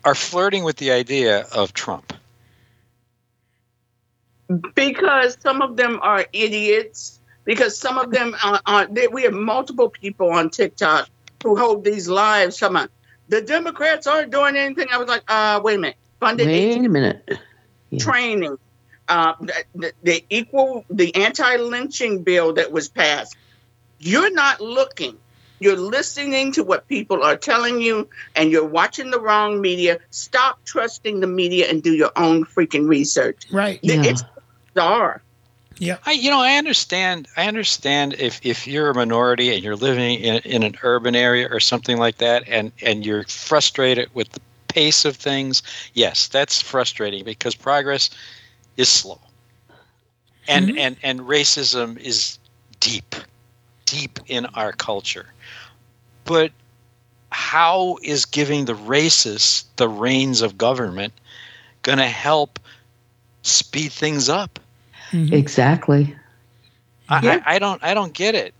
[0.05, 2.13] are flirting with the idea of Trump.
[4.75, 7.21] because some of them are idiots.
[7.45, 11.09] Because some of them are, are they, we have multiple people on TikTok
[11.43, 12.59] who hold these lives.
[12.59, 12.89] Come on,
[13.29, 14.89] the Democrats aren't doing anything.
[14.91, 17.39] I was like, uh, wait a minute, funded Wait a minute.
[17.99, 18.57] training,
[19.09, 23.37] uh, the, the, the equal, the anti-lynching bill that was passed.
[23.99, 25.19] You're not looking.
[25.61, 29.99] You're listening to what people are telling you, and you're watching the wrong media.
[30.11, 33.45] Stop trusting the media and do your own freaking research.
[33.53, 33.79] right?
[33.83, 34.03] Yeah.
[34.05, 34.25] It's
[34.75, 35.23] bizarre.
[35.79, 35.99] Yeah.
[36.07, 37.29] I, you know, I understand.
[37.37, 41.49] I understand if, if you're a minority and you're living in, in an urban area
[41.51, 45.63] or something like that, and and you're frustrated with the pace of things.
[45.95, 48.11] Yes, that's frustrating because progress
[48.77, 49.21] is slow,
[50.47, 50.79] and mm-hmm.
[50.79, 52.39] and and racism is
[52.81, 53.17] deep,
[53.85, 55.27] deep in our culture.
[56.25, 56.53] But
[57.31, 61.13] how is giving the racists the reins of government
[61.83, 62.61] going to help
[63.43, 64.61] speed things up?
[65.15, 65.33] Mm-hmm.
[65.33, 66.15] Exactly.
[67.09, 68.53] I, I, I don't I don't get it.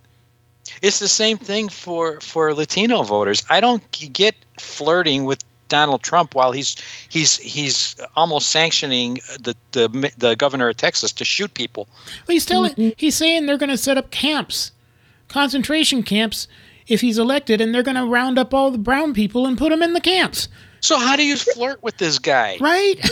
[0.81, 3.43] It's the same thing for for Latino voters.
[3.49, 6.77] I don't get flirting with Donald Trump while he's
[7.09, 11.87] he's he's almost sanctioning the the the governor of Texas to shoot people.
[12.27, 12.89] Well, he's telling mm-hmm.
[12.97, 14.71] he's saying they're going to set up camps,
[15.27, 16.47] concentration camps,
[16.87, 19.69] if he's elected, and they're going to round up all the brown people and put
[19.69, 20.47] them in the camps.
[20.79, 22.57] So how do you flirt with this guy?
[22.61, 23.03] Right?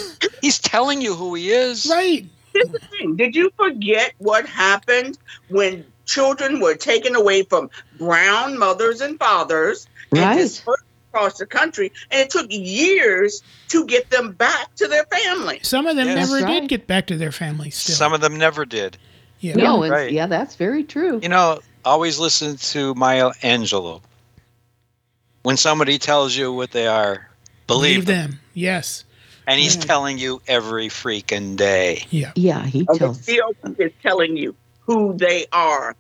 [0.41, 1.87] He's telling you who he is.
[1.89, 2.25] Right.
[2.53, 3.15] Here's the thing.
[3.15, 5.17] Did you forget what happened
[5.49, 10.37] when children were taken away from brown mothers and fathers and Right.
[10.37, 11.91] dispersed across the country?
[12.11, 15.67] And it took years to get them back to their families.
[15.67, 16.15] Some of them Yes.
[16.29, 17.75] never That's did get back to their families.
[17.75, 17.95] Still.
[17.95, 18.97] Some of them never did.
[19.39, 19.55] Yeah.
[19.55, 20.11] No, and- right.
[20.11, 21.19] yeah, that's very true.
[21.23, 24.01] You know, always listen to Maya Angelou.
[25.41, 27.27] When somebody tells you what they are,
[27.67, 28.29] believe, Believe them.
[28.31, 28.39] them.
[28.53, 29.03] Yes.
[29.47, 29.85] And he's Right.
[29.87, 32.03] telling you every freaking day.
[32.09, 32.31] Yeah.
[32.35, 33.19] Yeah, he Okay, tells.
[33.25, 34.55] GOP is telling you
[34.85, 35.95] who they are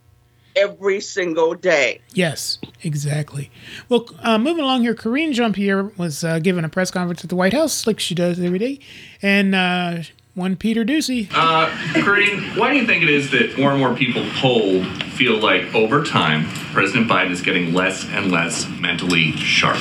[0.55, 1.99] every single day.
[2.13, 3.49] Yes, exactly.
[3.89, 7.29] Well, uh, moving along here, Karine Jean Pierre was uh, given a press conference at
[7.29, 8.79] the White House, like she does every day,
[9.21, 10.03] and uh,
[10.35, 11.27] one Peter Doocy.
[11.33, 11.69] Uh,
[12.01, 15.73] Karine, why do you think it is that more and more people polled feel like
[15.75, 19.79] over time President Biden is getting less and less mentally sharp?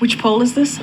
[0.00, 0.78] Which poll is this?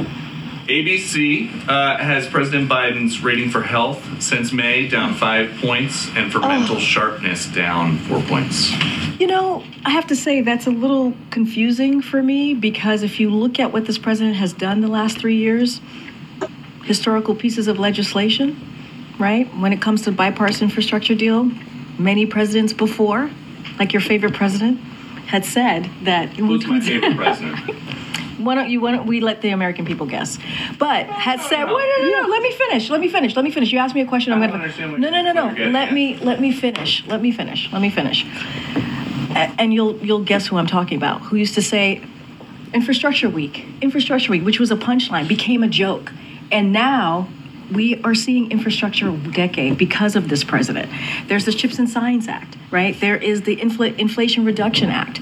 [0.67, 6.39] ABC uh, has President Biden's rating for health since May down five points, and for
[6.39, 8.71] mental sharpness down four points.
[9.19, 13.29] You know, I have to say that's a little confusing for me because if you
[13.29, 15.81] look at what this president has done the last three years,
[16.83, 18.59] historical pieces of legislation,
[19.19, 19.47] right?
[19.57, 21.51] When it comes to bipartisan infrastructure deal,
[21.99, 23.29] many presidents before,
[23.77, 24.79] like your favorite president,
[25.27, 26.29] had said that.
[26.35, 27.77] Who's my favorite president?
[28.37, 28.81] Why don't you?
[28.81, 30.37] Why don't we let the American people guess?
[30.77, 31.71] But had said, wait,
[32.01, 32.89] no, no, no, let me finish.
[32.89, 33.35] Let me finish.
[33.35, 33.71] Let me finish.
[33.71, 34.33] You asked me a question.
[34.33, 34.53] I'm I gonna.
[34.57, 35.71] don't understand what No, no, no, no.
[35.71, 36.17] Let me.
[36.17, 37.05] Let me finish.
[37.07, 37.71] Let me finish.
[37.71, 38.25] Let me finish.
[39.35, 41.21] And you'll you'll guess who I'm talking about.
[41.23, 42.01] Who used to say,
[42.73, 46.11] "Infrastructure Week." Infrastructure Week, which was a punchline, became a joke,
[46.51, 47.27] and now.
[47.71, 50.87] We are seeing infrastructure decade because of this president.
[51.25, 52.95] There's the Chips and Science Act, right?
[52.99, 55.19] There is the Infl- Inflation Reduction Act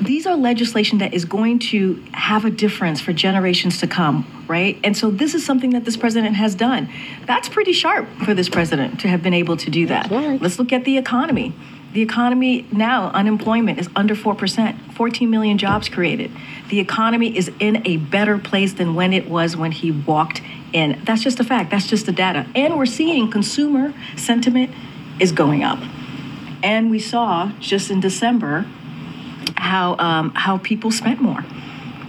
[0.00, 4.78] these are legislation that is going to have a difference for generations to come, right?
[4.84, 6.88] And so this is something that this president has done.
[7.26, 10.10] That's pretty sharp for this president to have been able to do that.
[10.10, 11.54] Let's look at the economy.
[11.92, 16.30] The economy now, unemployment is under 4%, 14 million jobs created.
[16.70, 20.40] The economy is in a better place than when it was when he walked
[20.72, 21.02] in.
[21.04, 22.46] That's just a fact, that's just the data.
[22.54, 24.70] And we're seeing consumer sentiment
[25.20, 25.80] is going up.
[26.62, 28.64] And we saw just in December
[29.62, 31.44] how um, how people spent more,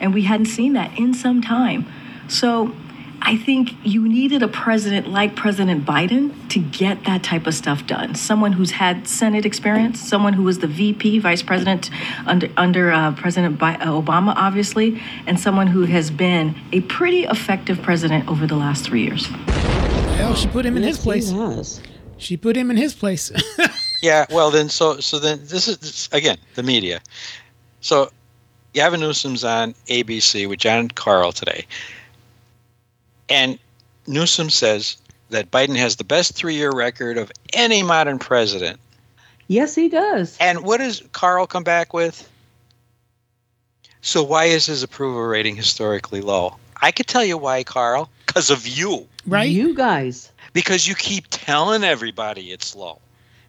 [0.01, 1.85] and we hadn't seen that in some time.
[2.27, 2.73] So
[3.21, 7.87] I think you needed a president like President Biden to get that type of stuff
[7.87, 8.15] done.
[8.15, 11.89] Someone who's had Senate experience, someone who was the VP, Vice President
[12.25, 17.23] under under uh, President Bi- uh, Obama, obviously, and someone who has been a pretty
[17.23, 19.27] effective president over the last three years.
[20.17, 21.31] Hell, she put him in his place.
[22.17, 23.31] She put him in his place.
[24.03, 26.99] Yeah, well then, so so then this is this, again the media.
[27.83, 28.09] So
[28.73, 31.65] Gavin Newsom's on ABC with Jon Karl today,
[33.29, 33.59] and
[34.07, 34.97] Newsom says
[35.29, 38.79] that Biden has the best three-year record of any modern president.
[39.47, 40.37] Yes, he does.
[40.39, 42.29] And what does Karl come back with?
[44.01, 46.55] So why is his approval rating historically low?
[46.81, 48.09] I could tell you why, Karl.
[48.25, 49.07] Because of you.
[49.27, 49.49] Right?
[49.49, 50.31] You guys.
[50.53, 52.99] Because you keep telling everybody it's low.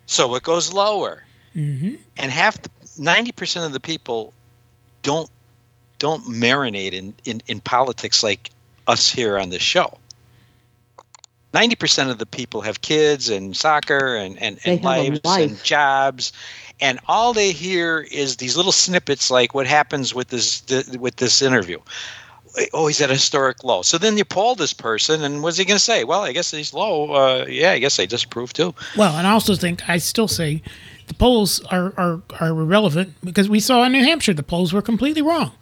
[0.07, 1.23] So it goes lower.
[1.55, 1.95] mm-hmm.
[2.17, 4.33] And half the ninety percent of the people
[5.03, 5.31] don't
[5.99, 8.51] don't marinate in, in, in politics like
[8.87, 9.97] us here on this show.
[11.53, 15.51] Ninety percent of the people have kids and soccer and, and, and lives life.
[15.51, 16.33] and jobs.
[16.81, 21.17] And all they hear is these little snippets like what happens with this th- with
[21.17, 21.79] this interview.
[22.73, 23.83] Oh, he's at a historic low.
[23.83, 26.05] So then you poll this person, and what's he going to say?
[26.05, 27.13] Well, I guess he's low.
[27.13, 28.75] Uh, yeah, I guess they disapprove too.
[28.97, 30.63] Well, and I also think I still say
[31.07, 34.83] the polls are, are, are irrelevant because we saw in New Hampshire the polls were
[34.83, 35.53] completely wrong.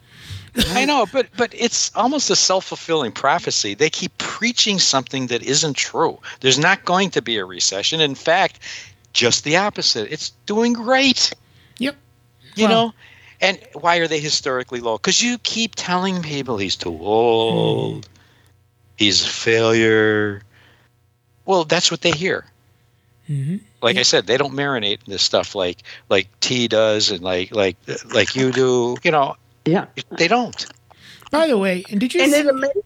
[0.68, 3.74] I know, but but it's almost a self fulfilling prophecy.
[3.74, 6.18] They keep preaching something that isn't true.
[6.40, 8.00] There's not going to be a recession.
[8.00, 8.58] In fact,
[9.14, 10.12] just the opposite.
[10.12, 11.32] It's doing great.
[11.78, 11.96] Yep.
[12.54, 12.94] You Well- know,
[13.40, 14.98] and why are they historically low?
[14.98, 18.12] Because you keep telling people he's too old, hmm.
[18.96, 20.42] he's a failure.
[21.46, 22.44] Well, that's what they hear.
[23.32, 23.56] Mm-hmm.
[23.80, 27.76] Like I said, they don't marinate this stuff like like T does and like like
[28.12, 28.96] like you do.
[29.02, 29.86] You know, Yeah.
[30.18, 30.66] they don't.
[31.30, 32.22] By the way, and did you?
[32.22, 32.82] And see- it amazes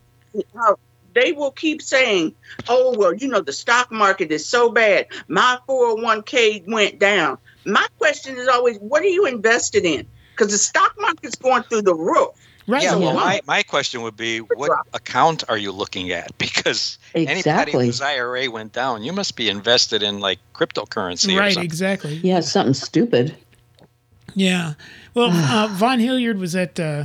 [0.55, 0.79] how
[1.15, 2.35] they will keep saying,
[2.69, 5.07] "Oh well, you know the stock market is so bad.
[5.29, 10.59] My 401k went down." My question is always, "What are you invested in?" Because the
[10.59, 12.29] stock market's going through the roof.
[12.67, 12.83] Right.
[12.83, 12.97] Yeah.
[12.97, 13.15] Well, Yeah.
[13.15, 16.31] my, my question would be, what account are you looking at?
[16.39, 21.35] Because anybody whose IRA went down, you must be invested in like cryptocurrency.
[21.37, 21.65] or Right, something.
[21.65, 22.15] exactly.
[22.25, 23.37] Yeah, something stupid.
[24.35, 24.75] Yeah.
[25.15, 27.05] Well, uh, Von Hilliard was at uh,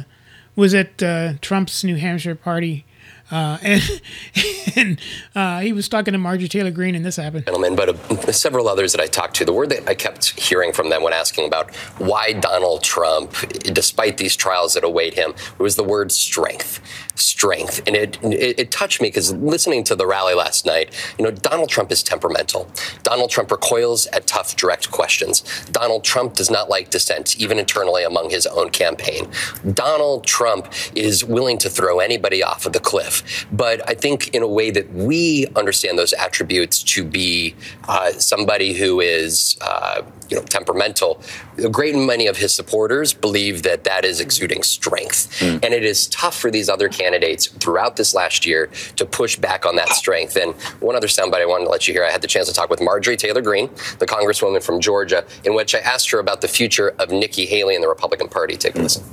[0.56, 2.86] was at uh, Trump's New Hampshire party,
[3.32, 4.02] uh, and
[4.76, 5.02] and
[5.36, 7.46] uh, he was talking to Marjorie Taylor Greene, and this happened.
[7.46, 10.74] gentlemen, but uh, several others that I talked to, the word that I kept hearing
[10.74, 13.34] from them when asking about why Donald Trump,
[13.74, 16.80] despite these trials that await him, was the word strength.
[17.16, 17.82] Strength.
[17.88, 21.32] And it, it, it touched me because listening to the rally last night, you know,
[21.32, 22.70] Donald Trump is temperamental.
[23.04, 25.42] Donald Trump recoils at tough, direct questions.
[25.72, 29.30] Donald Trump does not like dissent, even internally among his own campaign.
[29.74, 33.21] Donald Trump is willing to throw anybody off of the cliff.
[33.52, 37.56] But I think in a way that we understand those attributes to be
[37.88, 41.22] uh, somebody who is, uh, you know, temperamental.
[41.58, 46.08] A great many of his supporters believe that that is exuding strength, and it is
[46.08, 50.36] tough for these other candidates throughout this last year to push back on that strength.
[50.38, 52.54] And one other soundbite I wanted to let you hear: I had the chance to
[52.54, 53.70] talk with Marjorie Taylor Greene,
[54.00, 57.76] the Congresswoman from Georgia, in which I asked her about the future of Nikki Haley
[57.76, 58.56] and the Republican Party.
[58.56, 59.04] Take a listen.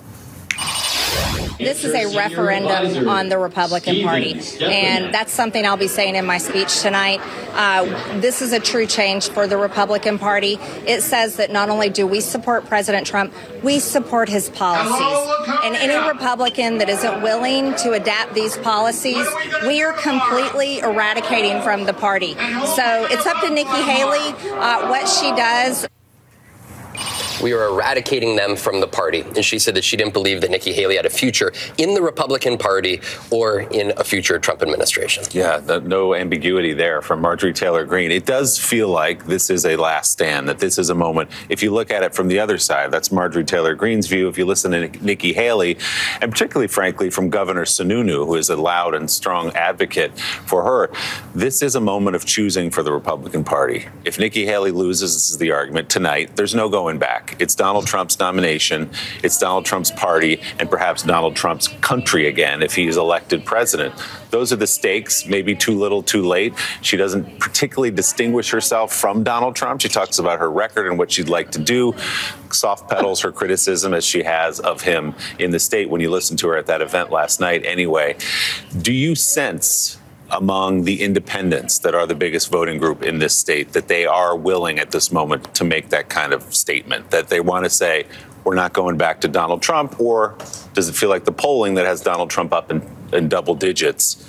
[1.59, 6.25] This is a referendum on the Republican Party, and that's something I'll be saying in
[6.25, 7.21] my speech tonight.
[7.55, 10.57] Uh, this is a true change for the Republican Party.
[10.87, 15.35] It says that not only do we support President Trump, we support his policies.
[15.65, 19.27] And any Republican that isn't willing to adapt these policies,
[19.67, 22.35] we are completely eradicating from the party.
[22.35, 25.89] So it's up to Nikki Haley uh, what she does.
[27.43, 29.20] We are eradicating them from the party.
[29.20, 32.02] And she said that she didn't believe that Nikki Haley had a future in the
[32.02, 33.01] Republican Party
[33.31, 35.24] or in a future Trump administration.
[35.31, 38.10] Yeah, th- no ambiguity there from Marjorie Taylor Greene.
[38.10, 41.31] It does feel like this is a last stand, that this is a moment.
[41.48, 44.28] If you look at it from the other side, that's Marjorie Taylor Greene's view.
[44.28, 45.78] If you listen to Nikki Haley,
[46.20, 50.90] and particularly, frankly, from Governor Sununu, who is a loud and strong advocate for her,
[51.35, 53.86] this is a moment of choosing for the Republican Party.
[54.05, 57.28] If Nikki Haley loses, this is the argument tonight, there's no going back.
[57.39, 58.91] It's Donald Trump's nomination,
[59.23, 63.95] it's Donald Trump's party, and perhaps Donald Trump's country again if he is elected president.
[64.31, 66.55] Those are the stakes, maybe too little, too late.
[66.83, 69.81] She doesn't particularly distinguish herself from Donald Trump.
[69.81, 71.95] She talks about her record and what she'd like to do,
[72.51, 76.39] soft pedals her criticism as she has of him in the state when you listened
[76.41, 78.17] to her at that event last night, anyway.
[78.83, 79.98] Do you sense?
[80.31, 84.37] Among the independents that are the biggest voting group in this state that they are
[84.37, 88.07] willing at this moment to make that kind of statement that they want to say
[88.45, 90.37] we're not going back to Donald Trump or
[90.75, 92.83] does it feel like the polling that has Donald Trump up in,
[93.13, 94.28] in double digits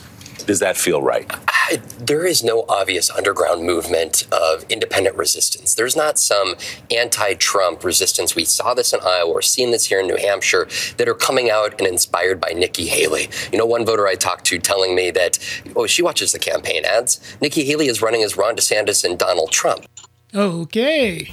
[0.49, 1.31] does that feel right
[1.69, 5.75] I, there is no obvious underground movement of independent resistance.
[5.75, 6.55] There's not some
[6.89, 8.35] anti Trump resistance.
[8.35, 10.67] We saw this in Iowa, we're seeing this here in New Hampshire
[10.97, 13.29] that are coming out and inspired by Nikki Haley.
[13.51, 15.37] You know, one voter I talked to telling me that,
[15.75, 17.19] oh, she watches the campaign ads.
[17.39, 19.85] Nikki Haley is running as Ron DeSantis and Donald Trump.
[20.33, 21.25] Okay.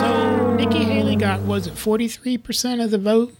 [0.00, 3.32] So Nikki Haley got was it forty three percent of the vote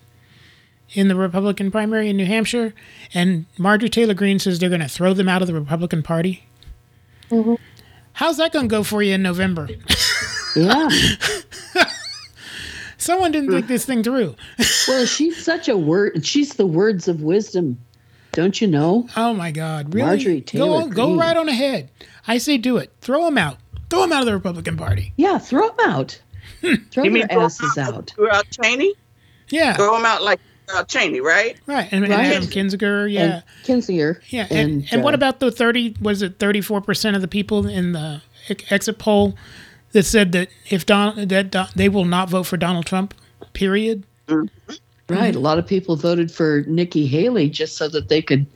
[0.92, 2.74] in the Republican primary in New Hampshire,
[3.14, 6.44] and Marjorie Taylor Greene says they're going to throw them out of the Republican Party.
[7.30, 7.54] Mm-hmm.
[8.14, 9.68] How's that going to go for you in November?
[10.56, 10.88] Yeah.
[12.98, 14.36] Someone didn't think this thing through.
[14.88, 16.24] well, she's such a word.
[16.26, 17.78] She's the words of wisdom.
[18.32, 19.08] Don't you know?
[19.16, 19.94] Oh my God!
[19.94, 20.06] Really?
[20.06, 21.90] Marjorie go Taylor on, go right on ahead.
[22.28, 22.92] I say do it.
[23.00, 23.56] Throw them out.
[23.88, 25.12] Throw them out of the Republican Party.
[25.16, 26.20] Yeah, throw them out.
[26.60, 26.74] Hmm.
[26.90, 28.12] throw You mean their throw 'em asses out.
[28.14, 28.94] Throw out Cheney?
[29.48, 29.74] Yeah.
[29.74, 30.38] Throw him out like
[30.74, 31.56] uh, Cheney, right?
[31.66, 32.26] Right, and, and Right.
[32.26, 33.42] Adam Kinzinger, yeah, And
[33.82, 34.20] Kinzinger.
[34.28, 35.96] yeah, and, and, what uh, about the thirty?
[36.00, 38.22] Was it thirty four percent of the people in the
[38.70, 39.36] exit poll
[39.92, 43.14] that said that if Don that Don, they will not vote for Donald Trump?
[43.52, 44.04] Period.
[45.08, 45.34] Right.
[45.34, 48.46] A lot of people voted for Nikki Haley just so that they could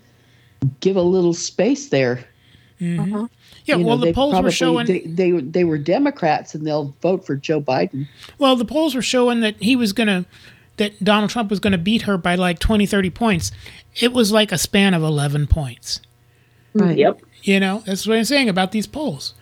[0.81, 2.25] give a little space there.
[2.81, 3.29] Mhm.
[3.67, 4.87] Yeah, You well, know, the they polls were showing.
[4.87, 8.07] they, they they were Democrats and they'll vote for Joe Biden.
[8.39, 10.27] Well, the polls were showing that he was going to,
[10.77, 13.53] that Donald Trump was going to beat her by like 20, 30 points.
[14.01, 16.01] It was like a span of 11 points.
[16.75, 16.97] Right.
[16.99, 17.21] Yep.
[17.43, 19.35] You know, that's what I'm saying about these polls.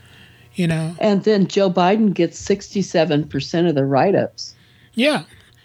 [0.54, 4.54] You know, And then Joe Biden gets sixty-seven percent of the write-ups.
[4.92, 5.22] yeah.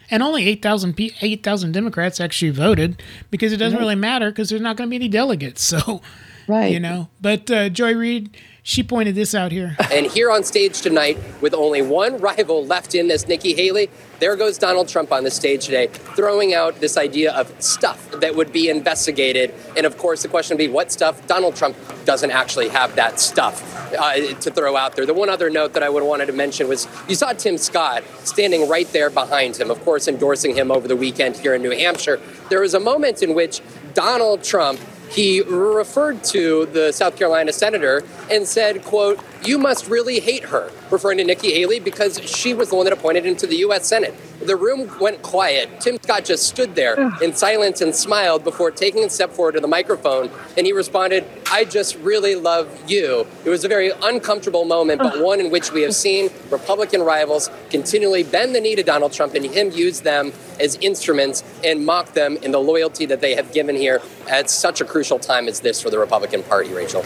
[0.10, 3.81] And only 8,000 pe- 8,000 Democrats actually voted because it doesn't Right.
[3.84, 5.61] really matter because there's not going to be any delegates.
[5.68, 6.02] So,
[6.48, 6.72] Right.
[6.72, 8.38] you know, but uh, Joy Reid,
[8.68, 9.77] She pointed this out here.
[9.98, 13.89] And here on stage tonight, with only one rival left in this, Nikki Haley,
[14.19, 18.35] there goes Donald Trump on the stage today, throwing out this idea of stuff that
[18.35, 19.53] would be investigated.
[19.77, 21.26] And of course, the question would be what stuff?
[21.27, 23.64] Donald Trump doesn't actually have that stuff
[23.98, 25.06] uh, to throw out there.
[25.06, 27.57] The one other note that I would have wanted to mention was you saw Tim
[27.57, 31.61] Scott standing right there behind him, of course, endorsing him over the weekend here in
[31.61, 32.19] New Hampshire.
[32.49, 33.61] There was a moment in which
[33.94, 40.19] Donald Trump he referred to the South Carolina senator and said, quote, you must really
[40.19, 43.47] hate her, referring to Nikki Haley because she was the one that appointed him to
[43.47, 43.85] the U.S.
[43.88, 44.13] Senate.
[44.41, 45.81] The room went quiet.
[45.81, 49.59] Tim Scott just stood there in silence and smiled before taking a step forward to
[49.59, 53.26] the microphone, and he responded, I just really love you.
[53.45, 57.49] It was a very uncomfortable moment, but one in which we have seen Republican rivals
[57.69, 62.14] continually bend the knee to Donald Trump and him use them as instruments and mock
[62.14, 65.61] them in the loyalty that they have given here at such a crucial time as
[65.61, 67.03] this for the Republican Party, Rachel.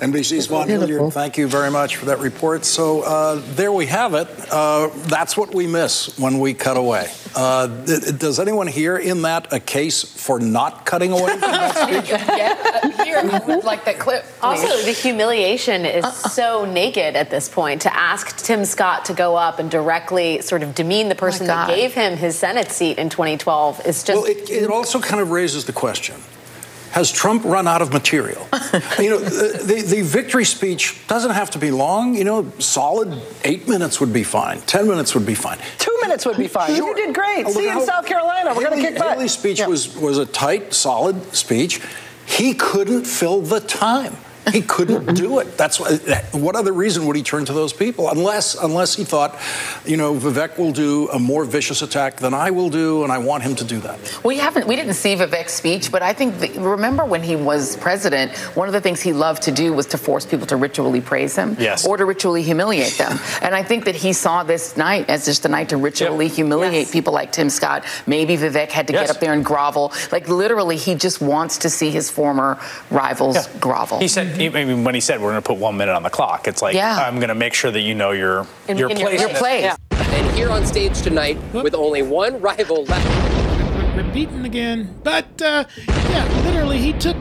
[0.00, 2.64] NBC's Von Hilliard, thank you very much for that report.
[2.64, 4.28] So uh, there we have it.
[4.50, 7.10] Uh, that's what we miss when we cut away.
[7.34, 11.76] Uh, th- does anyone hear in that a case for not cutting away from that
[11.88, 12.10] speech?
[12.10, 14.24] yeah, here, I would like that clip.
[14.40, 17.82] Also, the humiliation is so naked at this point.
[17.82, 21.68] To ask Tim Scott to go up and directly sort of demean the person that
[21.68, 24.22] gave him his Senate seat in 2012 is just.
[24.22, 26.16] Well, it, it also kind of raises the question.
[26.94, 28.46] Has Trump run out of material?
[29.00, 32.14] you know, the, the, the victory speech doesn't have to be long.
[32.14, 34.60] You know, solid eight minutes would be fine.
[34.60, 35.58] Ten minutes would be fine.
[35.78, 36.76] Two minutes would be fine.
[36.76, 37.46] You did great.
[37.46, 38.54] Oh, See you in South Carolina.
[38.54, 39.16] We're going to kick butt.
[39.16, 41.80] Haley's speech was was a tight, solid speech.
[42.26, 44.14] He couldn't fill the time.
[44.52, 45.56] He couldn't do it.
[45.56, 46.00] That's what,
[46.32, 48.08] what other reason would he turn to those people?
[48.10, 49.38] Unless unless he thought,
[49.84, 53.18] you know, Vivek will do a more vicious attack than I will do, and I
[53.18, 53.98] want him to do that.
[54.24, 57.76] We haven't, we didn't see Vivek's speech, but I think, the, remember when he was
[57.76, 61.00] president, one of the things he loved to do was to force people to ritually
[61.00, 61.86] praise him Yes.
[61.86, 63.18] or to ritually humiliate them.
[63.42, 66.90] And I think that he saw this night as just a night to ritually humiliate
[66.90, 67.84] people like Tim Scott.
[68.06, 69.08] Maybe Vivek had to Yes.
[69.08, 69.92] get up there and grovel.
[70.12, 72.58] Like literally, he just wants to see his former
[72.90, 73.98] rivals grovel.
[73.98, 76.10] He said, I mean, when he said we're going to put one minute on the
[76.10, 76.96] clock, it's like Yeah.
[76.96, 79.22] I'm going to make sure that you know your In- your in place.
[79.22, 79.62] in place.
[79.64, 79.76] Yeah.
[79.92, 83.96] And here on stage tonight, with only one rival left.
[83.96, 84.94] Repeating again.
[85.04, 87.16] But, uh, yeah, literally, he took.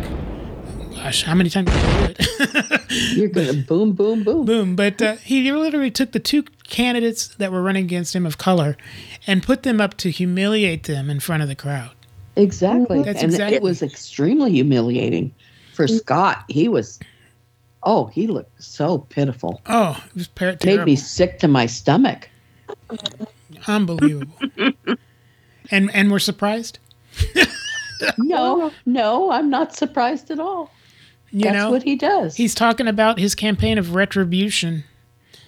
[0.95, 2.81] Gosh, how many times did I do it?
[3.18, 4.45] You're gonna boom, boom, boom.
[4.45, 4.76] Boom.
[4.76, 8.77] But uh, he literally took the two candidates that were running against him of color
[9.27, 11.91] and put them up to humiliate them in front of the crowd.
[12.35, 13.02] Exactly.
[13.03, 15.34] That's and exactly- it was extremely humiliating
[15.74, 15.98] for mm.
[15.98, 16.45] Scott.
[16.48, 17.00] He was,
[17.84, 19.62] oh, he looked so pitiful.
[19.66, 22.30] Oh, it was par- Made me sick to my stomach.
[23.68, 24.34] Unbelievable.
[25.72, 26.80] and and we're surprised.
[28.18, 30.72] no, no, I'm not surprised at all.
[31.32, 32.36] You That's know what he does.
[32.36, 34.84] He's talking about his campaign of retribution.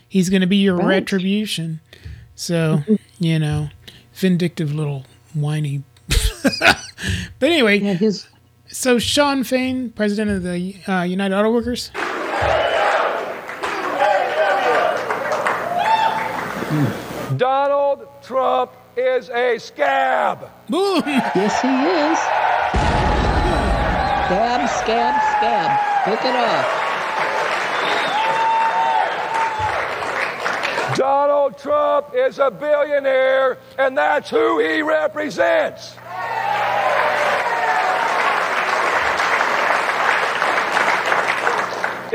[0.08, 0.88] He's going to be your Right.
[0.88, 1.82] retribution.
[2.36, 2.84] So
[3.20, 3.70] you know,
[4.14, 5.84] vindictive little whiny.
[6.08, 6.84] but
[7.42, 7.80] anyway,
[8.76, 11.92] so Shawn Fain, president of the uh, United Auto Workers.
[17.38, 20.50] Donald Trump is a scab.
[20.68, 21.02] Boom.
[21.06, 22.20] Yes, he is.
[24.26, 25.80] Scab, scab, scab.
[26.06, 26.82] Pick it off.
[30.98, 35.96] Donald Trump is a billionaire, and that's who he represents.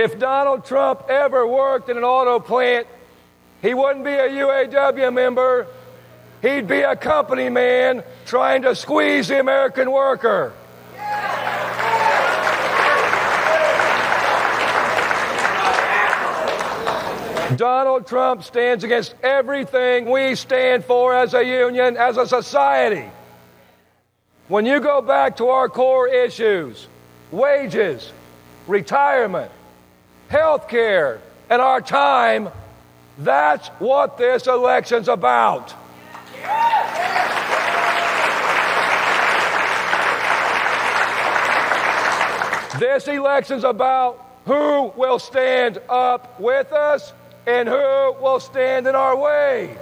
[0.01, 2.87] If Donald Trump ever worked in an auto plant,
[3.61, 5.67] he wouldn't be a UAW member.
[6.41, 10.55] He'd be a company man trying to squeeze the American worker.
[17.57, 23.05] Donald Trump stands against everything we stand for as a union, as a society.
[24.49, 26.89] When you go back to our core issues
[27.31, 28.11] wages,
[28.67, 29.53] retirement,
[30.31, 31.21] health care,
[31.51, 32.49] and our time
[33.19, 35.75] that's what this election's about.
[42.79, 47.13] This election's about who will stand up with us
[47.47, 49.77] and who will stand in our way.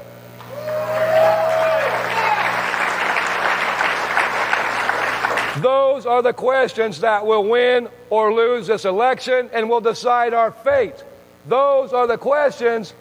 [5.63, 10.53] Those are the questions that will win or lose this election and will decide our
[10.53, 11.03] fate.
[11.47, 12.95] Those are the questions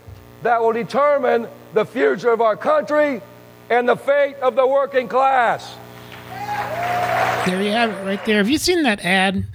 [0.44, 3.22] that will determine the future of our country
[3.70, 5.76] and the fate of the working class.
[7.46, 8.38] There you have it, right there.
[8.38, 9.46] Have you seen that ad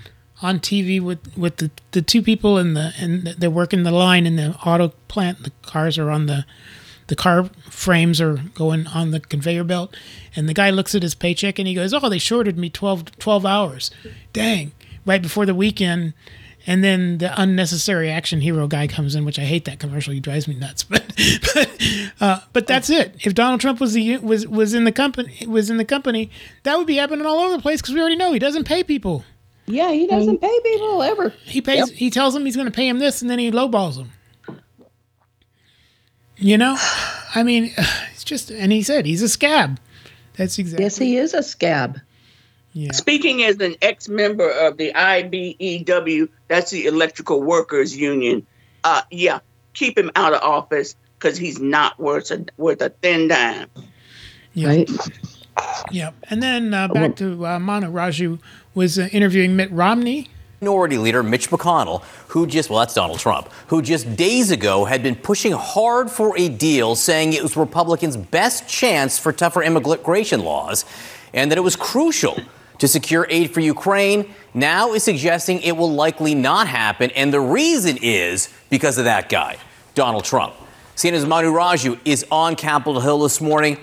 [0.42, 4.26] on TV with with the, the two people in the and they're working the line
[4.26, 5.44] in the auto plant.
[5.44, 6.44] The cars are on the
[7.12, 9.94] the car frames are going on the conveyor belt,
[10.34, 13.18] and the guy looks at his paycheck and he goes, "Oh, they shorted me 12,
[13.18, 13.90] 12 hours.
[14.32, 14.72] Dang!"
[15.04, 16.14] Right before the weekend.
[16.66, 20.14] And then the unnecessary action hero guy comes in, which I hate that commercial.
[20.14, 20.84] He drives me nuts.
[20.88, 21.04] But
[21.52, 21.70] but,
[22.18, 23.14] uh, but that's it.
[23.26, 26.30] If Donald Trump was the was was in the company was in the company,
[26.62, 28.82] that would be happening all over the place because we already know he doesn't pay
[28.82, 29.26] people.
[29.66, 31.28] Yeah, he doesn't pay people ever.
[31.44, 31.90] He pays.
[31.90, 34.12] He tells them he's going to pay him this, and then he lowballs them.
[36.42, 36.76] You know,
[37.34, 37.72] I mean,
[38.12, 38.50] it's just.
[38.50, 39.78] And he said he's a scab.
[40.34, 40.84] That's exactly.
[40.84, 42.00] Yes, he is a scab.
[42.72, 42.92] Yeah.
[42.92, 48.46] Speaking as an ex-member of the IBEW, that's the Electrical Workers Union.
[48.82, 49.40] Uh, yeah,
[49.74, 53.68] keep him out of office because he's not worth a worth a thin dime.
[54.54, 54.68] Yeah.
[54.68, 54.90] Right.
[55.90, 56.10] Yeah.
[56.30, 58.40] And then uh, back to uh, Manu Raju
[58.74, 60.28] was uh, interviewing Mitt Romney.
[60.62, 65.02] Minority Leader Mitch McConnell, who just, well, that's Donald Trump, who just days ago had
[65.02, 70.44] been pushing hard for a deal, saying it was Republicans' best chance for tougher immigration
[70.44, 70.84] laws
[71.34, 72.38] and that it was crucial
[72.78, 77.10] to secure aid for Ukraine, now is suggesting it will likely not happen.
[77.16, 79.56] And the reason is because of that guy,
[79.96, 80.54] Donald Trump.
[80.94, 83.78] CNN's Manu Raju is on Capitol Hill this morning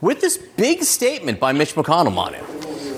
[0.00, 2.93] with this big statement by Mitch McConnell, Manu.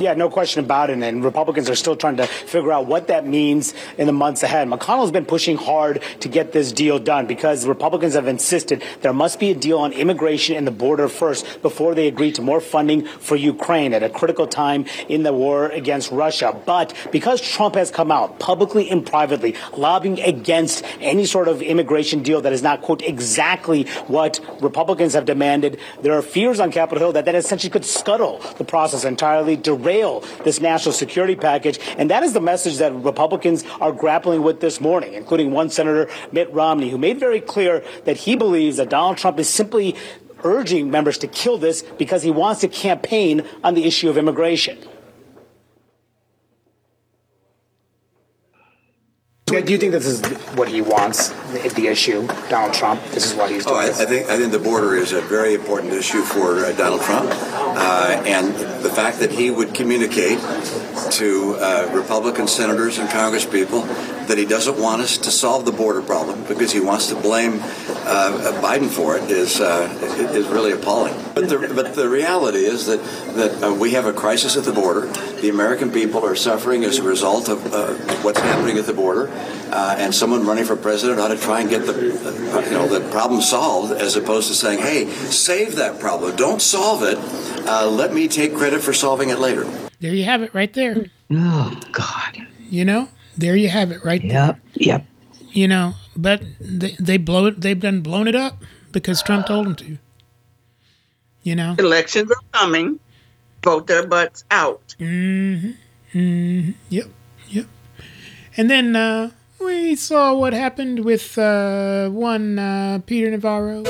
[0.00, 0.98] Yeah, no question about it.
[1.02, 4.66] And Republicans are still trying to figure out what that means in the months ahead.
[4.66, 9.38] McConnell's been pushing hard to get this deal done because Republicans have insisted there must
[9.38, 13.04] be a deal on immigration and the border first before they agree to more funding
[13.04, 16.58] for Ukraine at a critical time in the war against Russia.
[16.64, 22.22] But because Trump has come out publicly and privately lobbying against any sort of immigration
[22.22, 27.00] deal that is not, quote, exactly what Republicans have demanded, there are fears on Capitol
[27.00, 29.56] Hill that that essentially could scuttle the process entirely,
[29.90, 31.78] derail this national security package.
[31.98, 36.08] And that is the message that Republicans are grappling with this morning, including one Senator,
[36.32, 39.96] Mitt Romney, who made very clear that he believes that Donald Trump is simply
[40.42, 44.78] urging members to kill this because he wants to campaign on the issue of immigration.
[49.50, 50.20] Do you think this is
[50.54, 53.02] what he wants, the, the issue, Donald Trump?
[53.10, 55.20] This is what he's Oh, doing I, I think I think the border is a
[55.22, 58.54] very important issue for uh, Donald Trump, uh, and
[58.84, 60.38] the fact that he would communicate
[61.12, 63.86] to uh, Republican senators and Congresspeople
[64.28, 67.58] that he doesn't want us to solve the border problem because he wants to blame
[68.04, 69.88] uh, Biden for it is uh,
[70.34, 71.14] is really appalling.
[71.34, 73.02] But the but the reality is that
[73.36, 75.06] that uh, we have a crisis at the border.
[75.40, 79.28] The American people are suffering as a result of uh, what's happening at the border,
[79.70, 82.86] uh, and someone running for president ought to try and get the uh, you know
[82.88, 86.36] the problem solved as opposed to saying, "Hey, save that problem.
[86.36, 87.18] Don't solve it.
[87.66, 89.64] Uh, let me take credit for solving it later."
[90.00, 91.06] There you have it, right there.
[91.30, 92.46] Oh God.
[92.70, 94.30] You know, there you have it, right there.
[94.30, 94.60] Yep.
[94.74, 95.06] Yep.
[95.50, 97.60] You know, but they they blow it.
[97.60, 98.58] They've done blown it up
[98.92, 99.98] because Trump told them to.
[101.42, 101.74] You know.
[101.78, 103.00] Elections are coming.
[103.64, 104.94] Vote their butts out.
[104.98, 105.70] hmm
[106.12, 107.06] hmm Yep.
[107.48, 107.66] Yep.
[108.56, 109.30] And then uh,
[109.60, 113.84] we saw what happened with uh, one uh, Peter Navarro.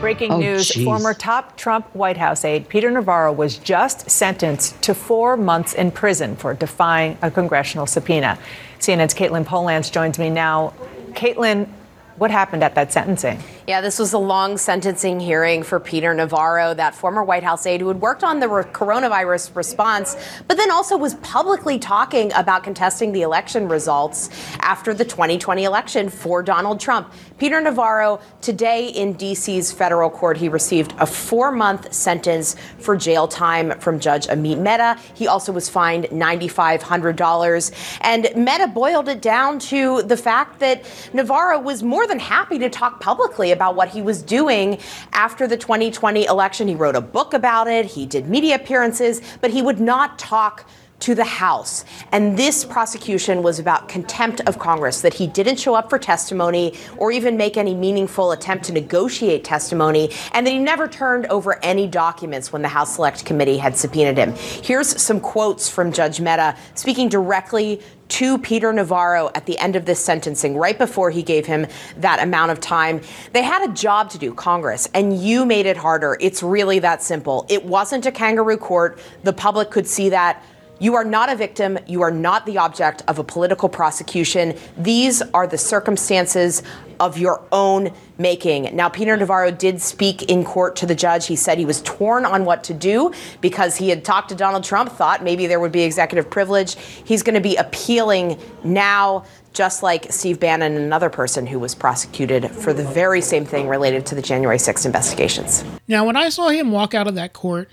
[0.00, 0.84] Breaking Oh, news jeez.
[0.84, 5.90] former top Trump White House aide Peter Navarro was just sentenced to four months in
[5.90, 8.38] prison for defying a congressional subpoena.
[8.80, 10.74] CNN's Katelyn Polantz joins me now.
[11.14, 11.68] Katelyn,
[12.16, 13.40] what happened at that sentencing?
[13.66, 17.80] Yeah, this was a long sentencing hearing for Peter Navarro, that former White House aide
[17.80, 22.62] who had worked on the re- coronavirus response, but then also was publicly talking about
[22.62, 24.28] contesting the election results
[24.60, 27.10] after the 2020 election for Donald Trump.
[27.38, 33.26] Peter Navarro, today in D.C.'s federal court, he received a four month sentence for jail
[33.26, 35.00] time from Judge Amit Mehta.
[35.14, 37.98] He also was fined $9,500.
[38.02, 40.84] And Mehta boiled it down to the fact that
[41.14, 44.78] Navarro was more than happy to talk publicly about what he was doing
[45.14, 46.68] after the 2020 election.
[46.68, 50.68] He wrote a book about it, he did media appearances, but he would not talk
[51.00, 51.84] to the House.
[52.12, 56.78] And this prosecution was about contempt of Congress, that he didn't show up for testimony
[56.96, 61.62] or even make any meaningful attempt to negotiate testimony, and that he never turned over
[61.62, 64.32] any documents when the House Select Committee had subpoenaed him.
[64.62, 67.82] Here's some quotes from Judge Mehta speaking directly
[68.14, 71.66] to Peter Navarro at the end of this sentencing, right before he gave him
[71.96, 73.00] that amount of time.
[73.32, 76.16] They had a job to do, Congress, and you made it harder.
[76.20, 77.44] It's really that simple.
[77.48, 79.00] It wasn't a kangaroo court.
[79.24, 80.44] The public could see that.
[80.84, 81.78] You are not a victim.
[81.86, 84.54] You are not the object of a political prosecution.
[84.76, 86.62] These are the circumstances
[87.00, 88.76] of your own making.
[88.76, 91.26] Now, Peter Navarro did speak in court to the judge.
[91.26, 94.62] He said he was torn on what to do because he had talked to Donald
[94.62, 96.76] Trump, thought maybe there would be executive privilege.
[96.76, 99.24] He's going to be appealing now
[99.54, 104.04] just like Steve Bannon, another person who was prosecuted for the very same thing related
[104.04, 105.64] to the January 6th investigations.
[105.88, 107.70] Now, when I saw him walk out of that court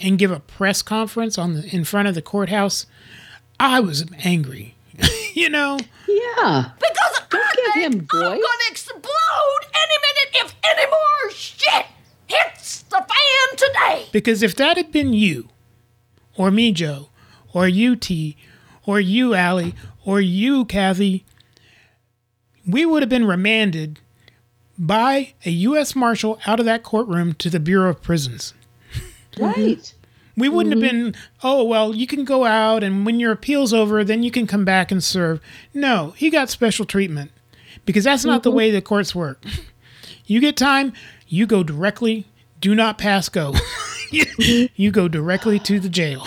[0.00, 2.86] and give a press conference on the in front of the courthouse,
[3.58, 4.74] I was angry.
[5.34, 5.78] you know?
[6.08, 6.70] Yeah.
[6.78, 8.22] Because Don't give him voice.
[8.22, 9.02] I'm gonna explode
[9.74, 11.86] any minute if any more shit
[12.26, 14.08] hits the fan today.
[14.12, 15.48] Because if that had been you,
[16.36, 17.08] or me, Joe,
[17.52, 18.36] or you, Tee,
[18.84, 19.74] or you, Allie,
[20.04, 21.24] or you, Cathy,
[22.66, 24.00] we would have been remanded
[24.78, 25.96] by a U.S.
[25.96, 28.52] Marshal out of that courtroom to the Bureau of Prisons.
[29.36, 29.60] Mm-hmm.
[29.60, 29.94] Right.
[30.36, 31.10] We wouldn't have mm-hmm.
[31.12, 34.46] been, oh, well, you can go out and when your appeal's over, then you can
[34.46, 35.40] come back and serve.
[35.72, 37.30] No, he got special treatment
[37.86, 38.56] because that's not the mm-hmm.
[38.56, 39.42] way the courts work.
[40.26, 40.92] You get time,
[41.28, 42.26] you go directly,
[42.60, 43.54] do not pass go.
[44.10, 46.26] you, you go directly to the jail.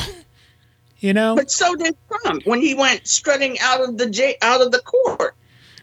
[0.99, 1.35] You know?
[1.35, 4.79] But so did Trump when he went strutting out of the j- out of the
[4.79, 5.35] court.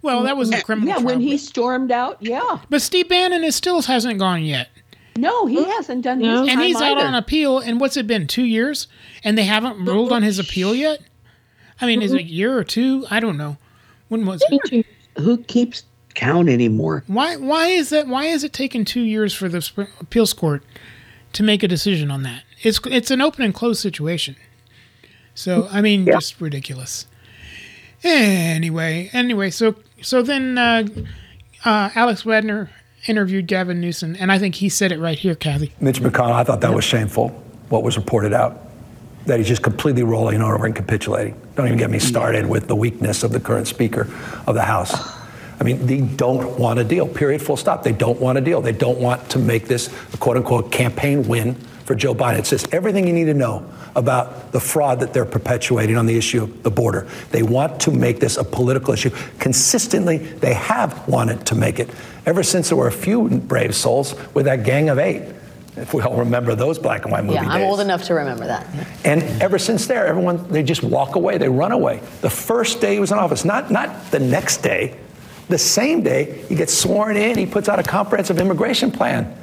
[0.03, 2.61] Well, that was a criminal Yeah, when he stormed out, yeah.
[2.69, 4.69] But Steve Bannon is still hasn't gone yet.
[5.17, 7.07] No, he hasn't done his and time he's out either.
[7.07, 7.59] on appeal.
[7.59, 8.27] And what's it been?
[8.27, 8.89] Two years,
[9.25, 11.01] and they haven't ruled on his appeal yet.
[11.81, 13.07] I mean, is it a year or two?
[13.11, 13.57] I don't know.
[14.09, 14.87] When was it?
[15.19, 15.85] Who keeps
[16.15, 17.05] count anymore?
[17.07, 17.37] Why?
[17.37, 18.07] Why is that?
[18.07, 20.63] Why is it taking two years for the appeals court
[21.33, 22.45] to make a decision on that?
[22.63, 24.37] It's it's an open and closed situation.
[25.35, 27.07] So I mean, just ridiculous.
[28.03, 30.87] Anyway, anyway, so so then uh,
[31.65, 32.71] uh, Alex Wagner
[33.09, 35.73] interviewed Gavin Newsom, and I think he said it right here, Cathy.
[35.81, 37.29] Mitch McConnell, I thought that was shameful,
[37.69, 38.63] what was reported out.
[39.27, 41.41] That he's just completely rolling over and capitulating.
[41.57, 44.03] Don't even get me started with the weakness of the current Speaker
[44.47, 44.95] of the House.
[45.59, 47.83] I mean, they don't want a deal, period, full stop.
[47.83, 48.61] They don't want a deal.
[48.61, 51.57] They don't want to make this a quote unquote campaign win
[51.87, 52.39] for Joe Biden.
[52.41, 53.65] It says everything you need to know
[53.95, 57.07] about the fraud that they're perpetuating on the issue of the border.
[57.31, 59.11] They want to make this a political issue.
[59.39, 61.89] Consistently, they have wanted to make it
[62.27, 65.23] ever since there were a few brave souls with that gang of eight.
[65.77, 67.69] If we all remember those black and white movie Yeah, I'm days.
[67.71, 68.67] old enough to remember that.
[69.05, 72.01] And ever since there, everyone they just walk away, they run away.
[72.23, 74.97] The first day he was in office, not not the next day,
[75.49, 79.37] the same day he gets sworn in, he puts out a comprehensive immigration plan.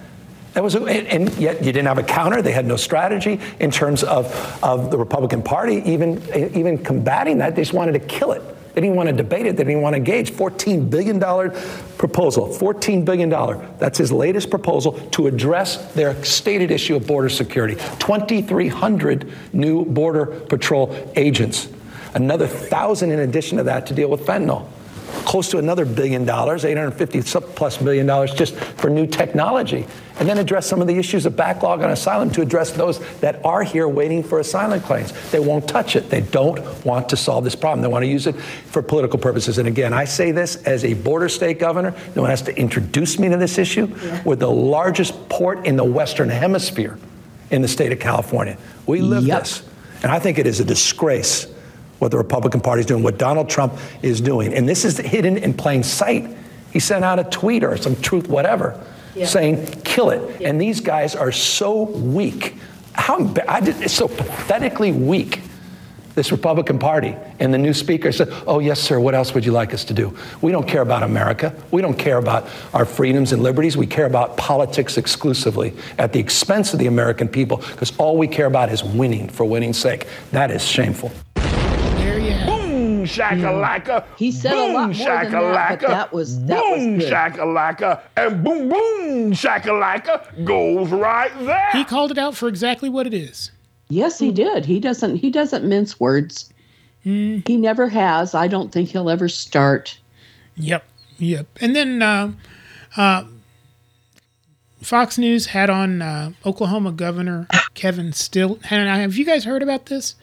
[0.54, 2.42] That was, and, and yet you didn't have a counter.
[2.42, 6.22] They had no strategy in terms of, of the Republican Party even
[6.56, 7.56] even combating that.
[7.56, 8.42] They just wanted to kill it.
[8.74, 9.56] They didn't want to debate it.
[9.56, 10.32] They didn't want to engage.
[10.32, 11.20] $14 billion
[11.98, 12.48] proposal.
[12.48, 13.30] $14 billion.
[13.78, 17.76] That's his latest proposal to address their stated issue of border security.
[18.00, 21.70] 2,300 new Border Patrol agents.
[22.16, 24.68] Another thousand in addition to that to deal with fentanyl.
[25.26, 27.22] Close to another billion dollars, 850
[27.56, 29.86] plus million dollars just for new technology.
[30.20, 33.44] And then address some of the issues of backlog on asylum to address those that
[33.44, 35.14] are here waiting for asylum claims.
[35.32, 36.10] They won't touch it.
[36.10, 37.82] They don't want to solve this problem.
[37.82, 39.58] They want to use it for political purposes.
[39.58, 41.96] And again, I say this as a border state governor.
[42.16, 43.88] No one has to introduce me to this issue.
[44.24, 46.98] We're the largest port in the Western Hemisphere
[47.50, 48.58] in the state of California.
[48.86, 49.64] We live this.
[50.04, 51.48] And I think it is a disgrace
[52.04, 54.54] what the Republican Party is doing, what Donald Trump is doing.
[54.54, 56.28] And this is hidden in plain sight.
[56.72, 58.80] He sent out a tweet or some truth, whatever,
[59.16, 59.26] Yeah.
[59.26, 60.42] saying, kill it.
[60.42, 62.58] And these guys are so weak.
[62.92, 65.42] How I did, it's so pathetically weak.
[66.16, 69.52] This Republican Party and the new speaker said, Oh, yes, sir, what else would you
[69.52, 70.16] like us to do?
[70.42, 71.56] We don't care about America.
[71.72, 73.76] We don't care about our freedoms and liberties.
[73.78, 78.28] We care about politics exclusively at the expense of the American people because all we
[78.28, 80.06] care about is winning for winning's sake.
[80.32, 81.12] That is shameful.
[83.04, 84.06] Boom shakalaka.
[84.18, 87.12] He said a lot more than that, but that was- that was boom good.
[87.14, 91.70] shakalaka, and boom boom shakalaka goes right there.
[91.74, 93.52] He called it out for exactly what it is.
[93.90, 94.66] Yes, he did.
[94.66, 95.18] He doesn't.
[95.18, 96.50] He doesn't mince words.
[97.04, 98.34] He never has.
[98.34, 100.00] I don't think he'll ever start.
[100.56, 100.84] Yep,
[101.18, 101.48] yep.
[101.60, 102.32] And then uh,
[102.96, 103.26] uh,
[104.82, 108.60] Fox News had on uh, Oklahoma Governor Kevin Stitt.
[108.72, 110.16] And have you guys heard about this?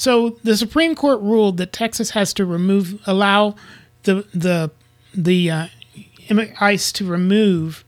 [0.00, 3.54] So the Supreme Court ruled that Texas has to remove, allow
[4.04, 4.70] the the
[5.12, 5.66] the uh,
[6.58, 7.84] ICE to remove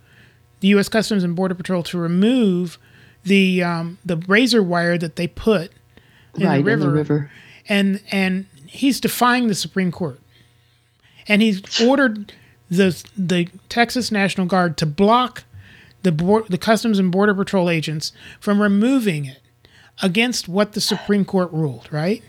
[0.61, 0.91] the U.S.
[0.91, 2.79] Customs and Border Patrol to remove
[3.25, 5.73] the um, the razor wire that they put
[6.37, 7.31] in Right, in the the river, river.
[7.67, 10.21] and and he's defying the Supreme Court,
[11.29, 12.35] and he's ordered
[12.71, 15.45] the the Texas National Guard to block
[16.03, 19.39] the board, the Customs and Border Patrol agents from removing it.
[20.01, 22.23] Against what the Supreme Court ruled, right?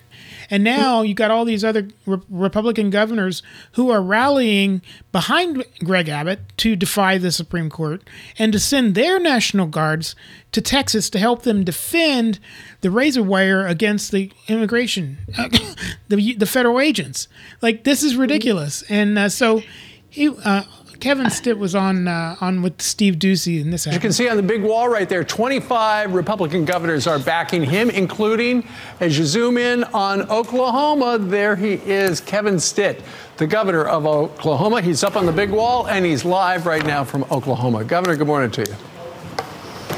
[0.49, 3.41] And now you got all these other re- Republican governors
[3.73, 4.81] who are rallying
[5.11, 8.03] behind Greg Abbott to defy the Supreme Court
[8.37, 10.15] and to send their National Guards
[10.51, 12.39] to Texas to help them defend
[12.81, 15.17] the razor wire against the immigration,
[16.09, 17.27] the the federal agents.
[17.61, 18.83] Like this is ridiculous.
[18.89, 19.63] And uh, so
[20.09, 20.29] he.
[20.29, 20.63] Uh,
[20.99, 23.87] Kevin Stitt was on uh, on with Steve Doocy in this.
[23.87, 27.63] As you can see on the big wall right there, 25 Republican governors are backing
[27.63, 28.67] him, including,
[28.99, 33.01] as you zoom in on Oklahoma, there he is, Kevin Stitt,
[33.37, 34.81] the governor of Oklahoma.
[34.81, 37.83] He's up on the big wall and he's live right now from Oklahoma.
[37.83, 38.75] Governor, good morning to you.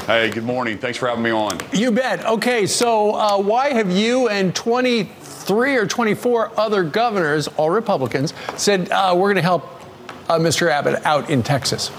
[0.06, 0.78] Hey, good morning.
[0.78, 1.58] Thanks for having me on.
[1.72, 2.24] You bet.
[2.24, 8.88] Okay, so uh, why have you and 23 or 24 other governors, all Republicans, said
[8.90, 9.75] uh, we're going to help
[10.28, 10.70] Mr.
[10.70, 11.90] Abbott out in Texas?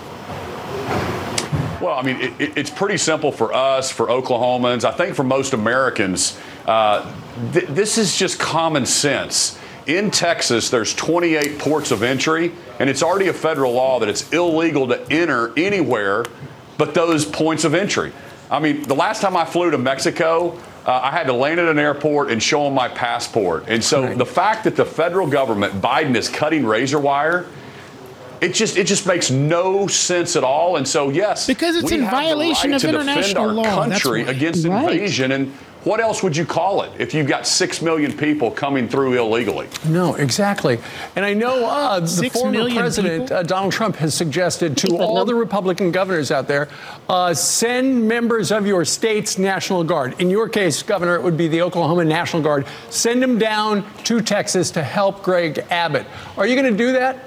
[1.82, 4.84] Well, I mean, it, it's pretty simple for us, for Oklahomans.
[4.84, 7.14] I think for most Americans, uh,
[7.54, 9.60] th- this is just common sense.
[9.86, 14.32] In Texas, there's 28 ports of entry, and it's already a federal law that it's
[14.34, 16.26] illegal to enter anywhere
[16.78, 18.12] but those points of entry.
[18.50, 21.68] I mean, the last time I flew to Mexico, uh, I had to land at
[21.68, 23.66] an airport and show them my passport.
[23.68, 24.18] And so right.
[24.18, 27.46] the fact that the federal government, Biden, is cutting razor wire
[28.42, 30.78] it just it just makes no sense at all.
[30.78, 33.64] And so yes, because it's in violation right of international law.
[33.64, 34.92] country against right.
[34.92, 35.54] invasion and.
[35.84, 39.70] What else would you call it if you've got six million people coming through illegally?
[39.88, 40.80] No, exactly.
[41.16, 45.24] And I know uh, the Six former president uh, Donald Trump has suggested to all
[45.24, 46.68] the Republican governors out there
[47.08, 50.20] uh, send members of your state's National Guard.
[50.20, 52.66] In your case, Governor, it would be the Oklahoma National Guard.
[52.90, 56.06] Send them down to Texas to help Greg Abbott.
[56.36, 57.27] Are you going to do that?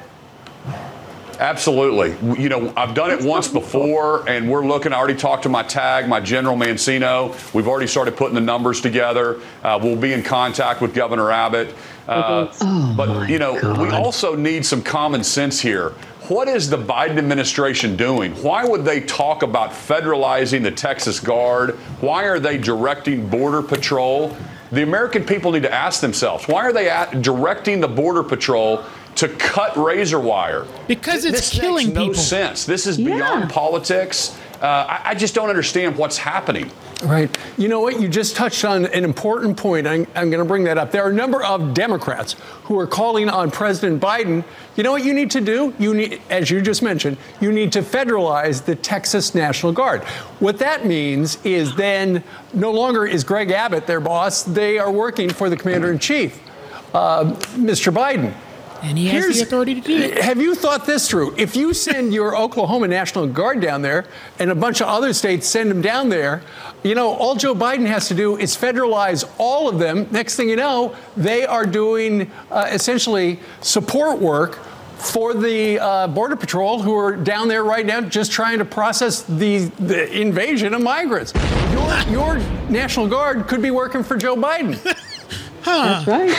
[1.40, 2.10] Absolutely.
[2.40, 4.92] You know, I've done it once before, and we're looking.
[4.92, 7.34] I already talked to my tag, my general Mancino.
[7.54, 9.40] We've already started putting the numbers together.
[9.64, 11.74] Uh, we'll be in contact with Governor Abbott.
[12.06, 15.90] Uh, Oh, but, you know, we also need some common sense here.
[16.28, 18.32] What is the Biden administration doing?
[18.42, 21.70] Why would they talk about federalizing the Texas Guard?
[22.00, 24.36] Why are they directing Border Patrol?
[24.72, 28.84] The American people need to ask themselves why are they at, directing the Border Patrol
[29.20, 30.66] to cut razor wire.
[30.88, 32.22] Because it's this killing makes no people.
[32.22, 32.64] sense.
[32.64, 34.36] This is beyond politics.
[34.62, 36.70] Uh, I, I, just don't understand what's happening.
[37.02, 37.34] Right.
[37.56, 37.98] You know what?
[37.98, 39.86] You just touched on an important point.
[39.86, 40.90] I'm, I'm going to bring that up.
[40.90, 44.44] There are a number of Democrats who are calling on President Biden.
[44.76, 45.74] You know what you need to do?
[45.78, 50.04] You need, as you just mentioned, you need to federalize the Texas National Guard.
[50.40, 52.22] What that means is then
[52.52, 54.42] no longer is Greg Abbott their boss.
[54.42, 56.38] They are working for the commander in chief,
[56.94, 57.24] uh,
[57.54, 57.92] Mr.
[57.92, 58.34] Biden.
[58.82, 60.18] And he has Here's- the authority to do it.
[60.18, 61.34] Have you thought this through?
[61.36, 64.06] If you send your Oklahoma National Guard down there
[64.38, 66.42] and a bunch of other states send them down there,
[66.82, 70.06] you know, all Joe Biden has to do is federalize all of them.
[70.10, 74.58] Next thing you know, they are doing uh, essentially support work
[74.96, 79.22] for the uh, Border Patrol who are down there right now just trying to process
[79.22, 81.32] the, the invasion of migrants.
[81.72, 82.38] Your, your
[82.70, 84.78] National Guard could be working for Joe Biden.
[85.64, 86.30] That's right.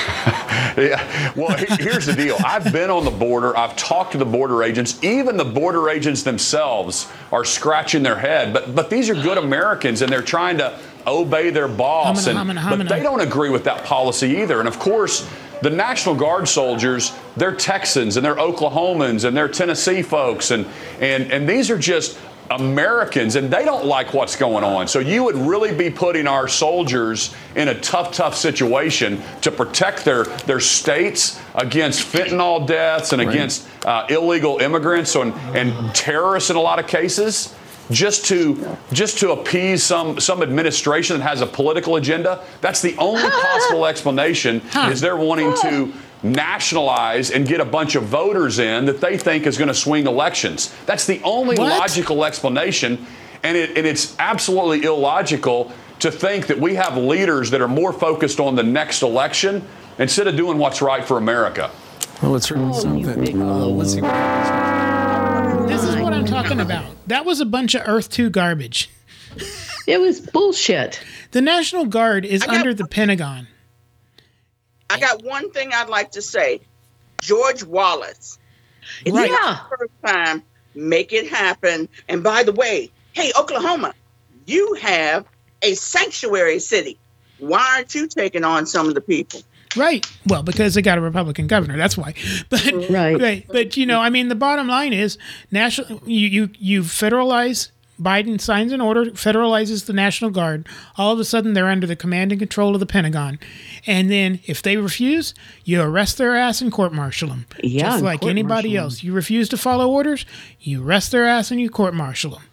[0.78, 1.34] Yeah.
[1.36, 2.38] Well, here's the deal.
[2.46, 3.56] I've been on the border.
[3.58, 5.04] I've talked to the border agents.
[5.04, 8.54] Even the border agents themselves are scratching their head.
[8.54, 12.26] But but these are good Americans, and they're trying to obey their boss.
[12.26, 14.60] Humana, and, humana, but they don't agree with that policy either.
[14.60, 15.28] And of course.
[15.62, 20.50] The National Guard soldiers, they're Texans and they're Oklahomans and they're Tennessee folks.
[20.50, 20.66] And,
[21.00, 22.18] and, and these are just
[22.52, 24.88] Americans and they don't like what's going on.
[24.88, 30.04] So you would really be putting our soldiers in a tough, tough situation to protect
[30.06, 36.56] their, their states against fentanyl deaths and against uh, illegal immigrants and, and terrorists in
[36.56, 37.56] a lot of cases.
[37.90, 42.96] Just to just to appease some some administration that has a political agenda, that's the
[42.98, 44.62] only possible explanation.
[44.90, 45.92] Is they're wanting to
[46.24, 50.06] nationalize and get a bunch of voters in that they think is going to swing
[50.08, 50.74] elections.
[50.86, 51.80] That's the only What?
[51.80, 53.06] logical explanation,
[53.44, 57.94] and, it, and it's absolutely illogical to think that we have leaders that are more
[57.94, 59.64] focused on the next election
[60.00, 61.70] instead of doing what's right for America.
[62.22, 63.42] Well, let's read something.
[63.42, 65.70] Uh, let's see what happens.
[65.72, 66.86] This is what I'm talking about.
[67.08, 68.90] That was a bunch of Earth 2 garbage.
[69.88, 71.02] It was bullshit.
[71.32, 73.48] The National Guard is under the Pentagon.
[74.92, 76.62] I got one thing I'd like to say.
[77.22, 78.38] George Wallace.
[79.06, 79.32] It's Right.
[79.32, 80.44] not first time.
[80.76, 81.88] Make it happen.
[82.08, 83.94] And by the way, hey, Oklahoma,
[84.46, 85.26] you have
[85.62, 86.98] a sanctuary city.
[87.38, 89.42] Why aren't you taking on some of the people?
[89.76, 90.06] Right.
[90.28, 91.78] Well, because they got a Republican governor.
[91.78, 92.14] That's why.
[92.50, 93.20] But Right.
[93.20, 93.46] Right.
[93.48, 95.18] But you know, I mean, the bottom line is
[95.52, 96.02] national.
[96.06, 100.68] You you you federalize Biden signs an order, federalizes the National Guard.
[100.98, 103.40] All of a sudden, they're under the command and control of the Pentagon.
[103.86, 105.34] And then, if they refuse,
[105.64, 107.46] you arrest their ass and court martial them.
[107.64, 109.04] Yeah, just like anybody else.
[109.04, 110.26] You refuse to follow orders,
[110.60, 112.44] you arrest their ass and you court martial them.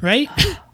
[0.00, 0.28] Right?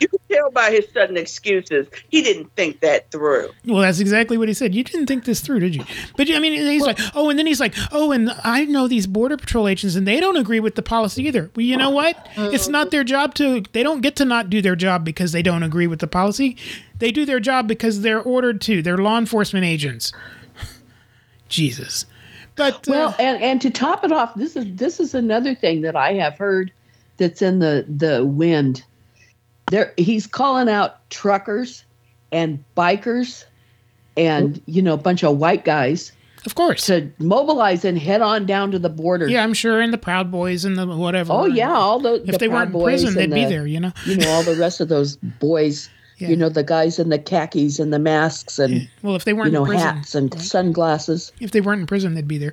[0.00, 3.50] You can tell by his sudden excuses he didn't think that through.
[3.64, 4.74] Well, that's exactly what he said.
[4.74, 5.84] You didn't think this through, did you?
[6.16, 9.06] But I mean, he's like, oh, and then he's like, oh, and I know these
[9.06, 11.50] border patrol agents, and they don't agree with the policy either.
[11.54, 12.28] Well, you know what?
[12.36, 13.62] It's not their job to.
[13.72, 16.56] They don't get to not do their job because they don't agree with the policy.
[16.98, 18.82] They do their job because they're ordered to.
[18.82, 20.12] They're law enforcement agents.
[21.48, 22.06] Jesus.
[22.56, 25.82] But uh, well, and and to top it off, this is this is another thing
[25.82, 26.72] that I have heard
[27.16, 28.84] that's in the the wind.
[29.70, 31.84] There, he's calling out truckers
[32.32, 33.44] and bikers,
[34.16, 36.12] and you know, a bunch of white guys.
[36.46, 39.26] Of course, to mobilize and head on down to the border.
[39.26, 41.32] yeah, I'm sure, and the Proud Boys and the whatever.
[41.32, 43.44] Oh yeah, all the If the they Proud weren't in Boys prison, they'd and be
[43.46, 43.66] there.
[43.66, 43.92] You know.
[44.04, 45.88] You know all the rest of those boys.
[46.18, 46.28] Yeah.
[46.28, 49.46] You know the guys in the khakis and the masks and Well, if they weren't
[49.48, 51.32] you know in prison, hats and sunglasses.
[51.40, 52.52] if they weren't in prison, they'd be there.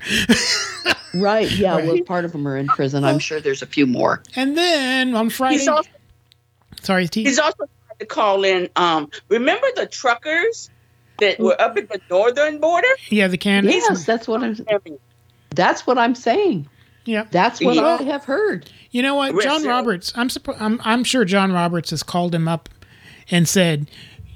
[1.13, 1.51] Right.
[1.51, 1.75] Yeah.
[1.75, 1.85] Right.
[1.85, 3.03] Well, part of them are in prison.
[3.03, 4.23] I'm sure there's a few more.
[4.35, 5.89] And then on Friday, He's also,
[6.81, 7.23] sorry, Tee.
[7.23, 8.69] he's also trying to call in.
[8.75, 10.69] Um, remember the truckers
[11.19, 12.87] that were up at the northern border?
[13.09, 13.83] yeah, the Canadians.
[13.89, 14.55] Yes, that's what I'm.
[14.55, 14.99] Saying.
[15.55, 16.67] That's what I'm saying.
[17.03, 17.97] Yeah, That's what Yeah.
[17.99, 18.69] I have heard.
[18.91, 20.13] You know what, John Roberts?
[20.15, 22.69] I'm, surpri- I'm I'm sure John Roberts has called him up
[23.31, 23.89] and said,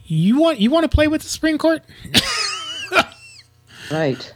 [0.05, 1.83] "You want you want to play with the Supreme Court?
[3.91, 4.33] Right.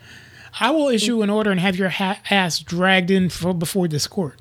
[0.59, 4.05] I will issue an order and have your ha- ass dragged in for, before this
[4.07, 4.39] court."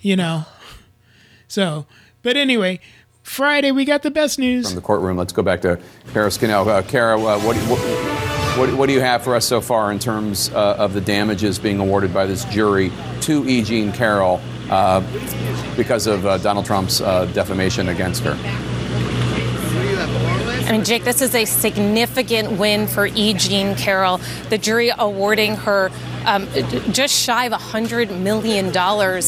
[0.00, 0.44] You know.
[1.48, 1.86] So,
[2.24, 2.80] but anyway,
[3.22, 4.66] Friday we got the best news.
[4.66, 5.16] from the courtroom.
[5.16, 5.78] Let's go back to
[6.12, 6.68] Kara Scannell.
[6.68, 7.78] Uh, Kara, uh, what, what,
[8.58, 11.58] what, what do you have for us so far in terms uh, of the damages
[11.58, 12.90] being awarded by this jury
[13.22, 13.62] to E.
[13.62, 14.40] Jean Carroll
[14.70, 15.00] uh,
[15.76, 18.34] because of uh, Donald Trump's uh, defamation against her?
[20.64, 23.34] I mean, Jake, this is a significant win for E.
[23.34, 24.18] Jean Carroll.
[24.48, 25.90] The jury awarding her
[26.24, 26.48] um,
[26.90, 28.66] just shy of $100 million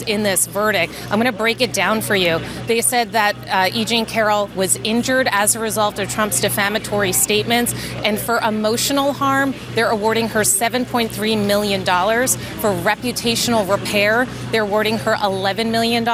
[0.08, 0.94] in this verdict.
[1.04, 2.40] I'm going to break it down for you.
[2.66, 3.84] They said that uh, E.
[3.84, 9.54] Jean Carroll was injured as a result of Trump's defamatory statements, and for emotional harm,
[9.74, 11.84] they're awarding her $7.3 million.
[11.84, 16.06] For reputational repair, they're awarding her $11 million.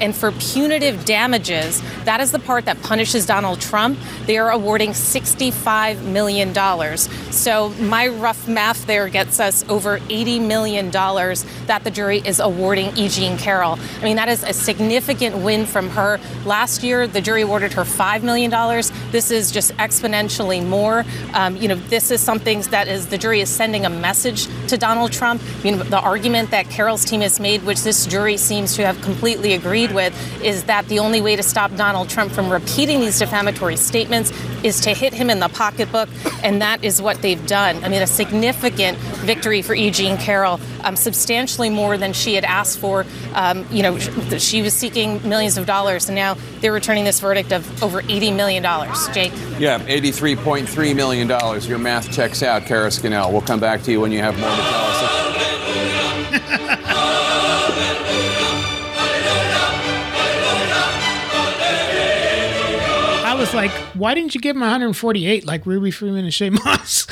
[0.00, 4.90] And for punitive damages, that is the part that punishes Donald Trump, they are awarding
[4.90, 6.54] $65 million.
[7.32, 12.96] So my rough math there gets us over $80 million that the jury is awarding
[12.96, 13.08] E.
[13.08, 13.78] Jean Carroll.
[14.00, 16.18] I mean, that is a significant win from her.
[16.44, 18.50] Last year, the jury awarded her $5 million.
[19.10, 21.04] This is just exponentially more.
[21.34, 24.76] Um, you know, this is something that is the jury is sending a message to
[24.76, 25.42] Donald Trump.
[25.62, 29.92] The argument that Carroll's team has made, which this jury seems to have completely agreed
[29.92, 34.32] with, is that the only way to stop Donald Trump from repeating these defamatory statements
[34.62, 36.08] is to hit him in the pocketbook,
[36.42, 37.82] and that is what they've done.
[37.84, 39.90] I mean, a significant victory for E.
[39.90, 43.06] Jean Carroll, um, substantially more than she had asked for.
[43.34, 47.52] Um, you know, she was seeking millions of dollars, and now they're returning this verdict
[47.52, 48.62] of over $80 million.
[49.12, 49.32] Jake?
[49.58, 51.28] Yeah, $83.3 million.
[51.68, 53.32] Your math checks out, Kara Scannell.
[53.32, 54.98] We'll come back to you when you have more to tell us.
[63.38, 67.06] was like, why didn't you give him 148 like Ruby Freeman and Shaye Moss?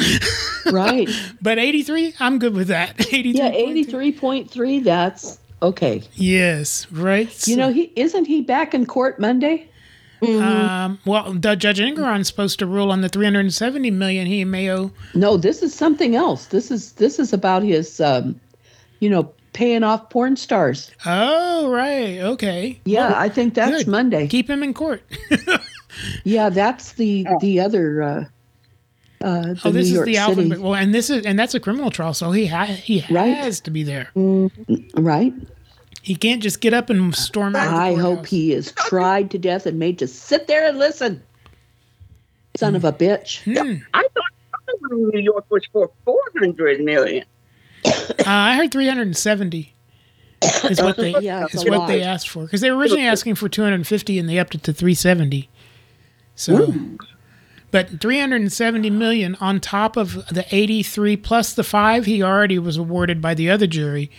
[0.73, 1.09] Right.
[1.41, 3.01] but 83, I'm good with that.
[3.13, 3.31] 83.
[3.33, 4.81] Yeah, eighty-three point three.
[4.81, 6.03] That's okay.
[6.15, 7.47] Yes, right.
[7.47, 9.69] You know, he isn't he back in court Monday?
[10.23, 14.91] Um, well, the Judge Engoron's supposed to rule on the 370 million he may owe.
[15.15, 16.47] No, this is something else.
[16.47, 18.41] This is this is about his, um,
[18.99, 20.91] you know, paying off porn stars.
[21.05, 22.19] Oh, right.
[22.19, 22.81] Okay.
[22.87, 23.89] Yeah, Well, I think that's good.
[23.89, 24.27] Monday.
[24.27, 25.03] Keep him in court.
[26.25, 28.03] Yeah, that's the the other.
[28.03, 28.25] Uh,
[29.23, 30.15] uh, the oh, this New is York the
[30.45, 30.57] City.
[30.63, 33.71] Well, and this is and that's a criminal trial, so he ha- he has to
[33.71, 34.11] be there.
[34.95, 35.33] Right.
[36.03, 37.67] He can't just get up and storm out.
[37.67, 38.31] of the I hope courthouse.
[38.31, 41.23] he is tried to death and made to sit there and listen.
[42.57, 43.43] Son of a bitch.
[43.43, 43.83] Hmm.
[43.93, 47.25] I thought New York was for 400 million.
[47.85, 47.93] Uh,
[48.25, 49.75] I heard 370
[50.71, 53.35] is what they Yeah, is a what they asked for because they were originally asking
[53.35, 55.49] for 250 and they upped it to 370.
[56.37, 56.73] So,
[57.71, 63.21] but 370 million on top of the 83 plus the five he already was awarded
[63.21, 64.11] by the other jury.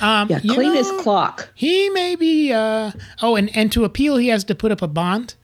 [0.00, 1.50] Um, Yeah, clean his clock.
[1.54, 2.52] He may be.
[2.52, 5.34] Uh, oh, and and to appeal, he has to put up a bond.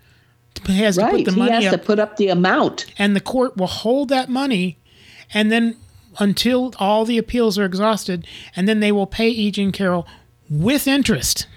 [0.66, 1.24] He has to Right.
[1.24, 2.86] put the He has up to put up the amount.
[2.96, 4.78] and the court will hold that money
[5.32, 5.76] and then
[6.20, 8.24] until all the appeals are exhausted
[8.54, 9.50] and then they will pay E.
[9.50, 10.06] Jean Carroll
[10.48, 11.48] with interest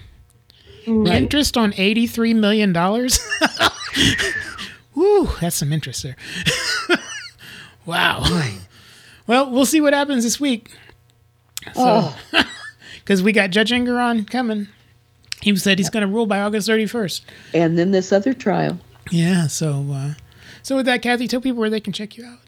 [0.87, 2.73] Interest on $83 million?
[4.95, 6.15] Woo, that's some interest there.
[7.85, 8.23] wow.
[9.27, 10.71] Well, we'll see what happens this week.
[11.73, 12.13] So,
[12.95, 14.67] because we got Judge Engoron coming.
[15.41, 17.21] He said he's going to rule by August 31st.
[17.53, 18.79] And then this other trial.
[19.11, 20.13] Yeah, so uh,
[20.63, 22.39] so with that, Cathy, tell people where they can check you out.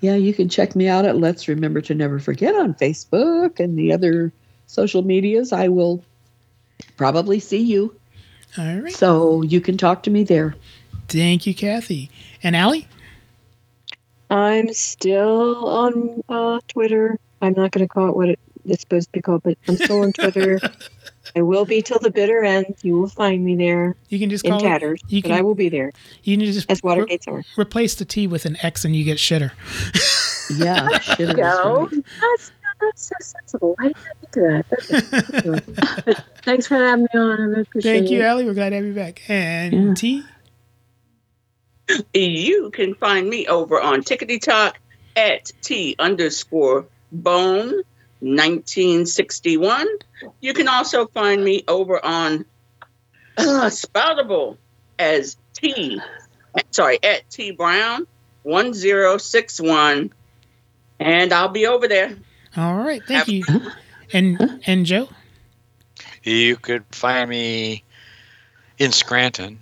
[0.00, 3.76] Yeah, you can check me out at Let's Remember to Never Forget on Facebook and
[3.76, 4.32] the other
[4.66, 5.52] social medias.
[5.52, 6.04] I will
[6.96, 7.94] probably see you.
[8.56, 8.92] All right.
[8.92, 10.54] So you can talk to me there.
[11.08, 12.10] Thank you, Cathy.
[12.42, 12.86] And Allie?
[14.30, 17.18] I'm still on uh, Twitter.
[17.40, 19.76] I'm not going to call it what it, it's supposed to be called, but I'm
[19.76, 20.60] still on Twitter.
[21.36, 22.74] I will be till the bitter end.
[22.82, 23.96] You will find me there.
[24.08, 25.92] You can just in call it- tatters, you but can- I will be there.
[26.24, 27.42] You can just as Watergate's are.
[27.56, 29.52] replace the T with an X and you get shitter.
[30.56, 30.88] Yeah,
[31.18, 31.88] There you go.
[31.92, 32.50] That's,
[32.80, 33.74] that's so sensible.
[33.78, 33.98] I didn't
[34.32, 35.74] think of that.
[36.04, 37.54] That's- Thanks for having me on.
[37.56, 38.24] I appreciate Thank you, it.
[38.24, 38.44] Allie.
[38.44, 39.22] We're glad to have you back.
[39.28, 40.24] And Tee?
[42.12, 44.78] You can find me over on Tickety Talk
[45.16, 47.82] at T underscore bone
[48.20, 49.86] 1961.
[50.40, 52.44] You can also find me over on
[53.36, 54.58] uh, Spoutable
[54.98, 56.00] as T,
[56.70, 58.06] sorry, at T Brown
[58.42, 60.12] 1061.
[61.00, 62.16] And I'll be over there.
[62.58, 63.02] All right.
[63.06, 63.44] Thank you.
[64.12, 65.08] And and Joe?
[66.24, 67.84] You could find me
[68.78, 69.60] in Scranton.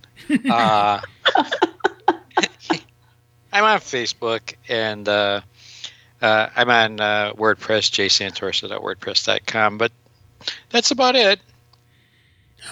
[0.51, 1.01] Uh,
[3.53, 5.43] I'm on Facebook and uh,
[6.23, 9.93] uh, I'm on uh, WordPress, jsantorsa.wordpress.com, but
[10.71, 11.41] that's about it.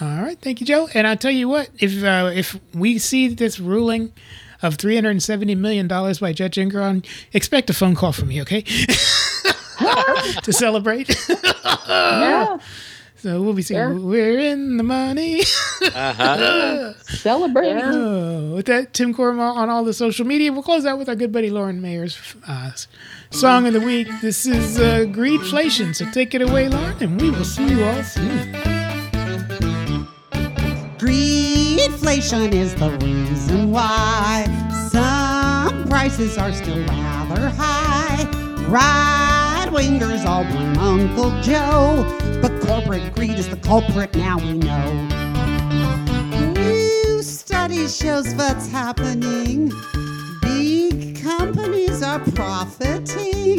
[0.01, 0.89] All right, thank you, Joe.
[0.93, 4.11] And I'll tell you what, if uh, if we see this ruling
[4.61, 8.29] of three hundred and seventy million dollars by Judge Engoron, expect a phone call from
[8.29, 8.65] me, okay?
[10.43, 11.09] to celebrate.
[11.87, 12.57] Yeah.
[13.25, 15.41] So we'll be saying we're in the money.
[15.81, 16.93] Uh-huh.
[17.05, 17.81] Celebrating.
[17.83, 20.53] Oh, with that, Tim Corrimal on all the social media.
[20.53, 22.69] We'll close out with our good buddy Lauren Mayer's uh,
[23.31, 24.07] song of the week.
[24.21, 25.95] This is uh, Greedflation.
[25.95, 28.53] So take it away, Lauren, and we will see you all soon.
[30.99, 34.45] Greedflation is the reason why
[34.91, 38.23] some prices are still rather high.
[38.67, 39.34] Right
[39.75, 42.05] wingers all blame Uncle Joe,
[42.41, 44.93] but corporate greed is the culprit now we know.
[46.53, 49.73] New study shows what's happening.
[50.41, 53.57] Big companies are profiting.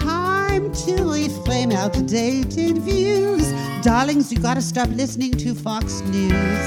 [0.00, 3.52] Time to reframe outdated views.
[3.82, 6.64] Darlings, you gotta stop listening to Fox News.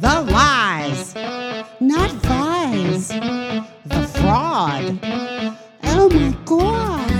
[0.00, 1.14] The lies,
[1.80, 3.08] not lies.
[3.08, 5.56] The fraud.
[5.98, 7.10] Oh my god.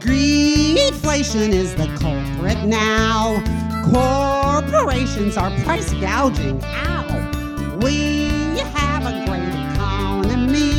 [0.00, 3.42] Greedflation is the culprit now.
[3.90, 6.60] Corporations are price gouging.
[6.62, 7.78] Ow.
[7.82, 8.28] We
[8.74, 10.74] have a great economy.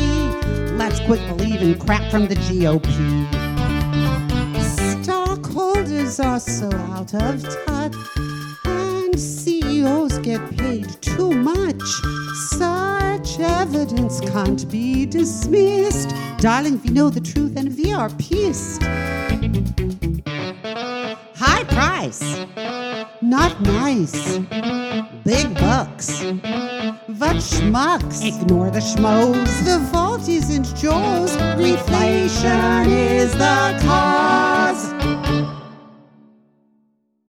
[0.76, 2.88] Let's quit believing crap from the GOP.
[5.02, 7.94] Stockholders are so out of touch,
[9.18, 11.82] CEOs get paid too much.
[12.50, 16.14] Such evidence can't be dismissed.
[16.38, 18.82] Darling, we know the truth and we are pissed.
[21.34, 22.46] High price,
[23.20, 24.38] not nice.
[25.24, 26.22] Big bucks.
[27.18, 28.24] But schmucks.
[28.24, 29.64] Ignore the schmoes.
[29.64, 31.36] The fault isn't Joe's.
[31.56, 35.17] Reflation is the cause.